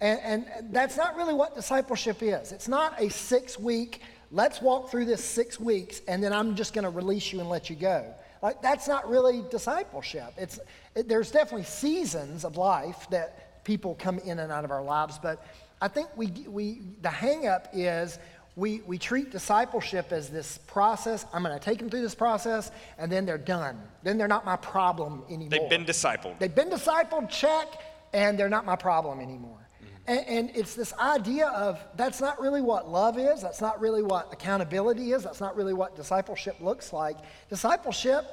And, 0.00 0.20
and 0.22 0.72
that's 0.72 0.96
not 0.96 1.16
really 1.16 1.34
what 1.34 1.54
discipleship 1.54 2.22
is. 2.22 2.52
It's 2.52 2.68
not 2.68 3.00
a 3.00 3.08
six 3.08 3.58
week, 3.58 4.02
let's 4.30 4.60
walk 4.60 4.90
through 4.90 5.06
this 5.06 5.24
six 5.24 5.58
weeks, 5.58 6.02
and 6.06 6.22
then 6.22 6.32
I'm 6.32 6.54
just 6.54 6.74
going 6.74 6.84
to 6.84 6.90
release 6.90 7.32
you 7.32 7.40
and 7.40 7.48
let 7.48 7.68
you 7.68 7.76
go. 7.76 8.14
Like, 8.42 8.62
that's 8.62 8.86
not 8.86 9.08
really 9.08 9.42
discipleship. 9.50 10.32
It's, 10.36 10.60
it, 10.94 11.08
there's 11.08 11.30
definitely 11.30 11.64
seasons 11.64 12.44
of 12.44 12.56
life 12.56 13.08
that 13.10 13.64
people 13.64 13.96
come 13.96 14.18
in 14.20 14.38
and 14.38 14.52
out 14.52 14.64
of 14.64 14.70
our 14.70 14.82
lives, 14.82 15.18
but 15.18 15.44
I 15.80 15.88
think 15.88 16.08
we, 16.16 16.26
we, 16.46 16.82
the 17.02 17.08
hangup 17.08 17.68
is 17.72 18.18
we, 18.58 18.82
we 18.86 18.98
treat 18.98 19.30
discipleship 19.30 20.10
as 20.10 20.28
this 20.28 20.58
process. 20.58 21.24
I'm 21.32 21.44
going 21.44 21.56
to 21.56 21.64
take 21.64 21.78
them 21.78 21.88
through 21.88 22.02
this 22.02 22.14
process, 22.14 22.72
and 22.98 23.10
then 23.10 23.24
they're 23.24 23.38
done. 23.38 23.80
Then 24.02 24.18
they're 24.18 24.26
not 24.26 24.44
my 24.44 24.56
problem 24.56 25.22
anymore. 25.28 25.48
They've 25.48 25.70
been 25.70 25.84
discipled. 25.84 26.40
They've 26.40 26.54
been 26.54 26.68
discipled, 26.68 27.30
check, 27.30 27.68
and 28.12 28.36
they're 28.36 28.48
not 28.48 28.66
my 28.66 28.74
problem 28.74 29.20
anymore. 29.20 29.58
Mm-hmm. 29.80 29.94
And, 30.08 30.26
and 30.26 30.56
it's 30.56 30.74
this 30.74 30.92
idea 30.94 31.46
of 31.48 31.78
that's 31.94 32.20
not 32.20 32.40
really 32.40 32.60
what 32.60 32.90
love 32.90 33.16
is. 33.16 33.40
That's 33.40 33.60
not 33.60 33.80
really 33.80 34.02
what 34.02 34.32
accountability 34.32 35.12
is. 35.12 35.22
That's 35.22 35.40
not 35.40 35.54
really 35.54 35.72
what 35.72 35.94
discipleship 35.94 36.56
looks 36.60 36.92
like. 36.92 37.16
Discipleship, 37.48 38.24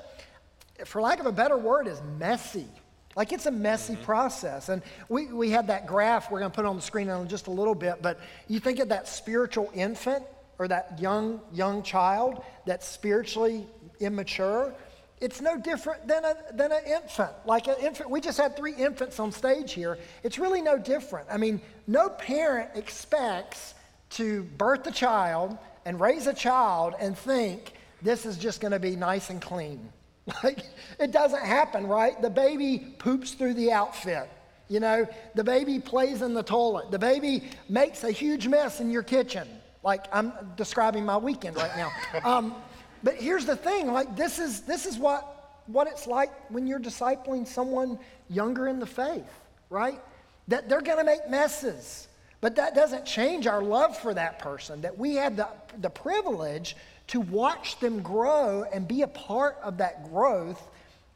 for 0.85 1.03
lack 1.03 1.19
of 1.19 1.27
a 1.27 1.31
better 1.31 1.57
word, 1.57 1.87
is 1.87 2.01
messy. 2.17 2.67
Like 3.15 3.31
it's 3.31 3.45
a 3.45 3.51
messy 3.51 3.93
mm-hmm. 3.93 4.03
process. 4.03 4.69
And 4.69 4.81
we, 5.09 5.27
we 5.27 5.49
had 5.49 5.67
that 5.67 5.87
graph 5.87 6.29
we're 6.29 6.39
going 6.39 6.51
to 6.51 6.55
put 6.55 6.65
on 6.65 6.75
the 6.75 6.81
screen 6.81 7.09
in 7.09 7.27
just 7.27 7.47
a 7.47 7.51
little 7.51 7.75
bit, 7.75 8.01
but 8.01 8.19
you 8.47 8.59
think 8.59 8.79
of 8.79 8.89
that 8.89 9.07
spiritual 9.07 9.71
infant 9.73 10.23
or 10.59 10.67
that 10.67 10.99
young, 10.99 11.41
young 11.53 11.83
child 11.83 12.43
that's 12.65 12.87
spiritually 12.87 13.65
immature. 13.99 14.73
It's 15.21 15.41
no 15.41 15.57
different 15.57 16.07
than, 16.07 16.25
a, 16.25 16.35
than 16.53 16.71
an 16.71 16.83
infant. 16.85 17.31
Like 17.45 17.67
an 17.67 17.75
infant, 17.81 18.09
we 18.09 18.19
just 18.19 18.37
had 18.37 18.57
three 18.57 18.73
infants 18.73 19.19
on 19.19 19.31
stage 19.31 19.71
here. 19.71 19.97
It's 20.23 20.37
really 20.37 20.61
no 20.61 20.77
different. 20.77 21.27
I 21.31 21.37
mean, 21.37 21.61
no 21.87 22.09
parent 22.09 22.71
expects 22.75 23.75
to 24.11 24.43
birth 24.57 24.85
a 24.87 24.91
child 24.91 25.57
and 25.85 25.99
raise 25.99 26.27
a 26.27 26.33
child 26.33 26.95
and 26.99 27.17
think 27.17 27.73
this 28.01 28.25
is 28.25 28.37
just 28.37 28.59
going 28.59 28.71
to 28.71 28.79
be 28.79 28.95
nice 28.95 29.29
and 29.29 29.41
clean. 29.41 29.89
Like, 30.43 30.63
it 30.99 31.11
doesn't 31.11 31.43
happen, 31.43 31.87
right? 31.87 32.19
The 32.19 32.29
baby 32.29 32.79
poops 32.97 33.33
through 33.33 33.53
the 33.53 33.71
outfit. 33.71 34.29
You 34.67 34.79
know, 34.79 35.07
the 35.35 35.43
baby 35.43 35.79
plays 35.79 36.23
in 36.23 36.33
the 36.33 36.41
toilet. 36.41 36.89
The 36.89 36.97
baby 36.97 37.43
makes 37.69 38.03
a 38.03 38.11
huge 38.11 38.47
mess 38.47 38.79
in 38.79 38.89
your 38.89 39.03
kitchen. 39.03 39.47
Like, 39.83 40.05
I'm 40.11 40.33
describing 40.57 41.05
my 41.05 41.17
weekend 41.17 41.57
right 41.57 41.75
now. 41.77 41.91
Um, 42.23 42.55
but 43.03 43.17
here's 43.17 43.45
the 43.45 43.55
thing 43.55 43.91
like, 43.91 44.15
this 44.15 44.39
is, 44.39 44.61
this 44.61 44.87
is 44.87 44.97
what, 44.97 45.61
what 45.67 45.85
it's 45.85 46.07
like 46.07 46.31
when 46.49 46.65
you're 46.65 46.79
discipling 46.79 47.47
someone 47.47 47.99
younger 48.29 48.67
in 48.67 48.79
the 48.79 48.87
faith, 48.87 49.29
right? 49.69 50.01
That 50.47 50.69
they're 50.69 50.81
going 50.81 50.97
to 50.97 51.03
make 51.03 51.29
messes. 51.29 52.07
But 52.41 52.55
that 52.55 52.73
doesn't 52.73 53.05
change 53.05 53.45
our 53.45 53.61
love 53.61 53.95
for 53.95 54.13
that 54.15 54.39
person, 54.39 54.81
that 54.81 54.97
we 54.97 55.13
had 55.15 55.37
the, 55.37 55.47
the 55.81 55.89
privilege 55.89 56.75
to 57.07 57.21
watch 57.21 57.79
them 57.79 58.01
grow 58.01 58.63
and 58.73 58.87
be 58.87 59.01
a 59.01 59.07
part 59.07 59.57
of 59.63 59.77
that 59.77 60.09
growth 60.09 60.61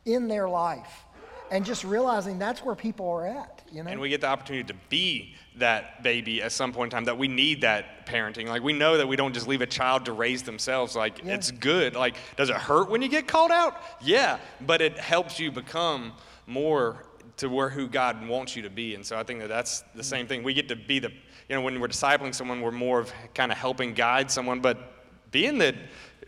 in 0.06 0.28
their 0.28 0.48
life. 0.48 1.06
And 1.52 1.66
just 1.66 1.84
realizing 1.84 2.38
that's 2.38 2.64
where 2.64 2.76
people 2.76 3.10
are 3.10 3.26
at, 3.26 3.64
you 3.72 3.82
know? 3.82 3.90
And 3.90 4.00
we 4.00 4.10
get 4.10 4.22
the 4.22 4.28
opportunity 4.28 4.72
to 4.72 4.80
be 4.90 5.34
that 5.56 6.04
baby 6.04 6.44
at 6.44 6.52
some 6.52 6.72
point 6.72 6.94
in 6.94 6.98
time, 6.98 7.06
that 7.06 7.18
we 7.18 7.28
need 7.28 7.62
that 7.62 8.06
parenting. 8.06 8.48
Like, 8.48 8.62
we 8.62 8.72
know 8.72 8.98
that 8.98 9.08
we 9.08 9.16
don't 9.16 9.34
just 9.34 9.48
leave 9.48 9.62
a 9.62 9.66
child 9.66 10.06
to 10.06 10.14
raise 10.14 10.44
themselves. 10.44 10.96
Like, 10.96 11.24
yeah. 11.24 11.34
it's 11.34 11.50
good. 11.50 11.96
Like, 11.96 12.18
does 12.38 12.50
it 12.50 12.56
hurt 12.56 12.92
when 12.92 13.02
you 13.02 13.10
get 13.10 13.28
called 13.28 13.50
out? 13.50 13.82
Yeah, 14.00 14.38
but 14.62 14.80
it 14.80 14.96
helps 15.00 15.40
you 15.40 15.52
become 15.52 16.14
more 16.46 17.04
to 17.38 17.50
where 17.50 17.70
who 17.70 17.88
God 17.88 18.28
wants 18.28 18.56
you 18.56 18.62
to 18.62 18.70
be. 18.70 18.94
And 18.94 19.04
so 19.04 19.18
I 19.18 19.24
think 19.24 19.40
that 19.40 19.50
that's 19.50 19.82
the 19.96 20.02
mm. 20.02 20.06
same 20.06 20.28
thing. 20.28 20.44
We 20.44 20.54
get 20.54 20.68
to 20.70 20.76
be 20.76 21.00
the, 21.00 21.10
you 21.10 21.56
know, 21.56 21.62
when 21.62 21.80
we're 21.80 21.88
discipling 21.88 22.36
someone, 22.36 22.62
we're 22.62 22.72
more 22.72 23.00
of 23.00 23.12
kind 23.34 23.52
of 23.52 23.58
helping 23.58 23.94
guide 23.94 24.30
someone, 24.30 24.60
but 24.60 24.99
being 25.32 25.58
the 25.58 25.76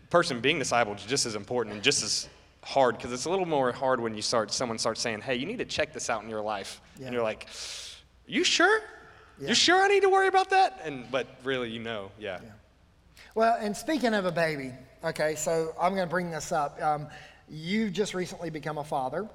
person 0.10 0.40
being 0.42 0.60
discipled 0.60 0.98
is 0.98 1.06
just 1.06 1.26
as 1.26 1.36
important 1.36 1.74
and 1.76 1.84
just 1.84 2.04
as 2.04 2.30
hard 2.64 2.98
because 2.98 3.12
it's 3.12 3.26
a 3.26 3.30
little 3.30 3.46
more 3.46 3.72
hard 3.72 4.00
when 4.00 4.14
you 4.16 4.22
start 4.22 4.52
someone 4.52 4.78
starts 4.78 5.02
saying 5.02 5.20
hey 5.22 5.36
you 5.36 5.46
need 5.46 5.58
to 5.58 5.66
check 5.66 5.94
this 5.94 6.10
out 6.10 6.22
in 6.24 6.30
your 6.30 6.42
life 6.42 6.80
yeah. 7.00 7.06
and 7.06 7.14
you're 7.14 7.24
like 7.24 7.48
you 8.28 8.44
sure 8.44 8.82
You 9.40 9.56
sure 9.56 9.82
I 9.82 9.88
need 9.88 10.02
to 10.04 10.10
worry 10.10 10.28
about 10.28 10.52
that? 10.52 10.80
And 10.84 11.10
but 11.10 11.26
really, 11.44 11.72
you 11.72 11.80
know, 11.80 12.12
yeah. 12.20 12.40
Well, 13.34 13.58
and 13.60 13.76
speaking 13.76 14.14
of 14.14 14.26
a 14.26 14.32
baby, 14.32 14.72
okay, 15.04 15.34
so 15.36 15.74
I'm 15.82 15.96
going 15.96 16.06
to 16.08 16.10
bring 16.10 16.30
this 16.30 16.52
up. 16.52 16.80
Um, 16.80 17.08
you've 17.50 17.92
just 17.92 18.14
recently 18.14 18.52
become 18.52 18.78
a 18.78 18.84
father, 18.84 19.28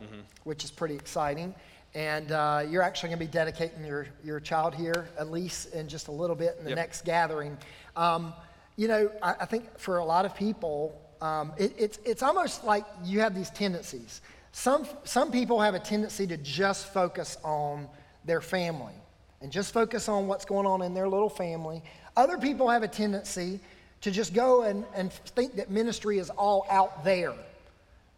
which 0.44 0.62
is 0.62 0.70
pretty 0.70 0.94
exciting. 0.94 1.54
And 1.94 2.30
uh, 2.30 2.62
you're 2.70 2.82
actually 2.82 3.08
going 3.08 3.18
to 3.18 3.24
be 3.26 3.32
dedicating 3.32 3.84
your, 3.84 4.06
your 4.22 4.38
child 4.38 4.74
here, 4.76 5.08
at 5.18 5.30
least 5.30 5.74
in 5.74 5.88
just 5.88 6.06
a 6.06 6.12
little 6.12 6.36
bit 6.36 6.54
in 6.58 6.64
the 6.64 6.70
Yep. 6.70 6.76
next 6.76 7.04
gathering. 7.04 7.56
Um, 7.96 8.32
you 8.76 8.88
know, 8.88 9.10
I, 9.22 9.34
I 9.40 9.44
think 9.46 9.78
for 9.78 9.98
a 9.98 10.04
lot 10.04 10.24
of 10.24 10.34
people, 10.34 11.00
um, 11.20 11.52
it, 11.56 11.74
it's, 11.78 11.98
it's 12.04 12.22
almost 12.22 12.64
like 12.64 12.84
you 13.04 13.20
have 13.20 13.34
these 13.34 13.50
tendencies. 13.50 14.20
Some, 14.52 14.86
some 15.04 15.30
people 15.30 15.60
have 15.60 15.74
a 15.74 15.78
tendency 15.78 16.26
to 16.26 16.36
just 16.36 16.92
focus 16.92 17.38
on 17.42 17.88
their 18.24 18.40
family 18.40 18.94
and 19.40 19.50
just 19.52 19.72
focus 19.72 20.08
on 20.08 20.26
what's 20.26 20.44
going 20.44 20.66
on 20.66 20.82
in 20.82 20.94
their 20.94 21.08
little 21.08 21.28
family. 21.28 21.82
Other 22.16 22.38
people 22.38 22.68
have 22.68 22.82
a 22.82 22.88
tendency 22.88 23.60
to 24.02 24.10
just 24.10 24.34
go 24.34 24.62
and, 24.62 24.84
and 24.94 25.12
think 25.12 25.56
that 25.56 25.70
ministry 25.70 26.18
is 26.18 26.30
all 26.30 26.66
out 26.70 27.04
there. 27.04 27.34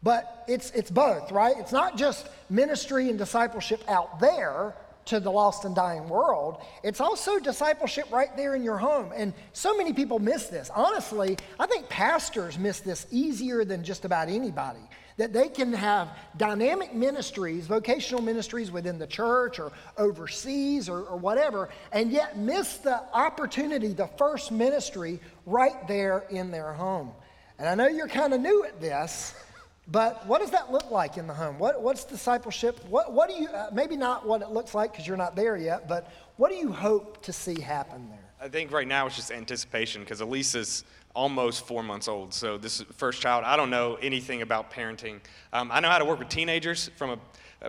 But 0.02 0.44
it's, 0.46 0.70
it's 0.72 0.90
both, 0.90 1.32
right? 1.32 1.56
It's 1.58 1.72
not 1.72 1.96
just 1.96 2.28
ministry 2.48 3.08
and 3.08 3.18
discipleship 3.18 3.82
out 3.88 4.20
there 4.20 4.74
to 5.08 5.20
the 5.20 5.30
lost 5.30 5.64
and 5.64 5.74
dying 5.74 6.08
world, 6.08 6.62
it's 6.82 7.00
also 7.00 7.38
discipleship 7.38 8.10
right 8.10 8.34
there 8.36 8.54
in 8.54 8.62
your 8.62 8.78
home. 8.78 9.12
And 9.14 9.32
so 9.52 9.76
many 9.76 9.92
people 9.92 10.18
miss 10.18 10.46
this. 10.46 10.70
Honestly, 10.74 11.36
I 11.58 11.66
think 11.66 11.88
pastors 11.88 12.58
miss 12.58 12.80
this 12.80 13.06
easier 13.10 13.64
than 13.64 13.84
just 13.84 14.04
about 14.04 14.28
anybody. 14.28 14.80
That 15.16 15.32
they 15.32 15.48
can 15.48 15.72
have 15.72 16.16
dynamic 16.36 16.94
ministries, 16.94 17.66
vocational 17.66 18.22
ministries 18.22 18.70
within 18.70 18.98
the 18.98 19.06
church 19.06 19.58
or 19.58 19.72
overseas 19.96 20.88
or, 20.88 21.02
or 21.02 21.16
whatever, 21.16 21.70
and 21.90 22.12
yet 22.12 22.38
miss 22.38 22.76
the 22.76 23.02
opportunity, 23.12 23.88
the 23.88 24.06
first 24.06 24.52
ministry 24.52 25.18
right 25.44 25.88
there 25.88 26.24
in 26.30 26.52
their 26.52 26.72
home. 26.72 27.10
And 27.58 27.68
I 27.68 27.74
know 27.74 27.88
you're 27.88 28.06
kind 28.06 28.32
of 28.32 28.40
new 28.40 28.64
at 28.64 28.80
this, 28.80 29.34
but 29.90 30.26
what 30.26 30.40
does 30.40 30.50
that 30.50 30.70
look 30.70 30.90
like 30.90 31.16
in 31.16 31.26
the 31.26 31.34
home? 31.34 31.58
What, 31.58 31.80
what's 31.80 32.04
discipleship? 32.04 32.78
What, 32.88 33.12
what 33.12 33.30
do 33.30 33.34
you, 33.34 33.48
uh, 33.48 33.70
maybe 33.72 33.96
not 33.96 34.26
what 34.26 34.42
it 34.42 34.50
looks 34.50 34.74
like 34.74 34.92
because 34.92 35.06
you're 35.06 35.16
not 35.16 35.34
there 35.34 35.56
yet, 35.56 35.88
but 35.88 36.12
what 36.36 36.50
do 36.50 36.56
you 36.56 36.70
hope 36.70 37.22
to 37.22 37.32
see 37.32 37.58
happen 37.60 38.08
there? 38.10 38.18
I 38.40 38.48
think 38.48 38.70
right 38.70 38.86
now 38.86 39.06
it's 39.06 39.16
just 39.16 39.32
anticipation 39.32 40.02
because 40.02 40.20
Elisa's 40.20 40.84
almost 41.18 41.66
four 41.66 41.82
months 41.82 42.06
old. 42.06 42.32
So 42.32 42.58
this 42.58 42.78
is 42.78 42.86
first 42.96 43.20
child. 43.20 43.42
I 43.44 43.56
don't 43.56 43.70
know 43.70 43.96
anything 44.00 44.42
about 44.42 44.70
parenting. 44.70 45.18
Um, 45.52 45.68
I 45.72 45.80
know 45.80 45.88
how 45.88 45.98
to 45.98 46.04
work 46.04 46.20
with 46.20 46.28
teenagers 46.28 46.92
from 46.96 47.10
a 47.10 47.18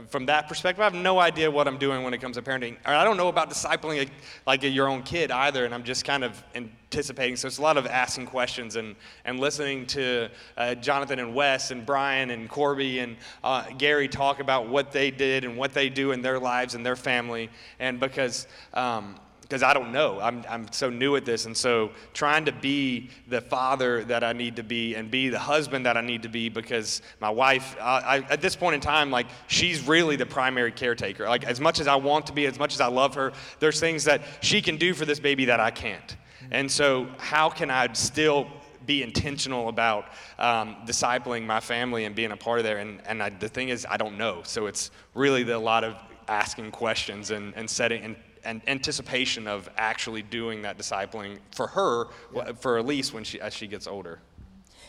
from 0.08 0.28
that 0.28 0.47
perspective. 0.47 0.82
I 0.82 0.84
have 0.84 0.93
no 0.93 1.18
idea 1.18 1.50
what 1.50 1.68
I'm 1.68 1.80
doing 1.80 2.04
when 2.04 2.14
it 2.14 2.20
comes 2.20 2.36
to 2.36 2.43
parenting. 2.43 2.76
Or 2.86 2.93
I 2.93 3.04
don't 3.04 3.18
know 3.18 3.28
about 3.28 3.50
discipling 3.50 4.06
a, 4.06 4.12
like 4.45 4.64
a, 4.64 4.70
your 4.70 4.88
own 4.88 5.02
kid 5.02 5.32
either, 5.32 5.66
and 5.66 5.74
I'm 5.74 5.84
just 5.84 6.06
kind 6.06 6.24
of 6.24 6.43
anticipating. 6.54 7.36
So 7.38 7.47
it's 7.47 7.58
a 7.58 7.64
lot 7.64 7.76
of 7.76 7.88
asking 7.88 8.28
questions 8.28 8.76
and, 8.76 8.95
and 9.26 9.39
listening 9.39 9.88
to 9.88 10.30
uh, 10.56 10.76
Jonathan 10.76 11.18
and 11.18 11.34
Wes 11.34 11.72
and 11.72 11.88
Brian 11.88 12.30
and 12.30 12.47
Corby 12.47 13.00
and 13.00 13.18
uh, 13.43 13.64
Gary 13.80 14.08
talk 14.08 14.39
about 14.39 14.70
what 14.70 14.91
they 14.91 15.10
did 15.10 15.43
and 15.43 15.58
what 15.58 15.74
they 15.74 15.89
do 15.89 16.12
in 16.12 16.22
their 16.22 16.38
lives 16.38 16.76
and 16.76 16.86
their 16.86 16.95
family. 16.95 17.50
And 17.80 18.00
because 18.00 18.45
um, 18.76 19.16
because 19.50 19.64
I 19.64 19.74
don't 19.74 19.91
know. 19.91 20.20
I'm, 20.20 20.45
I'm 20.47 20.72
so 20.72 20.91
new 20.91 21.16
at 21.16 21.26
this. 21.26 21.47
And 21.47 21.58
so 21.58 21.89
trying 22.14 22.45
to 22.45 22.52
be 22.52 23.10
the 23.28 23.41
father 23.41 24.04
that 24.04 24.24
I 24.24 24.32
need 24.32 24.58
to 24.58 24.64
be 24.64 24.93
and 24.93 25.10
be 25.10 25.30
the 25.30 25.39
husband 25.39 25.88
that 25.88 25.97
I 25.97 26.02
need 26.02 26.22
to 26.22 26.30
be 26.30 26.50
because 26.50 27.02
my 27.20 27.32
wife, 27.32 27.76
I, 27.82 28.00
I, 28.00 28.18
at 28.30 28.41
this 28.41 28.56
point 28.56 28.76
in 28.76 28.82
time, 28.82 29.10
like 29.10 29.26
she's 29.47 29.88
really 29.88 30.16
the 30.18 30.26
primary 30.28 30.72
caretaker. 30.72 31.28
Like 31.28 31.45
as 31.45 31.60
much 31.60 31.80
as 31.80 31.88
I 31.88 31.95
want 31.95 32.28
to 32.28 32.34
be, 32.34 32.45
as 32.45 32.60
much 32.60 32.76
as 32.76 32.82
I 32.82 32.88
love 32.88 33.16
her, 33.16 33.34
there's 33.60 33.80
things 33.80 34.04
that 34.04 34.22
she 34.41 34.62
can 34.62 34.78
do 34.78 34.93
for 34.93 35.06
this 35.06 35.20
baby 35.20 35.45
that 35.45 35.60
I 35.60 35.72
can't. 35.72 36.16
And 36.52 36.72
so 36.72 37.08
how 37.18 37.50
can 37.50 37.72
I 37.72 37.91
still 37.93 38.45
be 38.86 39.02
intentional 39.02 39.68
about 39.68 40.06
um, 40.38 40.76
discipling 40.86 41.47
my 41.47 41.60
family 41.60 42.06
and 42.06 42.16
being 42.16 42.32
a 42.32 42.38
part 42.38 42.60
of 42.60 42.66
there? 42.66 42.78
And, 42.78 43.02
and 43.08 43.24
I, 43.24 43.30
the 43.30 43.50
thing 43.50 43.70
is, 43.70 43.88
I 43.89 43.97
don't 43.97 44.20
know. 44.20 44.41
So 44.43 44.68
it's 44.68 44.91
really 45.16 45.41
the, 45.41 45.56
a 45.56 45.58
lot 45.58 45.84
of 45.84 45.95
asking 46.28 46.70
questions 46.70 47.32
and, 47.32 47.52
and 47.56 47.68
setting 47.68 48.04
and 48.04 48.16
and 48.44 48.62
anticipation 48.68 49.48
of 49.48 49.70
actually 49.78 50.22
doing 50.22 50.62
that 50.64 50.78
discipling 50.78 51.40
for 51.52 51.68
her, 51.68 52.06
wh- 52.36 52.56
for 52.60 52.78
Elise 52.78 53.14
when 53.14 53.24
she 53.24 53.40
as 53.42 53.54
she 53.54 53.68
gets 53.68 53.88
older. 53.88 54.20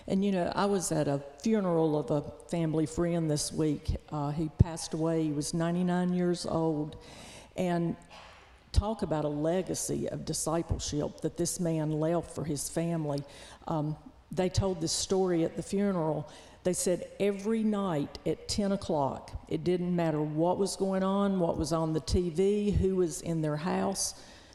And 0.07 0.25
you 0.25 0.33
know, 0.33 0.51
I 0.55 0.67
was 0.67 0.93
at 0.93 1.09
a 1.09 1.23
funeral 1.43 1.99
of 1.99 2.11
a 2.11 2.23
family 2.49 2.87
friend 2.87 3.31
this 3.31 3.53
week. 3.53 3.97
Uh, 4.11 4.31
he 4.31 4.51
passed 4.59 4.95
away. 4.95 5.25
He 5.25 5.33
was 5.33 5.55
99 5.55 6.13
years 6.13 6.47
old, 6.47 6.97
and 7.57 7.97
talk 8.73 9.03
about 9.03 9.25
a 9.25 9.29
legacy 9.29 10.09
of 10.09 10.25
discipleship 10.25 11.21
that 11.21 11.37
this 11.37 11.61
man 11.61 11.91
left 11.93 12.35
for 12.35 12.45
his 12.45 12.69
family. 12.69 13.23
Um, 13.67 13.97
they 14.33 14.49
told 14.49 14.81
this 14.81 14.93
story 14.93 15.45
at 15.45 15.57
the 15.57 15.63
funeral. 15.63 16.29
They 16.63 16.73
said 16.75 17.09
every 17.19 17.63
night 17.63 18.19
at 18.27 18.49
10 18.49 18.73
o'clock, 18.73 19.31
it 19.49 19.65
didn't 19.65 19.95
matter 19.95 20.21
what 20.21 20.59
was 20.59 20.77
going 20.77 21.03
on, 21.03 21.41
what 21.41 21.57
was 21.57 21.73
on 21.73 21.93
the 21.93 22.01
TV, 22.01 22.77
who 22.77 22.97
was 22.97 23.23
in 23.23 23.41
their 23.41 23.57
house, 23.57 24.15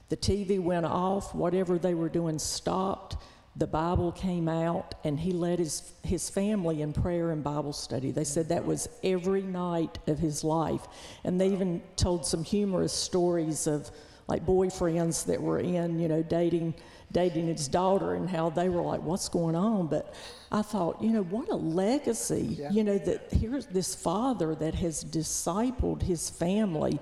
the 0.09 0.17
TV 0.17 0.59
went 0.59 0.85
off, 0.85 1.33
whatever 1.33 1.79
they 1.79 1.93
were 1.93 2.09
doing 2.09 2.37
stopped. 2.37 3.17
The 3.55 3.65
Bible 3.65 4.11
came 4.11 4.47
out, 4.47 4.95
and 5.03 5.19
he 5.19 5.31
led 5.31 5.59
his, 5.59 5.93
his 6.03 6.29
family 6.29 6.81
in 6.81 6.93
prayer 6.93 7.31
and 7.31 7.43
Bible 7.43 7.73
study. 7.73 8.11
They 8.11 8.23
said 8.23 8.49
that 8.49 8.65
was 8.65 8.87
every 9.03 9.41
night 9.41 9.97
of 10.07 10.19
his 10.19 10.43
life. 10.43 10.81
And 11.23 11.39
they 11.39 11.49
even 11.49 11.81
told 11.95 12.25
some 12.25 12.43
humorous 12.43 12.93
stories 12.93 13.65
of 13.65 13.89
like 14.27 14.45
boyfriends 14.45 15.25
that 15.25 15.41
were 15.41 15.59
in, 15.59 15.99
you 15.99 16.07
know, 16.07 16.21
dating 16.21 16.75
dating 17.15 17.47
his 17.47 17.69
daughter 17.69 18.13
and 18.13 18.29
how 18.29 18.49
they 18.49 18.67
were 18.67 18.81
like, 18.81 19.01
what's 19.01 19.29
going 19.29 19.55
on? 19.55 19.87
But 19.87 20.13
I 20.51 20.61
thought, 20.61 21.01
you 21.01 21.11
know, 21.11 21.23
what 21.23 21.47
a 21.49 21.55
legacy, 21.55 22.57
Yeah. 22.59 22.71
you 22.71 22.83
know, 22.83 22.97
that 22.97 23.31
here's 23.31 23.65
this 23.67 23.95
father 23.95 24.53
that 24.55 24.75
has 24.75 25.01
discipled 25.05 26.01
his 26.01 26.29
family, 26.29 26.99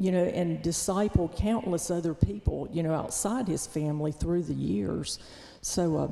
you 0.00 0.10
know, 0.10 0.24
and 0.24 0.60
discipled 0.64 1.36
countless 1.36 1.92
other 1.92 2.12
people, 2.12 2.68
you 2.72 2.82
know, 2.82 2.92
outside 2.92 3.46
his 3.46 3.64
family 3.64 4.10
through 4.10 4.42
the 4.42 4.54
years. 4.54 5.20
So, 5.60 5.96
uh, 5.96 6.08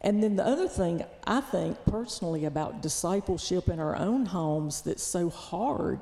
and 0.00 0.22
then 0.22 0.36
the 0.36 0.46
other 0.46 0.66
thing 0.68 1.04
I 1.26 1.42
think 1.42 1.76
personally 1.84 2.46
about 2.46 2.80
discipleship 2.80 3.68
in 3.68 3.80
our 3.80 3.96
own 3.96 4.24
homes 4.26 4.80
that's 4.80 5.02
so 5.02 5.28
hard 5.28 6.00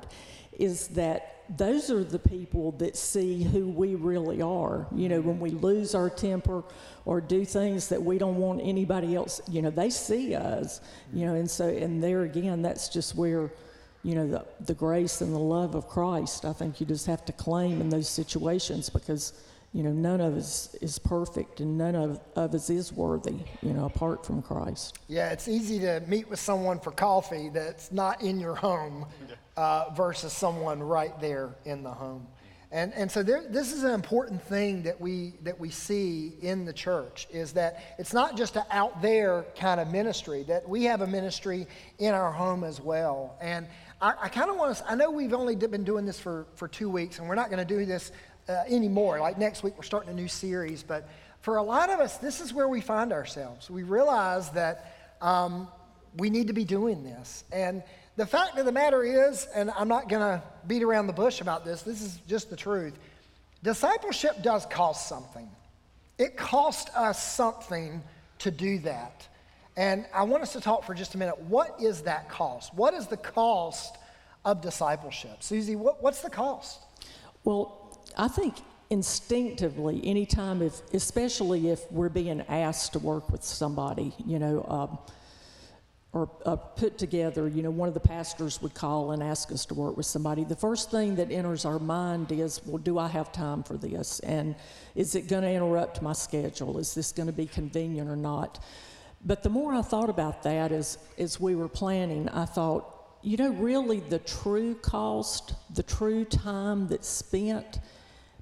is 0.57 0.87
that 0.89 1.32
those 1.49 1.91
are 1.91 2.03
the 2.03 2.19
people 2.19 2.71
that 2.73 2.95
see 2.95 3.43
who 3.43 3.67
we 3.67 3.95
really 3.95 4.41
are. 4.41 4.87
You 4.95 5.09
know, 5.09 5.21
when 5.21 5.39
we 5.39 5.51
lose 5.51 5.93
our 5.93 6.09
temper 6.09 6.63
or 7.05 7.21
do 7.21 7.45
things 7.45 7.89
that 7.89 8.01
we 8.01 8.17
don't 8.17 8.37
want 8.37 8.61
anybody 8.63 9.15
else, 9.15 9.41
you 9.49 9.61
know, 9.61 9.69
they 9.69 9.89
see 9.89 10.35
us, 10.35 10.81
you 11.13 11.25
know, 11.25 11.35
and 11.35 11.49
so, 11.49 11.67
and 11.67 12.01
there 12.01 12.23
again, 12.23 12.61
that's 12.61 12.89
just 12.89 13.15
where, 13.15 13.51
you 14.03 14.15
know, 14.15 14.27
the, 14.27 14.45
the 14.65 14.73
grace 14.73 15.21
and 15.21 15.33
the 15.33 15.39
love 15.39 15.75
of 15.75 15.87
Christ, 15.87 16.45
I 16.45 16.53
think 16.53 16.79
you 16.79 16.85
just 16.85 17.05
have 17.07 17.25
to 17.25 17.33
claim 17.33 17.81
in 17.81 17.89
those 17.89 18.07
situations 18.07 18.89
because, 18.89 19.33
you 19.73 19.83
know, 19.83 19.91
none 19.91 20.21
of 20.21 20.35
us 20.35 20.75
is 20.81 20.97
perfect 20.97 21.59
and 21.59 21.77
none 21.77 21.95
of, 21.95 22.19
of 22.35 22.53
us 22.53 22.69
is 22.69 22.93
worthy, 22.93 23.39
you 23.61 23.73
know, 23.73 23.85
apart 23.85 24.25
from 24.25 24.41
Christ. 24.41 24.97
Yeah, 25.07 25.31
it's 25.31 25.47
easy 25.47 25.79
to 25.79 26.01
meet 26.07 26.29
with 26.29 26.39
someone 26.39 26.79
for 26.79 26.91
coffee 26.91 27.49
that's 27.49 27.91
not 27.91 28.21
in 28.21 28.39
your 28.39 28.55
home 28.55 29.05
uh, 29.57 29.85
versus 29.95 30.33
someone 30.33 30.81
right 30.81 31.19
there 31.19 31.55
in 31.65 31.83
the 31.83 31.91
home. 31.91 32.27
And, 32.73 32.91
and 32.95 33.11
so 33.11 33.21
there, 33.21 33.43
this 33.47 33.71
is 33.71 33.83
an 33.83 33.91
important 33.91 34.41
thing 34.41 34.81
that 34.83 34.99
we, 34.99 35.33
that 35.43 35.59
we 35.59 35.69
see 35.69 36.33
in 36.41 36.65
the 36.65 36.73
church 36.73 37.27
is 37.31 37.53
that 37.53 37.83
it's 37.99 38.13
not 38.13 38.35
just 38.35 38.55
an 38.55 38.63
out 38.71 38.99
there 38.99 39.45
kind 39.55 39.79
of 39.79 39.89
ministry, 39.89 40.41
that 40.47 40.67
we 40.67 40.85
have 40.85 41.01
a 41.01 41.07
ministry 41.07 41.67
in 41.99 42.15
our 42.15 42.31
home 42.31 42.63
as 42.63 42.81
well. 42.81 43.37
And 43.39 43.67
I, 44.01 44.15
I 44.23 44.29
kind 44.29 44.49
of 44.49 44.55
want 44.55 44.75
to, 44.75 44.89
I 44.89 44.95
know 44.95 45.11
we've 45.11 45.35
only 45.35 45.55
been 45.55 45.83
doing 45.83 46.03
this 46.03 46.19
for, 46.19 46.47
for 46.55 46.67
two 46.67 46.89
weeks 46.89 47.19
and 47.19 47.29
we're 47.29 47.35
not 47.35 47.51
going 47.51 47.65
to 47.65 47.77
do 47.77 47.85
this 47.85 48.11
uh, 48.49 48.63
anymore. 48.67 49.19
Like 49.19 49.37
next 49.37 49.61
week, 49.61 49.75
we're 49.77 49.83
starting 49.83 50.09
a 50.09 50.15
new 50.15 50.27
series. 50.27 50.81
But 50.81 51.07
for 51.41 51.57
a 51.57 51.63
lot 51.63 51.91
of 51.91 51.99
us, 51.99 52.17
this 52.17 52.41
is 52.41 52.55
where 52.55 52.67
we 52.67 52.81
find 52.81 53.13
ourselves. 53.13 53.69
We 53.69 53.83
realize 53.83 54.49
that 54.49 54.95
um, 55.21 55.67
we 56.17 56.31
need 56.31 56.47
to 56.47 56.53
be 56.53 56.65
doing 56.65 57.03
this. 57.03 57.43
And 57.51 57.83
the 58.15 58.25
fact 58.25 58.57
of 58.57 58.65
the 58.65 58.71
matter 58.71 59.03
is, 59.03 59.47
and 59.55 59.71
I'm 59.71 59.87
not 59.87 60.07
going 60.07 60.21
to 60.21 60.43
beat 60.67 60.83
around 60.83 61.07
the 61.07 61.13
bush 61.13 61.41
about 61.41 61.65
this, 61.65 61.81
this 61.81 62.01
is 62.01 62.19
just 62.27 62.49
the 62.49 62.55
truth. 62.55 62.97
Discipleship 63.63 64.43
does 64.43 64.65
cost 64.65 65.07
something. 65.07 65.49
It 66.17 66.37
costs 66.37 66.93
us 66.95 67.21
something 67.33 68.03
to 68.39 68.51
do 68.51 68.79
that. 68.79 69.27
And 69.75 70.05
I 70.13 70.23
want 70.23 70.43
us 70.43 70.53
to 70.53 70.61
talk 70.61 70.83
for 70.83 70.93
just 70.93 71.15
a 71.15 71.17
minute. 71.17 71.39
What 71.39 71.81
is 71.81 72.01
that 72.01 72.29
cost? 72.29 72.73
What 72.75 72.93
is 72.93 73.07
the 73.07 73.17
cost 73.17 73.97
of 74.45 74.61
discipleship? 74.61 75.41
Susie, 75.41 75.75
what, 75.75 76.03
what's 76.03 76.21
the 76.21 76.29
cost? 76.29 76.79
Well, 77.43 77.97
I 78.15 78.27
think 78.27 78.55
instinctively, 78.91 80.01
anytime, 80.03 80.61
if, 80.61 80.81
especially 80.93 81.69
if 81.69 81.91
we're 81.91 82.09
being 82.09 82.41
asked 82.41 82.93
to 82.93 82.99
work 82.99 83.31
with 83.31 83.43
somebody, 83.43 84.13
you 84.25 84.37
know, 84.37 84.65
um, 84.69 84.97
or 86.13 86.29
uh, 86.45 86.55
put 86.55 86.99
together, 86.99 87.47
you 87.47 87.63
know, 87.63 87.71
one 87.71 87.87
of 87.87 87.95
the 87.95 87.99
pastors 87.99 88.61
would 88.61 88.75
call 88.75 89.11
and 89.11 89.23
ask 89.23 89.51
us 89.51 89.65
to 89.65 89.73
work 89.73 89.97
with 89.97 90.05
somebody, 90.05 90.43
the 90.43 90.55
first 90.55 90.91
thing 90.91 91.15
that 91.15 91.31
enters 91.31 91.65
our 91.65 91.79
mind 91.79 92.31
is, 92.31 92.61
well, 92.65 92.77
do 92.77 92.99
I 92.99 93.07
have 93.07 93.31
time 93.31 93.63
for 93.63 93.77
this? 93.77 94.19
And 94.19 94.53
is 94.93 95.15
it 95.15 95.27
going 95.27 95.41
to 95.41 95.49
interrupt 95.49 96.03
my 96.03 96.13
schedule? 96.13 96.77
Is 96.77 96.93
this 96.93 97.11
going 97.11 97.25
to 97.25 97.33
be 97.33 97.47
convenient 97.47 98.09
or 98.09 98.15
not? 98.15 98.63
But 99.25 99.41
the 99.41 99.49
more 99.49 99.73
I 99.73 99.81
thought 99.81 100.09
about 100.09 100.43
that 100.43 100.71
as, 100.71 100.99
as 101.17 101.39
we 101.39 101.55
were 101.55 101.67
planning, 101.67 102.29
I 102.29 102.45
thought, 102.45 102.85
you 103.23 103.37
know, 103.37 103.49
really 103.49 103.99
the 104.01 104.19
true 104.19 104.75
cost, 104.75 105.55
the 105.73 105.83
true 105.83 106.25
time 106.25 106.87
that's 106.89 107.07
spent 107.07 107.79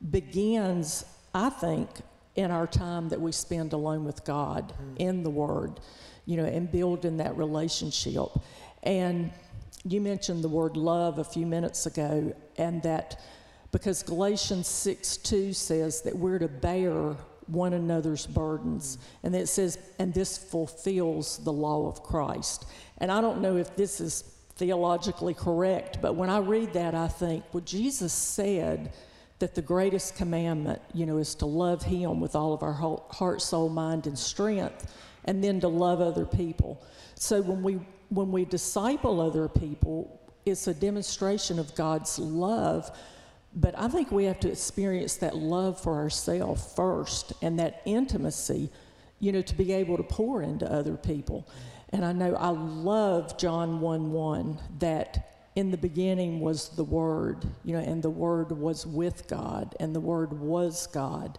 begins, 0.10 1.06
I 1.34 1.52
think, 1.52 1.88
in 2.36 2.52
our 2.52 2.68
time 2.68 3.10
that 3.10 3.22
we 3.22 3.32
spend 3.32 3.72
alone 3.74 4.04
with 4.04 4.26
God 4.26 4.74
in 4.98 5.24
the 5.24 5.30
Word, 5.30 5.80
you 6.32 6.38
know, 6.38 6.46
and 6.46 6.72
building 6.72 7.18
that 7.18 7.36
relationship. 7.36 8.30
And 8.84 9.32
you 9.84 10.00
mentioned 10.00 10.46
the 10.46 10.50
word 10.50 10.78
love 10.78 11.20
a 11.20 11.26
few 11.26 11.46
minutes 11.46 11.86
ago, 11.86 12.34
and 12.58 12.82
that 12.84 13.20
because 13.74 14.02
Galatians 14.02 14.68
6 14.68 15.18
2 15.18 15.52
says 15.52 16.02
that 16.04 16.16
we're 16.16 16.40
to 16.40 16.48
bear 16.48 17.16
one 17.48 17.74
another's 17.74 18.26
burdens. 18.26 18.96
Mm. 18.96 19.00
And 19.24 19.36
it 19.36 19.48
says, 19.48 19.78
and 20.00 20.14
this 20.14 20.38
fulfills 20.38 21.40
the 21.40 21.52
law 21.52 21.88
of 21.88 22.02
Christ. 22.02 22.66
And 23.00 23.12
I 23.12 23.20
don't 23.20 23.42
know 23.42 23.58
if 23.58 23.76
this 23.76 24.00
is 24.00 24.22
theologically 24.56 25.34
correct, 25.34 25.98
but 26.02 26.16
when 26.16 26.30
I 26.30 26.38
read 26.38 26.72
that, 26.74 26.96
I 26.96 27.10
think, 27.10 27.44
well, 27.52 27.64
Jesus 27.66 28.14
said 28.14 28.94
that 29.40 29.56
the 29.56 29.62
greatest 29.62 30.16
commandment, 30.16 30.82
you 30.94 31.06
know, 31.06 31.18
is 31.18 31.36
to 31.36 31.46
love 31.46 31.84
Him 31.84 32.22
with 32.22 32.36
all 32.36 32.54
of 32.54 32.64
our 32.64 32.74
heart, 32.74 33.42
soul, 33.42 33.68
mind, 33.68 34.08
and 34.08 34.18
strength, 34.18 34.94
and 35.26 35.44
then 35.44 35.60
to 35.62 35.68
love 35.68 36.02
other 36.02 36.26
people. 36.26 36.84
So 37.16 37.42
when 37.42 37.62
we 37.62 37.80
when 38.10 38.32
we 38.32 38.44
disciple 38.44 39.22
other 39.22 39.48
people, 39.48 40.20
it's 40.46 40.68
a 40.68 40.74
demonstration 40.74 41.60
of 41.60 41.74
God's 41.76 42.20
love. 42.20 42.92
But 43.56 43.78
I 43.78 43.88
think 43.88 44.12
we 44.12 44.26
have 44.26 44.40
to 44.42 44.52
experience 44.52 45.16
that 45.18 45.36
love 45.36 45.80
for 45.80 45.96
ourselves 45.96 46.74
first 46.76 47.34
and 47.42 47.60
that 47.60 47.82
intimacy, 47.86 48.70
you 49.20 49.32
know, 49.32 49.42
to 49.42 49.56
be 49.56 49.72
able 49.72 49.98
to 49.98 50.04
pour 50.04 50.42
into 50.42 50.70
other 50.70 50.96
people. 50.96 51.48
And 51.90 52.06
I 52.06 52.12
know 52.12 52.36
I 52.36 52.50
love 52.50 53.38
John 53.38 53.82
1 53.82 54.12
1 54.12 54.60
that 54.80 55.50
in 55.56 55.72
the 55.72 55.78
beginning 55.78 56.40
was 56.40 56.70
the 56.70 56.84
Word, 56.84 57.46
you 57.66 57.74
know, 57.74 57.82
and 57.82 58.02
the 58.02 58.10
Word 58.10 58.52
was 58.52 58.88
with 58.88 59.28
God, 59.28 59.76
and 59.80 59.94
the 59.94 60.00
Word 60.00 60.32
was 60.32 60.88
God. 60.88 61.38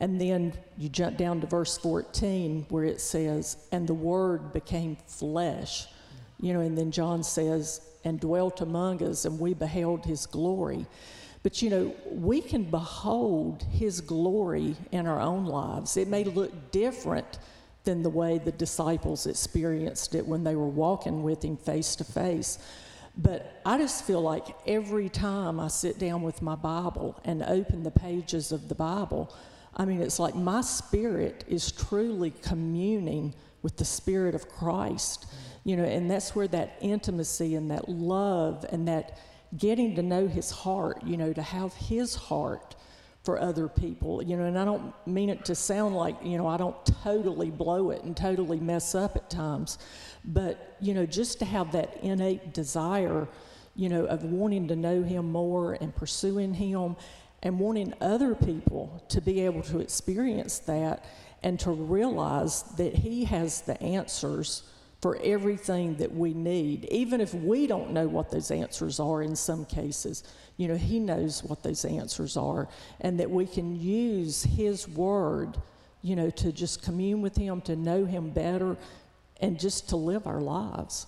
And 0.00 0.20
then 0.20 0.54
you 0.78 0.88
jump 0.88 1.18
down 1.18 1.40
to 1.42 1.46
verse 1.46 1.76
14 1.76 2.66
where 2.70 2.84
it 2.84 3.00
says, 3.00 3.68
and 3.70 3.86
the 3.86 3.94
Word 3.94 4.52
became 4.52 4.96
flesh, 5.06 5.86
you 6.40 6.54
know, 6.54 6.60
and 6.60 6.76
then 6.76 6.90
John 6.90 7.22
says, 7.22 7.82
and 8.04 8.18
dwelt 8.18 8.62
among 8.62 9.02
us, 9.02 9.26
and 9.26 9.38
we 9.38 9.52
beheld 9.52 10.06
his 10.06 10.24
glory. 10.24 10.86
But 11.42 11.62
you 11.62 11.70
know, 11.70 11.94
we 12.10 12.40
can 12.40 12.64
behold 12.64 13.62
his 13.70 14.00
glory 14.00 14.76
in 14.90 15.06
our 15.06 15.20
own 15.20 15.46
lives. 15.46 15.96
It 15.96 16.08
may 16.08 16.24
look 16.24 16.70
different 16.70 17.38
than 17.84 18.02
the 18.02 18.10
way 18.10 18.38
the 18.38 18.52
disciples 18.52 19.26
experienced 19.26 20.14
it 20.14 20.26
when 20.26 20.44
they 20.44 20.54
were 20.54 20.68
walking 20.68 21.22
with 21.22 21.42
him 21.42 21.56
face 21.56 21.96
to 21.96 22.04
face. 22.04 22.58
But 23.16 23.60
I 23.64 23.78
just 23.78 24.04
feel 24.04 24.20
like 24.20 24.54
every 24.66 25.08
time 25.08 25.58
I 25.58 25.68
sit 25.68 25.98
down 25.98 26.22
with 26.22 26.42
my 26.42 26.54
Bible 26.54 27.18
and 27.24 27.42
open 27.42 27.82
the 27.82 27.90
pages 27.90 28.52
of 28.52 28.68
the 28.68 28.74
Bible, 28.74 29.32
I 29.76 29.84
mean, 29.84 30.02
it's 30.02 30.18
like 30.18 30.34
my 30.34 30.60
spirit 30.60 31.44
is 31.48 31.70
truly 31.72 32.32
communing 32.42 33.34
with 33.62 33.76
the 33.76 33.84
Spirit 33.84 34.34
of 34.34 34.48
Christ, 34.48 35.26
you 35.64 35.76
know, 35.76 35.84
and 35.84 36.10
that's 36.10 36.34
where 36.34 36.48
that 36.48 36.76
intimacy 36.80 37.54
and 37.54 37.70
that 37.70 37.88
love 37.88 38.64
and 38.70 38.88
that 38.88 39.18
getting 39.56 39.94
to 39.96 40.02
know 40.02 40.26
His 40.26 40.50
heart, 40.50 41.02
you 41.04 41.16
know, 41.16 41.32
to 41.32 41.42
have 41.42 41.74
His 41.74 42.14
heart 42.14 42.76
for 43.22 43.38
other 43.38 43.68
people, 43.68 44.22
you 44.22 44.36
know, 44.36 44.44
and 44.44 44.58
I 44.58 44.64
don't 44.64 44.94
mean 45.06 45.28
it 45.28 45.44
to 45.46 45.54
sound 45.54 45.94
like, 45.94 46.16
you 46.24 46.38
know, 46.38 46.46
I 46.46 46.56
don't 46.56 46.76
totally 47.02 47.50
blow 47.50 47.90
it 47.90 48.02
and 48.02 48.16
totally 48.16 48.58
mess 48.58 48.94
up 48.94 49.14
at 49.16 49.28
times, 49.28 49.78
but, 50.24 50.76
you 50.80 50.94
know, 50.94 51.04
just 51.04 51.38
to 51.40 51.44
have 51.44 51.72
that 51.72 51.98
innate 52.02 52.54
desire, 52.54 53.28
you 53.76 53.90
know, 53.90 54.06
of 54.06 54.24
wanting 54.24 54.68
to 54.68 54.76
know 54.76 55.02
Him 55.02 55.30
more 55.30 55.74
and 55.74 55.94
pursuing 55.94 56.54
Him 56.54 56.96
and 57.42 57.58
wanting 57.58 57.94
other 58.00 58.34
people 58.34 59.02
to 59.08 59.20
be 59.20 59.40
able 59.40 59.62
to 59.62 59.80
experience 59.80 60.58
that 60.60 61.04
and 61.42 61.58
to 61.60 61.70
realize 61.70 62.62
that 62.76 62.94
He 62.94 63.24
has 63.24 63.62
the 63.62 63.80
answers 63.82 64.62
for 65.00 65.18
everything 65.22 65.96
that 65.96 66.14
we 66.14 66.34
need, 66.34 66.84
even 66.90 67.22
if 67.22 67.32
we 67.32 67.66
don't 67.66 67.90
know 67.92 68.06
what 68.06 68.30
those 68.30 68.50
answers 68.50 69.00
are 69.00 69.22
in 69.22 69.34
some 69.34 69.64
cases. 69.64 70.24
You 70.58 70.68
know, 70.68 70.76
He 70.76 70.98
knows 71.00 71.42
what 71.42 71.62
those 71.62 71.86
answers 71.86 72.36
are, 72.36 72.68
and 73.00 73.18
that 73.18 73.30
we 73.30 73.46
can 73.46 73.80
use 73.80 74.42
His 74.42 74.86
Word, 74.86 75.56
you 76.02 76.16
know, 76.16 76.28
to 76.30 76.52
just 76.52 76.82
commune 76.82 77.22
with 77.22 77.36
Him, 77.36 77.62
to 77.62 77.76
know 77.76 78.04
Him 78.04 78.28
better, 78.30 78.76
and 79.40 79.58
just 79.58 79.88
to 79.88 79.96
live 79.96 80.26
our 80.26 80.42
lives. 80.42 81.06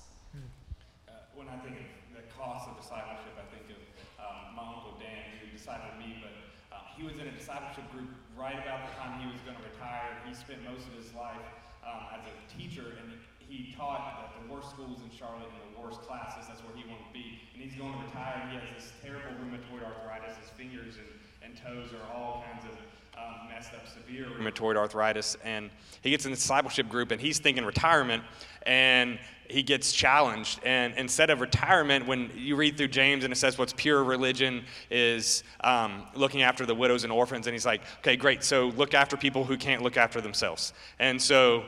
Uh, 1.06 1.12
when 1.34 1.48
I 1.48 1.56
think 1.60 1.76
of 1.76 2.16
the 2.16 2.24
cost 2.32 2.70
of 2.70 2.80
discipleship, 2.80 3.36
I 3.36 3.44
think 3.52 3.76
of 3.76 3.80
um, 4.24 4.56
my 4.56 4.64
uncle 4.72 4.96
Dan, 4.96 5.36
who 5.36 5.52
discipled 5.52 5.98
me, 6.00 6.24
but 6.24 6.32
uh, 6.72 6.80
he 6.96 7.04
was 7.04 7.20
in 7.20 7.28
a 7.28 7.34
discipleship 7.36 7.84
group 7.92 8.08
right 8.38 8.56
about 8.56 8.88
the 8.88 8.96
time 8.96 9.20
he 9.20 9.28
was 9.28 9.36
going 9.44 9.56
to 9.60 9.64
retire. 9.68 10.16
He 10.24 10.32
spent 10.32 10.64
most 10.64 10.88
of 10.88 10.96
his 10.96 11.12
life 11.12 11.44
um, 11.84 12.08
as 12.16 12.24
a 12.24 12.32
teacher, 12.56 12.96
and 13.04 13.12
he 13.52 13.71
taught 13.82 14.30
at 14.30 14.30
the 14.38 14.52
worst 14.52 14.70
schools 14.70 15.02
in 15.02 15.10
Charlotte 15.10 15.50
in 15.50 15.74
the 15.74 15.80
worst 15.82 16.02
classes. 16.02 16.46
That's 16.46 16.62
where 16.62 16.76
he 16.76 16.86
wanted 16.86 17.02
to 17.10 17.12
be. 17.12 17.42
And 17.54 17.62
he's 17.62 17.74
going 17.74 17.92
to 17.92 17.98
retire, 17.98 18.42
and 18.42 18.52
he 18.52 18.58
has 18.58 18.70
this 18.78 18.92
terrible 19.02 19.34
rheumatoid 19.42 19.82
arthritis. 19.82 20.38
His 20.38 20.50
fingers 20.50 20.94
and, 21.02 21.10
and 21.42 21.58
toes 21.58 21.90
are 21.90 22.14
all 22.14 22.44
kinds 22.46 22.64
of 22.70 22.78
um, 23.18 23.48
messed 23.48 23.74
up, 23.74 23.82
severe 23.88 24.26
rheumatoid 24.38 24.76
arthritis. 24.76 25.36
And 25.42 25.70
he 26.00 26.10
gets 26.10 26.24
in 26.24 26.30
the 26.30 26.36
discipleship 26.36 26.88
group, 26.88 27.10
and 27.10 27.20
he's 27.20 27.40
thinking 27.40 27.64
retirement, 27.64 28.22
and 28.64 29.18
he 29.48 29.62
gets 29.64 29.92
challenged. 29.92 30.60
And 30.64 30.94
instead 30.94 31.28
of 31.30 31.40
retirement, 31.40 32.06
when 32.06 32.30
you 32.36 32.54
read 32.54 32.76
through 32.76 32.88
James 32.88 33.24
and 33.24 33.32
it 33.32 33.36
says 33.36 33.58
what's 33.58 33.72
pure 33.72 34.02
religion 34.02 34.64
is 34.90 35.42
um, 35.62 36.04
looking 36.14 36.42
after 36.42 36.64
the 36.64 36.74
widows 36.74 37.02
and 37.02 37.12
orphans, 37.12 37.48
and 37.48 37.52
he's 37.52 37.66
like, 37.66 37.82
okay, 37.98 38.16
great, 38.16 38.44
so 38.44 38.68
look 38.76 38.94
after 38.94 39.16
people 39.16 39.44
who 39.44 39.56
can't 39.56 39.82
look 39.82 39.96
after 39.96 40.20
themselves. 40.20 40.72
And 41.00 41.20
so 41.20 41.64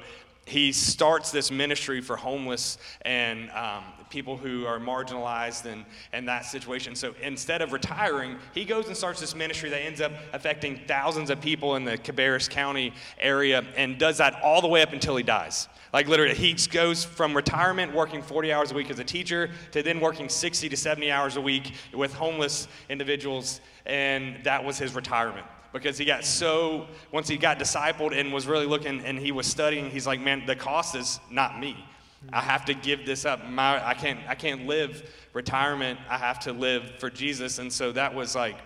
he 0.46 0.72
starts 0.72 1.30
this 1.30 1.50
ministry 1.50 2.00
for 2.00 2.16
homeless 2.16 2.78
and 3.02 3.50
um, 3.50 3.84
people 4.10 4.36
who 4.36 4.66
are 4.66 4.78
marginalized 4.78 5.64
and, 5.64 5.84
and 6.12 6.28
that 6.28 6.44
situation. 6.44 6.94
So 6.94 7.14
instead 7.22 7.62
of 7.62 7.72
retiring, 7.72 8.36
he 8.52 8.64
goes 8.64 8.86
and 8.86 8.96
starts 8.96 9.20
this 9.20 9.34
ministry 9.34 9.70
that 9.70 9.80
ends 9.80 10.00
up 10.00 10.12
affecting 10.32 10.80
thousands 10.86 11.30
of 11.30 11.40
people 11.40 11.76
in 11.76 11.84
the 11.84 11.96
Cabarrus 11.96 12.48
County 12.48 12.92
area 13.18 13.64
and 13.76 13.98
does 13.98 14.18
that 14.18 14.40
all 14.42 14.60
the 14.60 14.68
way 14.68 14.82
up 14.82 14.92
until 14.92 15.16
he 15.16 15.22
dies. 15.22 15.68
Like 15.92 16.08
literally, 16.08 16.34
he 16.34 16.54
goes 16.70 17.04
from 17.04 17.34
retirement, 17.34 17.94
working 17.94 18.20
40 18.20 18.52
hours 18.52 18.70
a 18.72 18.74
week 18.74 18.90
as 18.90 18.98
a 18.98 19.04
teacher, 19.04 19.50
to 19.72 19.82
then 19.82 20.00
working 20.00 20.28
60 20.28 20.68
to 20.68 20.76
70 20.76 21.10
hours 21.10 21.36
a 21.36 21.40
week 21.40 21.72
with 21.92 22.12
homeless 22.12 22.68
individuals, 22.88 23.60
and 23.86 24.42
that 24.44 24.64
was 24.64 24.76
his 24.76 24.94
retirement 24.94 25.46
because 25.74 25.98
he 25.98 26.04
got 26.04 26.24
so 26.24 26.86
once 27.12 27.28
he 27.28 27.36
got 27.36 27.58
discipled 27.58 28.18
and 28.18 28.32
was 28.32 28.46
really 28.46 28.64
looking 28.64 29.00
and 29.04 29.18
he 29.18 29.32
was 29.32 29.46
studying 29.46 29.90
he's 29.90 30.06
like 30.06 30.20
man 30.20 30.46
the 30.46 30.56
cost 30.56 30.94
is 30.94 31.20
not 31.30 31.58
me. 31.58 31.84
I 32.32 32.40
have 32.40 32.64
to 32.66 32.74
give 32.74 33.04
this 33.04 33.26
up. 33.26 33.46
My, 33.50 33.86
i 33.86 33.92
can't 33.92 34.20
i 34.28 34.34
can't 34.34 34.66
live 34.66 35.12
retirement. 35.34 35.98
I 36.08 36.16
have 36.16 36.38
to 36.40 36.52
live 36.52 36.92
for 36.98 37.10
jesus. 37.10 37.58
And 37.58 37.70
so 37.70 37.92
that 37.92 38.14
was 38.14 38.34
like 38.34 38.56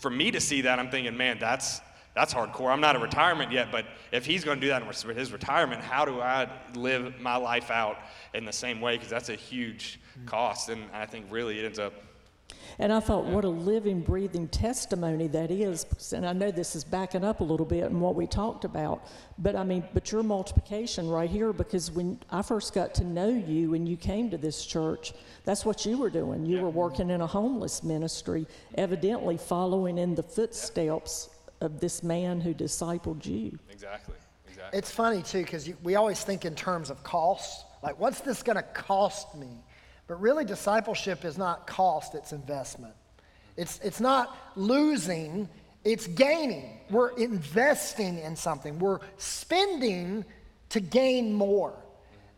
for 0.00 0.10
me 0.10 0.30
to 0.32 0.40
see 0.40 0.62
that 0.62 0.80
i'm 0.80 0.90
thinking 0.90 1.16
man 1.16 1.38
that's 1.38 1.80
that's 2.14 2.34
hardcore. 2.34 2.72
I'm 2.72 2.80
not 2.80 2.96
a 2.96 2.98
retirement 2.98 3.52
yet 3.52 3.70
but 3.70 3.84
if 4.10 4.24
he's 4.24 4.42
going 4.42 4.58
to 4.58 4.60
do 4.60 4.70
that 4.70 4.82
in 4.82 5.16
his 5.16 5.32
retirement 5.32 5.82
how 5.82 6.04
do 6.06 6.20
i 6.20 6.48
live 6.74 7.20
my 7.20 7.36
life 7.36 7.70
out 7.70 7.98
in 8.34 8.44
the 8.44 8.52
same 8.52 8.80
way? 8.80 8.96
Because 8.96 9.10
that's 9.10 9.28
a 9.28 9.36
huge 9.36 10.00
cost 10.24 10.70
and 10.70 10.82
i 10.94 11.04
think 11.04 11.26
really 11.30 11.60
it 11.60 11.66
ends 11.66 11.78
up 11.78 11.92
and 12.80 12.92
I 12.92 13.00
thought, 13.00 13.24
what 13.24 13.44
a 13.44 13.48
living, 13.48 14.00
breathing 14.00 14.46
testimony 14.48 15.26
that 15.28 15.50
is. 15.50 15.84
And 16.12 16.24
I 16.24 16.32
know 16.32 16.50
this 16.50 16.76
is 16.76 16.84
backing 16.84 17.24
up 17.24 17.40
a 17.40 17.44
little 17.44 17.66
bit 17.66 17.84
in 17.84 17.98
what 17.98 18.14
we 18.14 18.26
talked 18.26 18.64
about, 18.64 19.04
but 19.38 19.56
I 19.56 19.64
mean, 19.64 19.82
but 19.92 20.12
your 20.12 20.22
multiplication 20.22 21.08
right 21.08 21.28
here, 21.28 21.52
because 21.52 21.90
when 21.90 22.20
I 22.30 22.42
first 22.42 22.74
got 22.74 22.94
to 22.96 23.04
know 23.04 23.28
you 23.28 23.74
and 23.74 23.88
you 23.88 23.96
came 23.96 24.30
to 24.30 24.38
this 24.38 24.64
church, 24.64 25.12
that's 25.44 25.64
what 25.64 25.84
you 25.84 25.98
were 25.98 26.10
doing. 26.10 26.46
You 26.46 26.58
yeah. 26.58 26.62
were 26.62 26.70
working 26.70 27.10
in 27.10 27.20
a 27.20 27.26
homeless 27.26 27.82
ministry, 27.82 28.46
evidently 28.76 29.36
following 29.36 29.98
in 29.98 30.14
the 30.14 30.22
footsteps 30.22 31.30
yeah. 31.30 31.66
of 31.66 31.80
this 31.80 32.02
man 32.02 32.40
who 32.40 32.54
discipled 32.54 33.26
you. 33.26 33.58
Exactly. 33.70 34.14
Exactly. 34.46 34.78
It's 34.78 34.90
funny 34.90 35.22
too, 35.22 35.42
because 35.42 35.70
we 35.82 35.96
always 35.96 36.22
think 36.22 36.44
in 36.44 36.54
terms 36.54 36.90
of 36.90 37.02
cost. 37.02 37.64
Like, 37.82 37.98
what's 37.98 38.20
this 38.20 38.42
going 38.42 38.56
to 38.56 38.62
cost 38.62 39.36
me? 39.36 39.48
But 40.08 40.20
really, 40.20 40.44
discipleship 40.44 41.24
is 41.24 41.38
not 41.38 41.66
cost, 41.66 42.14
it's 42.14 42.32
investment. 42.32 42.94
It's, 43.56 43.78
it's 43.80 44.00
not 44.00 44.36
losing, 44.56 45.48
it's 45.84 46.06
gaining. 46.06 46.80
We're 46.90 47.10
investing 47.10 48.18
in 48.18 48.34
something, 48.34 48.78
we're 48.78 49.00
spending 49.18 50.24
to 50.70 50.80
gain 50.80 51.32
more. 51.34 51.74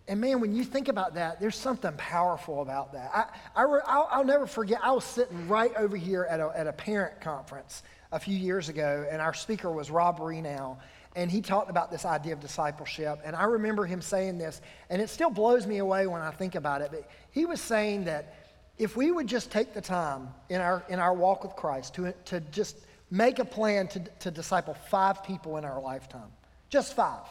and 0.09 0.21
man, 0.21 0.41
when 0.41 0.55
you 0.55 0.65
think 0.65 0.89
about 0.89 1.15
that, 1.15 1.41
there's 1.41 1.57
something 1.57 1.93
powerful 1.97 2.63
about 2.63 2.93
that. 2.93 3.11
I, 3.15 3.63
I, 3.63 3.65
will 3.67 3.83
I'll 3.87 4.25
never 4.25 4.47
forget, 4.47 4.81
I 4.83 4.91
was 4.91 5.05
sitting 5.05 5.47
right 5.47 5.73
over 5.77 5.97
here 5.97 6.27
at 6.29 6.41
a, 6.41 6.53
at 6.57 6.67
a 6.67 6.73
parent 6.73 7.21
conference 7.21 7.85
a 8.11 8.19
few 8.19 8.37
years 8.37 8.69
ago, 8.69 9.07
and 9.09 9.23
our 9.23 9.35
speaker 9.35 9.71
was 9.71 9.91
Rob 9.91 10.19
Rienow, 10.19 10.77
and 11.17 11.31
he 11.31 11.41
talked 11.41 11.71
about 11.71 11.91
this 11.91 12.05
idea 12.05 12.33
of 12.33 12.41
discipleship. 12.41 13.21
And 13.25 13.35
I 13.35 13.45
remember 13.45 13.85
him 13.85 14.01
saying 14.01 14.39
this, 14.39 14.61
and 14.89 15.03
it 15.03 15.11
still 15.11 15.31
blows 15.31 15.67
me 15.67 15.79
away 15.79 16.07
when 16.07 16.23
I 16.23 16.31
think 16.31 16.55
about 16.55 16.83
it. 16.83 16.91
But 16.93 17.09
he 17.33 17.47
was 17.47 17.61
saying 17.61 18.05
that 18.05 18.35
if 18.79 18.97
we 18.97 19.11
would 19.11 19.27
just 19.27 19.51
take 19.51 19.75
the 19.75 19.81
time 19.81 20.29
in 20.49 20.61
our, 20.61 20.85
in 20.89 20.99
our 20.99 21.13
walk 21.13 21.43
with 21.43 21.57
Christ 21.57 21.95
to, 21.95 22.13
to 22.27 22.41
just 22.53 22.77
make 23.11 23.41
a 23.41 23.45
plan 23.45 23.89
to, 23.89 24.01
to 24.21 24.31
disciple 24.31 24.75
five 24.89 25.25
people 25.25 25.57
in 25.57 25.65
our 25.65 25.81
lifetime, 25.81 26.31
just 26.69 26.95
five, 26.95 27.23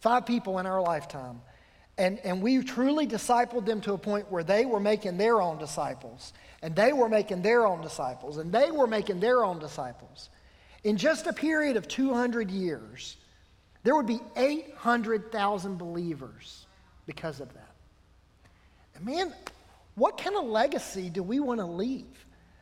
five 0.00 0.26
people 0.26 0.58
in 0.58 0.66
our 0.66 0.82
lifetime, 0.82 1.40
and, 1.96 2.20
and 2.20 2.40
we 2.40 2.62
truly 2.62 3.06
discipled 3.08 3.66
them 3.66 3.80
to 3.80 3.94
a 3.94 3.98
point 3.98 4.30
where 4.30 4.44
they 4.44 4.66
were 4.66 4.78
making 4.78 5.16
their 5.16 5.42
own 5.42 5.58
disciples, 5.58 6.32
and 6.62 6.76
they 6.76 6.92
were 6.92 7.08
making 7.08 7.42
their 7.42 7.66
own 7.66 7.80
disciples, 7.80 8.36
and 8.36 8.52
they 8.52 8.70
were 8.70 8.86
making 8.86 9.18
their 9.18 9.44
own 9.44 9.58
disciples. 9.58 10.28
In 10.88 10.96
just 10.96 11.26
a 11.26 11.34
period 11.34 11.76
of 11.76 11.86
200 11.86 12.50
years, 12.50 13.18
there 13.82 13.94
would 13.94 14.06
be 14.06 14.20
800,000 14.36 15.76
believers 15.76 16.64
because 17.04 17.40
of 17.40 17.52
that. 17.52 17.74
And 18.94 19.04
man, 19.04 19.34
what 19.96 20.16
kind 20.16 20.34
of 20.34 20.44
legacy 20.46 21.10
do 21.10 21.22
we 21.22 21.40
want 21.40 21.60
to 21.60 21.66
leave? 21.66 22.06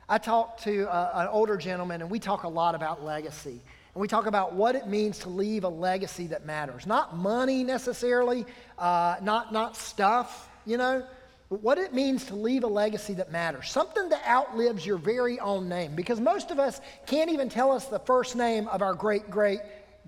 I 0.09 0.19
talked 0.19 0.65
to 0.65 0.93
uh, 0.93 1.13
an 1.15 1.29
older 1.29 1.57
gentleman, 1.57 2.01
and 2.01 2.11
we 2.11 2.19
talk 2.19 2.43
a 2.43 2.49
lot 2.49 2.75
about 2.75 3.05
legacy. 3.05 3.61
And 3.95 4.01
we 4.01 4.09
talk 4.09 4.27
about 4.27 4.55
what 4.55 4.75
it 4.75 4.89
means 4.89 5.21
to 5.21 5.29
leave 5.29 5.63
a 5.63 5.69
legacy 5.69 6.27
that 6.27 6.45
matters. 6.45 6.85
Not 6.85 7.17
money 7.17 7.63
necessarily, 7.63 8.45
uh, 8.77 9.19
not, 9.23 9.53
not 9.53 9.77
stuff, 9.77 10.51
you 10.65 10.79
know, 10.79 11.07
but 11.49 11.63
what 11.63 11.79
it 11.79 11.95
means 11.95 12.25
to 12.27 12.35
leave 12.35 12.65
a 12.65 12.69
legacy 12.69 13.15
that 13.15 13.31
matters. 13.31 13.71
Something 13.71 14.09
that 14.09 14.27
outlives 14.27 14.85
your 14.85 14.99
very 14.99 15.39
own 15.39 15.69
name. 15.69 15.95
Because 15.95 16.21
most 16.21 16.51
of 16.51 16.59
us 16.59 16.81
can't 17.07 17.31
even 17.31 17.49
tell 17.49 17.71
us 17.71 17.87
the 17.87 18.01
first 18.01 18.35
name 18.35 18.67
of 18.69 18.83
our 18.83 18.95
great 18.95 19.31
great 19.31 19.61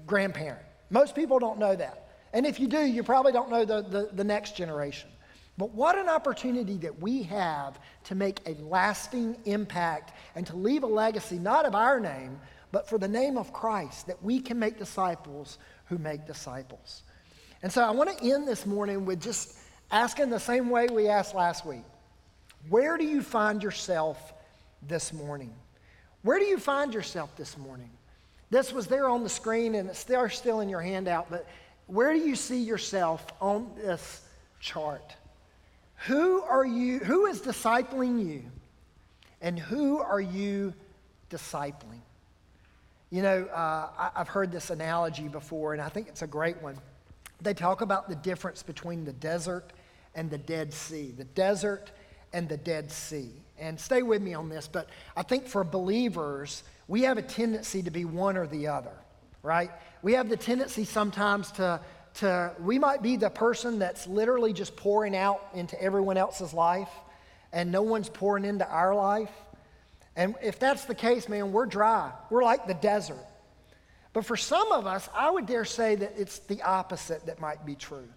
grandparent. 0.06 0.64
Most 0.90 1.14
people 1.14 1.38
don't 1.38 1.58
know 1.58 1.76
that. 1.76 2.08
And 2.32 2.44
if 2.44 2.58
you 2.58 2.66
do, 2.66 2.80
you 2.80 3.02
probably 3.02 3.32
don't 3.32 3.50
know 3.50 3.64
the, 3.64 3.82
the, 3.82 4.10
the 4.12 4.24
next 4.24 4.56
generation. 4.56 5.08
But 5.56 5.72
what 5.72 5.98
an 5.98 6.08
opportunity 6.08 6.76
that 6.78 7.00
we 7.00 7.22
have 7.24 7.78
to 8.04 8.14
make 8.14 8.40
a 8.46 8.54
lasting 8.62 9.36
impact 9.44 10.12
and 10.34 10.46
to 10.46 10.56
leave 10.56 10.82
a 10.82 10.86
legacy, 10.86 11.38
not 11.38 11.66
of 11.66 11.74
our 11.74 11.98
name, 11.98 12.38
but 12.70 12.88
for 12.88 12.98
the 12.98 13.08
name 13.08 13.36
of 13.36 13.52
Christ, 13.52 14.06
that 14.06 14.22
we 14.22 14.40
can 14.40 14.58
make 14.58 14.78
disciples 14.78 15.58
who 15.86 15.98
make 15.98 16.26
disciples. 16.26 17.02
And 17.62 17.72
so 17.72 17.82
I 17.82 17.90
want 17.90 18.16
to 18.16 18.32
end 18.32 18.46
this 18.46 18.66
morning 18.66 19.04
with 19.04 19.20
just 19.20 19.57
asking 19.90 20.30
the 20.30 20.40
same 20.40 20.70
way 20.70 20.86
we 20.90 21.08
asked 21.08 21.34
last 21.34 21.64
week 21.64 21.84
Where 22.68 22.96
do 22.98 23.04
you 23.04 23.22
find 23.22 23.62
yourself 23.62 24.32
this 24.86 25.12
morning? 25.12 25.54
Where 26.22 26.38
do 26.38 26.44
you 26.44 26.58
find 26.58 26.92
yourself 26.92 27.34
this 27.36 27.56
morning? 27.56 27.90
This 28.50 28.72
was 28.72 28.86
there 28.86 29.08
on 29.08 29.22
the 29.22 29.28
screen 29.28 29.74
and 29.74 29.88
it's 29.88 30.04
there 30.04 30.28
still 30.28 30.60
in 30.60 30.68
your 30.68 30.80
handout, 30.80 31.30
but 31.30 31.46
where 31.86 32.12
do 32.12 32.18
you 32.18 32.34
see 32.34 32.62
yourself 32.62 33.24
on 33.40 33.70
this 33.76 34.22
chart? 34.60 35.14
Who 36.06 36.42
are 36.42 36.64
you, 36.64 36.98
who 36.98 37.26
is 37.26 37.40
discipling 37.40 38.26
you? 38.26 38.42
And 39.40 39.58
who 39.58 39.98
are 39.98 40.20
you 40.20 40.74
discipling? 41.30 42.00
You 43.10 43.22
know, 43.22 43.44
uh, 43.44 43.88
I, 43.98 44.10
I've 44.16 44.28
heard 44.28 44.52
this 44.52 44.70
analogy 44.70 45.28
before, 45.28 45.72
and 45.72 45.80
I 45.80 45.88
think 45.88 46.08
it's 46.08 46.22
a 46.22 46.26
great 46.26 46.60
one. 46.60 46.76
They 47.40 47.54
talk 47.54 47.80
about 47.80 48.08
the 48.08 48.16
difference 48.16 48.62
between 48.62 49.04
the 49.04 49.12
desert 49.12 49.72
and 50.18 50.30
the 50.30 50.38
Dead 50.38 50.74
Sea. 50.74 51.14
The 51.16 51.24
desert 51.24 51.92
and 52.32 52.48
the 52.48 52.56
Dead 52.56 52.90
Sea. 52.90 53.30
And 53.58 53.78
stay 53.78 54.02
with 54.02 54.20
me 54.20 54.34
on 54.34 54.48
this, 54.48 54.68
but 54.68 54.88
I 55.16 55.22
think 55.22 55.46
for 55.46 55.64
believers, 55.64 56.62
we 56.88 57.02
have 57.02 57.18
a 57.18 57.22
tendency 57.22 57.82
to 57.82 57.90
be 57.90 58.04
one 58.04 58.36
or 58.36 58.46
the 58.46 58.68
other, 58.68 58.94
right? 59.42 59.70
We 60.02 60.12
have 60.12 60.28
the 60.28 60.36
tendency 60.36 60.84
sometimes 60.84 61.50
to 61.52 61.80
to, 62.14 62.52
we 62.60 62.78
might 62.78 63.02
be 63.02 63.16
the 63.16 63.30
person 63.30 63.78
that's 63.78 64.06
literally 64.06 64.52
just 64.52 64.74
pouring 64.76 65.16
out 65.16 65.40
into 65.54 65.80
everyone 65.80 66.16
else's 66.16 66.52
life 66.52 66.90
and 67.52 67.70
no 67.70 67.82
one's 67.82 68.08
pouring 68.08 68.44
into 68.44 68.68
our 68.68 68.94
life. 68.94 69.30
And 70.16 70.34
if 70.42 70.58
that's 70.58 70.84
the 70.84 70.94
case, 70.94 71.28
man, 71.28 71.52
we're 71.52 71.66
dry. 71.66 72.10
We're 72.28 72.42
like 72.42 72.66
the 72.66 72.74
desert. 72.74 73.24
But 74.12 74.24
for 74.24 74.36
some 74.36 74.72
of 74.72 74.86
us, 74.86 75.08
I 75.14 75.30
would 75.30 75.46
dare 75.46 75.64
say 75.64 75.94
that 75.94 76.14
it's 76.16 76.40
the 76.40 76.62
opposite 76.62 77.26
that 77.26 77.40
might 77.40 77.64
be 77.64 77.76
true. 77.76 78.08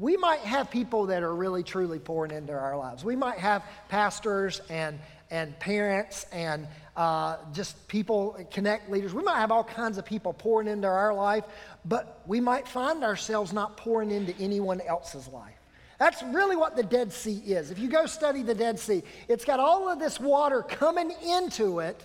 We 0.00 0.16
might 0.16 0.40
have 0.40 0.70
people 0.70 1.06
that 1.06 1.22
are 1.22 1.34
really 1.34 1.62
truly 1.62 1.98
pouring 1.98 2.32
into 2.32 2.54
our 2.54 2.74
lives. 2.74 3.04
We 3.04 3.16
might 3.16 3.38
have 3.38 3.62
pastors 3.90 4.62
and, 4.70 4.98
and 5.30 5.56
parents 5.60 6.24
and 6.32 6.66
uh, 6.96 7.36
just 7.52 7.86
people, 7.86 8.38
connect 8.50 8.90
leaders. 8.90 9.12
We 9.12 9.22
might 9.22 9.36
have 9.36 9.52
all 9.52 9.62
kinds 9.62 9.98
of 9.98 10.06
people 10.06 10.32
pouring 10.32 10.68
into 10.68 10.88
our 10.88 11.12
life, 11.12 11.44
but 11.84 12.22
we 12.26 12.40
might 12.40 12.66
find 12.66 13.04
ourselves 13.04 13.52
not 13.52 13.76
pouring 13.76 14.10
into 14.10 14.34
anyone 14.40 14.80
else's 14.80 15.28
life. 15.28 15.54
That's 15.98 16.22
really 16.22 16.56
what 16.56 16.76
the 16.76 16.82
Dead 16.82 17.12
Sea 17.12 17.36
is. 17.36 17.70
If 17.70 17.78
you 17.78 17.90
go 17.90 18.06
study 18.06 18.42
the 18.42 18.54
Dead 18.54 18.78
Sea, 18.78 19.02
it's 19.28 19.44
got 19.44 19.60
all 19.60 19.86
of 19.86 19.98
this 19.98 20.18
water 20.18 20.62
coming 20.62 21.10
into 21.10 21.80
it, 21.80 22.02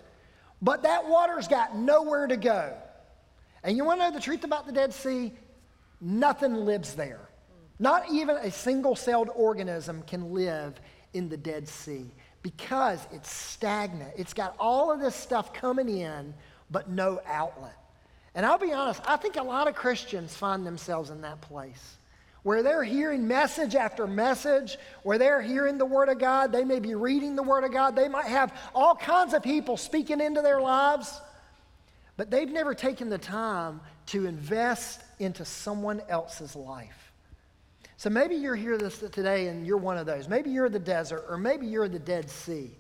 but 0.61 0.83
that 0.83 1.07
water's 1.07 1.47
got 1.47 1.77
nowhere 1.77 2.27
to 2.27 2.35
go. 2.35 2.73
And 3.63 3.77
you 3.77 3.85
want 3.85 4.01
to 4.01 4.09
know 4.09 4.13
the 4.13 4.21
truth 4.21 4.43
about 4.43 4.65
the 4.65 4.73
Dead 4.73 4.93
Sea? 4.93 5.31
Nothing 6.01 6.55
lives 6.55 6.93
there. 6.95 7.24
Not 7.79 8.09
even 8.09 8.37
a 8.37 8.51
single 8.51 8.95
celled 8.95 9.29
organism 9.33 10.03
can 10.03 10.33
live 10.33 10.79
in 11.13 11.29
the 11.29 11.37
Dead 11.37 11.67
Sea 11.67 12.05
because 12.41 13.05
it's 13.11 13.31
stagnant. 13.31 14.13
It's 14.17 14.33
got 14.33 14.55
all 14.59 14.91
of 14.91 14.99
this 14.99 15.15
stuff 15.15 15.53
coming 15.53 15.89
in, 15.89 16.33
but 16.69 16.89
no 16.89 17.19
outlet. 17.25 17.75
And 18.33 18.45
I'll 18.45 18.57
be 18.57 18.73
honest, 18.73 19.01
I 19.05 19.17
think 19.17 19.37
a 19.37 19.43
lot 19.43 19.67
of 19.67 19.75
Christians 19.75 20.35
find 20.35 20.65
themselves 20.65 21.09
in 21.09 21.21
that 21.21 21.41
place 21.41 21.97
where 22.45 22.61
they're 22.61 22.83
hearing 22.83 23.27
message 23.27 23.73
after 23.73 24.05
message, 24.05 24.77
where 25.01 25.17
they're 25.17 25.41
hearing 25.41 25.79
the 25.79 25.85
Word 25.85 26.09
of 26.09 26.19
God. 26.19 26.51
They 26.51 26.63
may 26.63 26.79
be 26.79 26.93
reading 26.93 27.35
the 27.35 27.41
Word 27.41 27.63
of 27.63 27.71
God. 27.71 27.95
They 27.95 28.07
might 28.07 28.27
have 28.27 28.55
all 28.75 28.95
kinds 28.95 29.33
of 29.33 29.41
people 29.41 29.77
speaking 29.77 30.21
into 30.21 30.43
their 30.43 30.61
lives, 30.61 31.19
but 32.17 32.29
they've 32.29 32.47
never 32.47 32.75
taken 32.75 33.09
the 33.09 33.17
time 33.17 33.81
to 34.07 34.27
invest 34.27 35.01
into 35.17 35.43
someone 35.43 36.03
else's 36.07 36.55
life. 36.55 37.04
So 37.97 38.09
maybe 38.09 38.35
you're 38.35 38.55
here 38.55 38.77
this, 38.77 38.99
today 38.99 39.47
and 39.47 39.65
you're 39.65 39.77
one 39.77 39.97
of 39.97 40.05
those. 40.05 40.27
Maybe 40.27 40.49
you're 40.49 40.69
the 40.69 40.79
desert, 40.79 41.25
or 41.29 41.37
maybe 41.37 41.65
you're 41.65 41.87
the 41.87 41.99
Dead 41.99 42.29
Sea. 42.29 42.71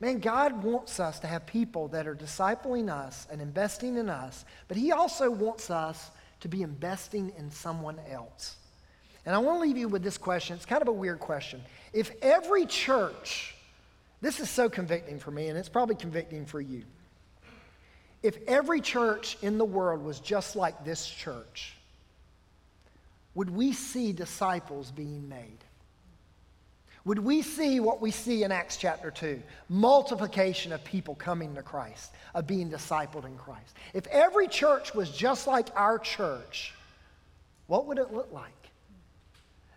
Man, 0.00 0.18
God 0.18 0.62
wants 0.62 1.00
us 1.00 1.18
to 1.20 1.26
have 1.26 1.46
people 1.46 1.88
that 1.88 2.06
are 2.06 2.14
discipling 2.14 2.90
us 2.90 3.26
and 3.30 3.40
investing 3.40 3.96
in 3.96 4.08
us, 4.08 4.44
but 4.68 4.76
He 4.76 4.92
also 4.92 5.30
wants 5.30 5.70
us 5.70 6.10
to 6.40 6.48
be 6.48 6.62
investing 6.62 7.32
in 7.38 7.50
someone 7.50 7.98
else. 8.10 8.56
And 9.26 9.34
I 9.34 9.38
want 9.38 9.56
to 9.56 9.62
leave 9.62 9.78
you 9.78 9.88
with 9.88 10.02
this 10.02 10.18
question. 10.18 10.56
It's 10.56 10.66
kind 10.66 10.82
of 10.82 10.88
a 10.88 10.92
weird 10.92 11.18
question. 11.18 11.62
If 11.92 12.10
every 12.20 12.66
church, 12.66 13.54
this 14.20 14.40
is 14.40 14.50
so 14.50 14.68
convicting 14.68 15.18
for 15.18 15.30
me, 15.30 15.48
and 15.48 15.58
it's 15.58 15.68
probably 15.68 15.94
convicting 15.94 16.44
for 16.44 16.60
you. 16.60 16.84
If 18.22 18.36
every 18.46 18.80
church 18.80 19.38
in 19.42 19.58
the 19.58 19.64
world 19.64 20.02
was 20.02 20.20
just 20.20 20.56
like 20.56 20.84
this 20.84 21.06
church, 21.06 21.76
would 23.34 23.50
we 23.50 23.72
see 23.72 24.12
disciples 24.12 24.90
being 24.90 25.28
made? 25.28 25.58
Would 27.04 27.18
we 27.18 27.42
see 27.42 27.80
what 27.80 28.00
we 28.00 28.10
see 28.10 28.44
in 28.44 28.52
Acts 28.52 28.78
chapter 28.78 29.10
2? 29.10 29.42
Multiplication 29.68 30.72
of 30.72 30.82
people 30.84 31.14
coming 31.14 31.54
to 31.54 31.62
Christ, 31.62 32.12
of 32.34 32.46
being 32.46 32.70
discipled 32.70 33.26
in 33.26 33.36
Christ. 33.36 33.76
If 33.92 34.06
every 34.06 34.48
church 34.48 34.94
was 34.94 35.10
just 35.10 35.46
like 35.46 35.68
our 35.76 35.98
church, 35.98 36.72
what 37.66 37.86
would 37.86 37.98
it 37.98 38.12
look 38.12 38.32
like? 38.32 38.52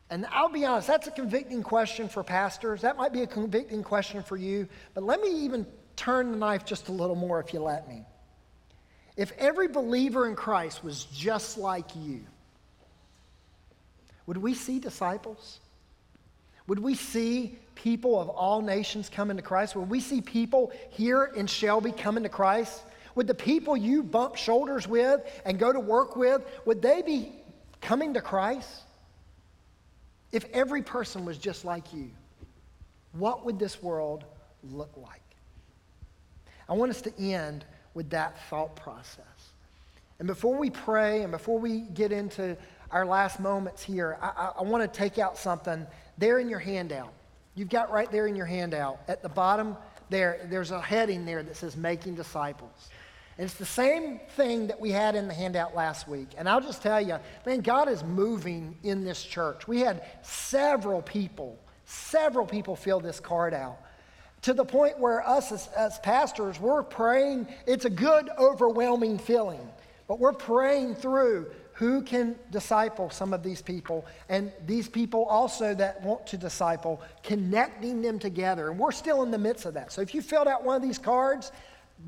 And 0.09 0.25
I'll 0.31 0.47
be 0.47 0.63
honest, 0.63 0.87
that's 0.87 1.07
a 1.07 1.11
convicting 1.11 1.63
question 1.63 2.07
for 2.07 2.23
pastors. 2.23 2.81
That 2.81 2.95
might 2.95 3.11
be 3.11 3.23
a 3.23 3.27
convicting 3.27 3.83
question 3.83 4.23
for 4.23 4.37
you. 4.37 4.69
But 4.93 5.03
let 5.03 5.19
me 5.19 5.43
even 5.43 5.65
turn 5.97 6.31
the 6.31 6.37
knife 6.37 6.63
just 6.63 6.87
a 6.87 6.93
little 6.93 7.15
more 7.15 7.41
if 7.41 7.53
you 7.53 7.59
let 7.59 7.89
me. 7.89 8.05
If 9.17 9.33
every 9.37 9.67
believer 9.67 10.29
in 10.29 10.35
Christ 10.35 10.81
was 10.81 11.05
just 11.05 11.57
like 11.57 11.93
you, 11.95 12.21
would 14.27 14.37
we 14.37 14.53
see 14.53 14.77
disciples? 14.77 15.59
Would 16.67 16.79
we 16.79 16.95
see 16.95 17.57
people 17.75 18.19
of 18.19 18.29
all 18.29 18.61
nations 18.61 19.09
coming 19.09 19.37
to 19.37 19.43
Christ? 19.43 19.75
Would 19.75 19.89
we 19.89 20.01
see 20.01 20.21
people 20.21 20.71
here 20.89 21.31
in 21.35 21.47
Shelby 21.47 21.93
coming 21.93 22.23
to 22.23 22.29
Christ? 22.29 22.83
Would 23.15 23.25
the 23.25 23.33
people 23.33 23.75
you 23.75 24.03
bump 24.03 24.35
shoulders 24.35 24.87
with 24.87 25.21
and 25.45 25.57
go 25.57 25.73
to 25.73 25.79
work 25.79 26.15
with, 26.15 26.43
would 26.65 26.81
they 26.81 27.01
be 27.01 27.31
coming 27.81 28.13
to 28.13 28.21
Christ? 28.21 28.69
If 30.31 30.45
every 30.51 30.83
person 30.83 31.25
was 31.25 31.37
just 31.37 31.63
like 31.63 31.93
you, 31.93 32.11
what 33.13 33.45
would 33.45 33.57
this 33.57 33.81
world 33.81 34.25
look 34.61 34.91
like? 34.97 35.21
I 36.69 36.73
want 36.73 36.91
us 36.91 37.01
to 37.01 37.17
end 37.17 37.63
with 37.93 38.09
that 38.09 38.37
thought 38.49 38.75
process. 38.75 39.23
And 40.19 40.27
before 40.27 40.55
we 40.55 40.69
pray 40.69 41.21
and 41.23 41.31
before 41.31 41.59
we 41.59 41.81
get 41.81 42.11
into 42.11 42.57
our 42.91 43.05
last 43.05 43.39
moments 43.39 43.83
here, 43.83 44.17
I, 44.21 44.27
I, 44.27 44.51
I 44.59 44.63
want 44.63 44.81
to 44.83 44.99
take 44.99 45.17
out 45.19 45.37
something 45.37 45.85
there 46.17 46.39
in 46.39 46.49
your 46.49 46.59
handout. 46.59 47.13
You've 47.55 47.69
got 47.69 47.91
right 47.91 48.11
there 48.11 48.27
in 48.27 48.35
your 48.35 48.45
handout 48.45 48.99
at 49.07 49.21
the 49.23 49.29
bottom 49.29 49.75
there, 50.09 50.47
there's 50.49 50.71
a 50.71 50.81
heading 50.81 51.25
there 51.25 51.43
that 51.43 51.55
says 51.55 51.75
making 51.75 52.15
disciples. 52.15 52.89
And 53.37 53.45
it's 53.45 53.55
the 53.55 53.65
same 53.65 54.19
thing 54.35 54.67
that 54.67 54.79
we 54.79 54.91
had 54.91 55.15
in 55.15 55.27
the 55.27 55.33
handout 55.33 55.75
last 55.75 56.07
week. 56.07 56.29
And 56.37 56.49
I'll 56.49 56.61
just 56.61 56.81
tell 56.81 56.99
you, 56.99 57.17
man, 57.45 57.61
God 57.61 57.87
is 57.87 58.03
moving 58.03 58.77
in 58.83 59.03
this 59.03 59.21
church. 59.23 59.67
We 59.67 59.81
had 59.81 60.03
several 60.23 61.01
people, 61.01 61.59
several 61.85 62.45
people 62.45 62.75
fill 62.75 62.99
this 62.99 63.19
card 63.19 63.53
out 63.53 63.77
to 64.43 64.53
the 64.53 64.65
point 64.65 64.99
where 64.99 65.27
us 65.27 65.51
as, 65.51 65.67
as 65.75 65.99
pastors, 65.99 66.59
we're 66.59 66.83
praying. 66.83 67.47
It's 67.65 67.85
a 67.85 67.89
good, 67.89 68.29
overwhelming 68.39 69.17
feeling, 69.17 69.67
but 70.07 70.19
we're 70.19 70.33
praying 70.33 70.95
through 70.95 71.51
who 71.77 72.01
can 72.01 72.35
disciple 72.49 73.11
some 73.11 73.33
of 73.33 73.43
these 73.43 73.61
people? 73.61 74.03
And 74.29 74.51
these 74.65 74.89
people 74.89 75.25
also 75.25 75.75
that 75.75 76.01
want 76.01 76.25
to 76.27 76.37
disciple 76.37 76.99
connecting 77.21 78.01
them 78.01 78.17
together. 78.17 78.71
And 78.71 78.79
we're 78.79 78.91
still 78.91 79.21
in 79.21 79.29
the 79.29 79.37
midst 79.37 79.67
of 79.67 79.75
that. 79.75 79.91
So 79.91 80.01
if 80.01 80.15
you 80.15 80.23
filled 80.23 80.47
out 80.47 80.63
one 80.63 80.75
of 80.75 80.81
these 80.81 80.97
cards 80.97 81.51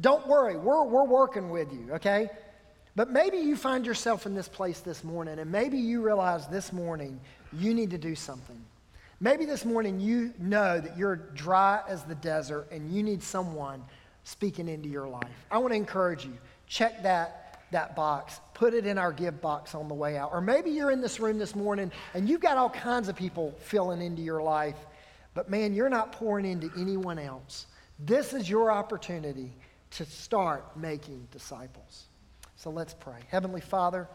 don't 0.01 0.27
worry. 0.27 0.55
We're, 0.55 0.83
we're 0.85 1.05
working 1.05 1.49
with 1.49 1.71
you 1.73 1.93
okay? 1.93 2.29
But 2.95 3.11
maybe 3.11 3.37
you 3.37 3.55
find 3.55 3.85
yourself 3.85 4.25
in 4.25 4.33
this 4.33 4.47
place 4.47 4.79
this 4.79 5.03
morning 5.03 5.39
and 5.39 5.51
maybe 5.51 5.77
you 5.77 6.01
realize 6.01 6.47
this 6.47 6.73
morning 6.73 7.19
you 7.53 7.73
need 7.73 7.91
to 7.91 7.97
do 7.97 8.15
something. 8.15 8.59
Maybe 9.19 9.45
this 9.45 9.65
morning 9.65 9.99
you 9.99 10.33
know 10.39 10.79
that 10.79 10.97
you're 10.97 11.15
dry 11.15 11.81
as 11.87 12.03
the 12.03 12.15
desert 12.15 12.67
and 12.71 12.91
you 12.91 13.03
need 13.03 13.21
someone 13.21 13.83
speaking 14.23 14.67
into 14.67 14.89
your 14.89 15.07
life. 15.07 15.45
I 15.51 15.57
want 15.59 15.73
to 15.73 15.77
encourage 15.77 16.25
you. 16.25 16.37
Check 16.67 17.03
that 17.03 17.48
that 17.71 17.95
box, 17.95 18.39
put 18.53 18.73
it 18.73 18.85
in 18.85 18.97
our 18.97 19.11
give 19.11 19.41
box 19.41 19.75
on 19.75 19.87
the 19.87 19.93
way 19.93 20.17
out. 20.17 20.31
Or 20.33 20.41
maybe 20.41 20.71
you're 20.71 20.91
in 20.91 21.01
this 21.01 21.19
room 21.19 21.37
this 21.37 21.55
morning 21.55 21.91
and 22.13 22.27
you've 22.27 22.41
got 22.41 22.57
all 22.57 22.69
kinds 22.69 23.09
of 23.09 23.15
people 23.15 23.55
filling 23.59 24.01
into 24.01 24.21
your 24.21 24.41
life, 24.41 24.77
but 25.33 25.49
man, 25.49 25.73
you're 25.73 25.89
not 25.89 26.11
pouring 26.11 26.45
into 26.45 26.71
anyone 26.77 27.19
else. 27.19 27.67
This 27.99 28.33
is 28.33 28.49
your 28.49 28.71
opportunity 28.71 29.51
to 29.91 30.05
start 30.05 30.77
making 30.77 31.27
disciples. 31.31 32.05
So 32.55 32.69
let's 32.69 32.93
pray. 32.93 33.19
Heavenly 33.29 33.61
Father, 33.61 34.07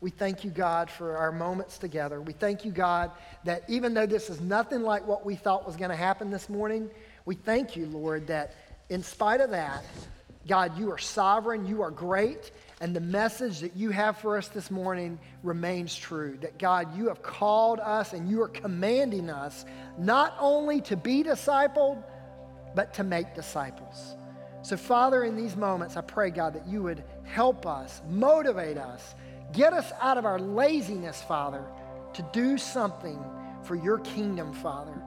we 0.00 0.10
thank 0.10 0.44
you, 0.44 0.50
God, 0.50 0.90
for 0.90 1.16
our 1.16 1.32
moments 1.32 1.78
together. 1.78 2.20
We 2.20 2.32
thank 2.32 2.64
you, 2.64 2.72
God, 2.72 3.10
that 3.44 3.64
even 3.68 3.94
though 3.94 4.06
this 4.06 4.28
is 4.28 4.40
nothing 4.40 4.82
like 4.82 5.06
what 5.06 5.24
we 5.24 5.34
thought 5.34 5.66
was 5.66 5.76
going 5.76 5.90
to 5.90 5.96
happen 5.96 6.30
this 6.30 6.48
morning, 6.48 6.90
we 7.24 7.36
thank 7.36 7.74
you, 7.74 7.86
Lord, 7.86 8.26
that 8.26 8.54
in 8.90 9.02
spite 9.02 9.40
of 9.40 9.50
that, 9.50 9.84
God, 10.46 10.78
you 10.78 10.90
are 10.92 10.98
sovereign, 10.98 11.66
you 11.66 11.80
are 11.80 11.90
great, 11.90 12.50
and 12.84 12.94
the 12.94 13.00
message 13.00 13.60
that 13.60 13.74
you 13.74 13.88
have 13.88 14.18
for 14.18 14.36
us 14.36 14.48
this 14.48 14.70
morning 14.70 15.18
remains 15.42 15.96
true. 15.96 16.36
That 16.42 16.58
God, 16.58 16.94
you 16.94 17.08
have 17.08 17.22
called 17.22 17.80
us 17.80 18.12
and 18.12 18.28
you 18.28 18.42
are 18.42 18.48
commanding 18.48 19.30
us 19.30 19.64
not 19.96 20.36
only 20.38 20.82
to 20.82 20.94
be 20.94 21.22
discipled, 21.22 22.04
but 22.74 22.92
to 22.92 23.02
make 23.02 23.34
disciples. 23.34 24.16
So, 24.60 24.76
Father, 24.76 25.24
in 25.24 25.34
these 25.34 25.56
moments, 25.56 25.96
I 25.96 26.02
pray, 26.02 26.28
God, 26.28 26.52
that 26.56 26.66
you 26.66 26.82
would 26.82 27.02
help 27.22 27.66
us, 27.66 28.02
motivate 28.06 28.76
us, 28.76 29.14
get 29.54 29.72
us 29.72 29.90
out 30.02 30.18
of 30.18 30.26
our 30.26 30.38
laziness, 30.38 31.22
Father, 31.22 31.64
to 32.12 32.28
do 32.34 32.58
something 32.58 33.18
for 33.62 33.76
your 33.76 34.00
kingdom, 34.00 34.52
Father. 34.52 35.00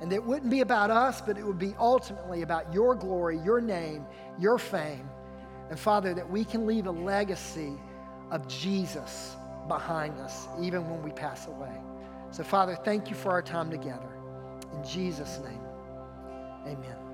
And 0.00 0.12
it 0.12 0.22
wouldn't 0.22 0.50
be 0.52 0.60
about 0.60 0.92
us, 0.92 1.20
but 1.20 1.36
it 1.36 1.44
would 1.44 1.58
be 1.58 1.74
ultimately 1.80 2.42
about 2.42 2.72
your 2.72 2.94
glory, 2.94 3.40
your 3.44 3.60
name, 3.60 4.06
your 4.38 4.58
fame. 4.60 5.08
And 5.70 5.78
Father, 5.78 6.14
that 6.14 6.28
we 6.28 6.44
can 6.44 6.66
leave 6.66 6.86
a 6.86 6.92
legacy 6.92 7.72
of 8.30 8.46
Jesus 8.48 9.36
behind 9.68 10.18
us, 10.20 10.46
even 10.60 10.88
when 10.88 11.02
we 11.02 11.10
pass 11.10 11.46
away. 11.46 11.74
So, 12.30 12.44
Father, 12.44 12.76
thank 12.84 13.08
you 13.08 13.16
for 13.16 13.30
our 13.30 13.42
time 13.42 13.70
together. 13.70 14.08
In 14.74 14.84
Jesus' 14.84 15.40
name, 15.44 15.60
amen. 16.66 17.05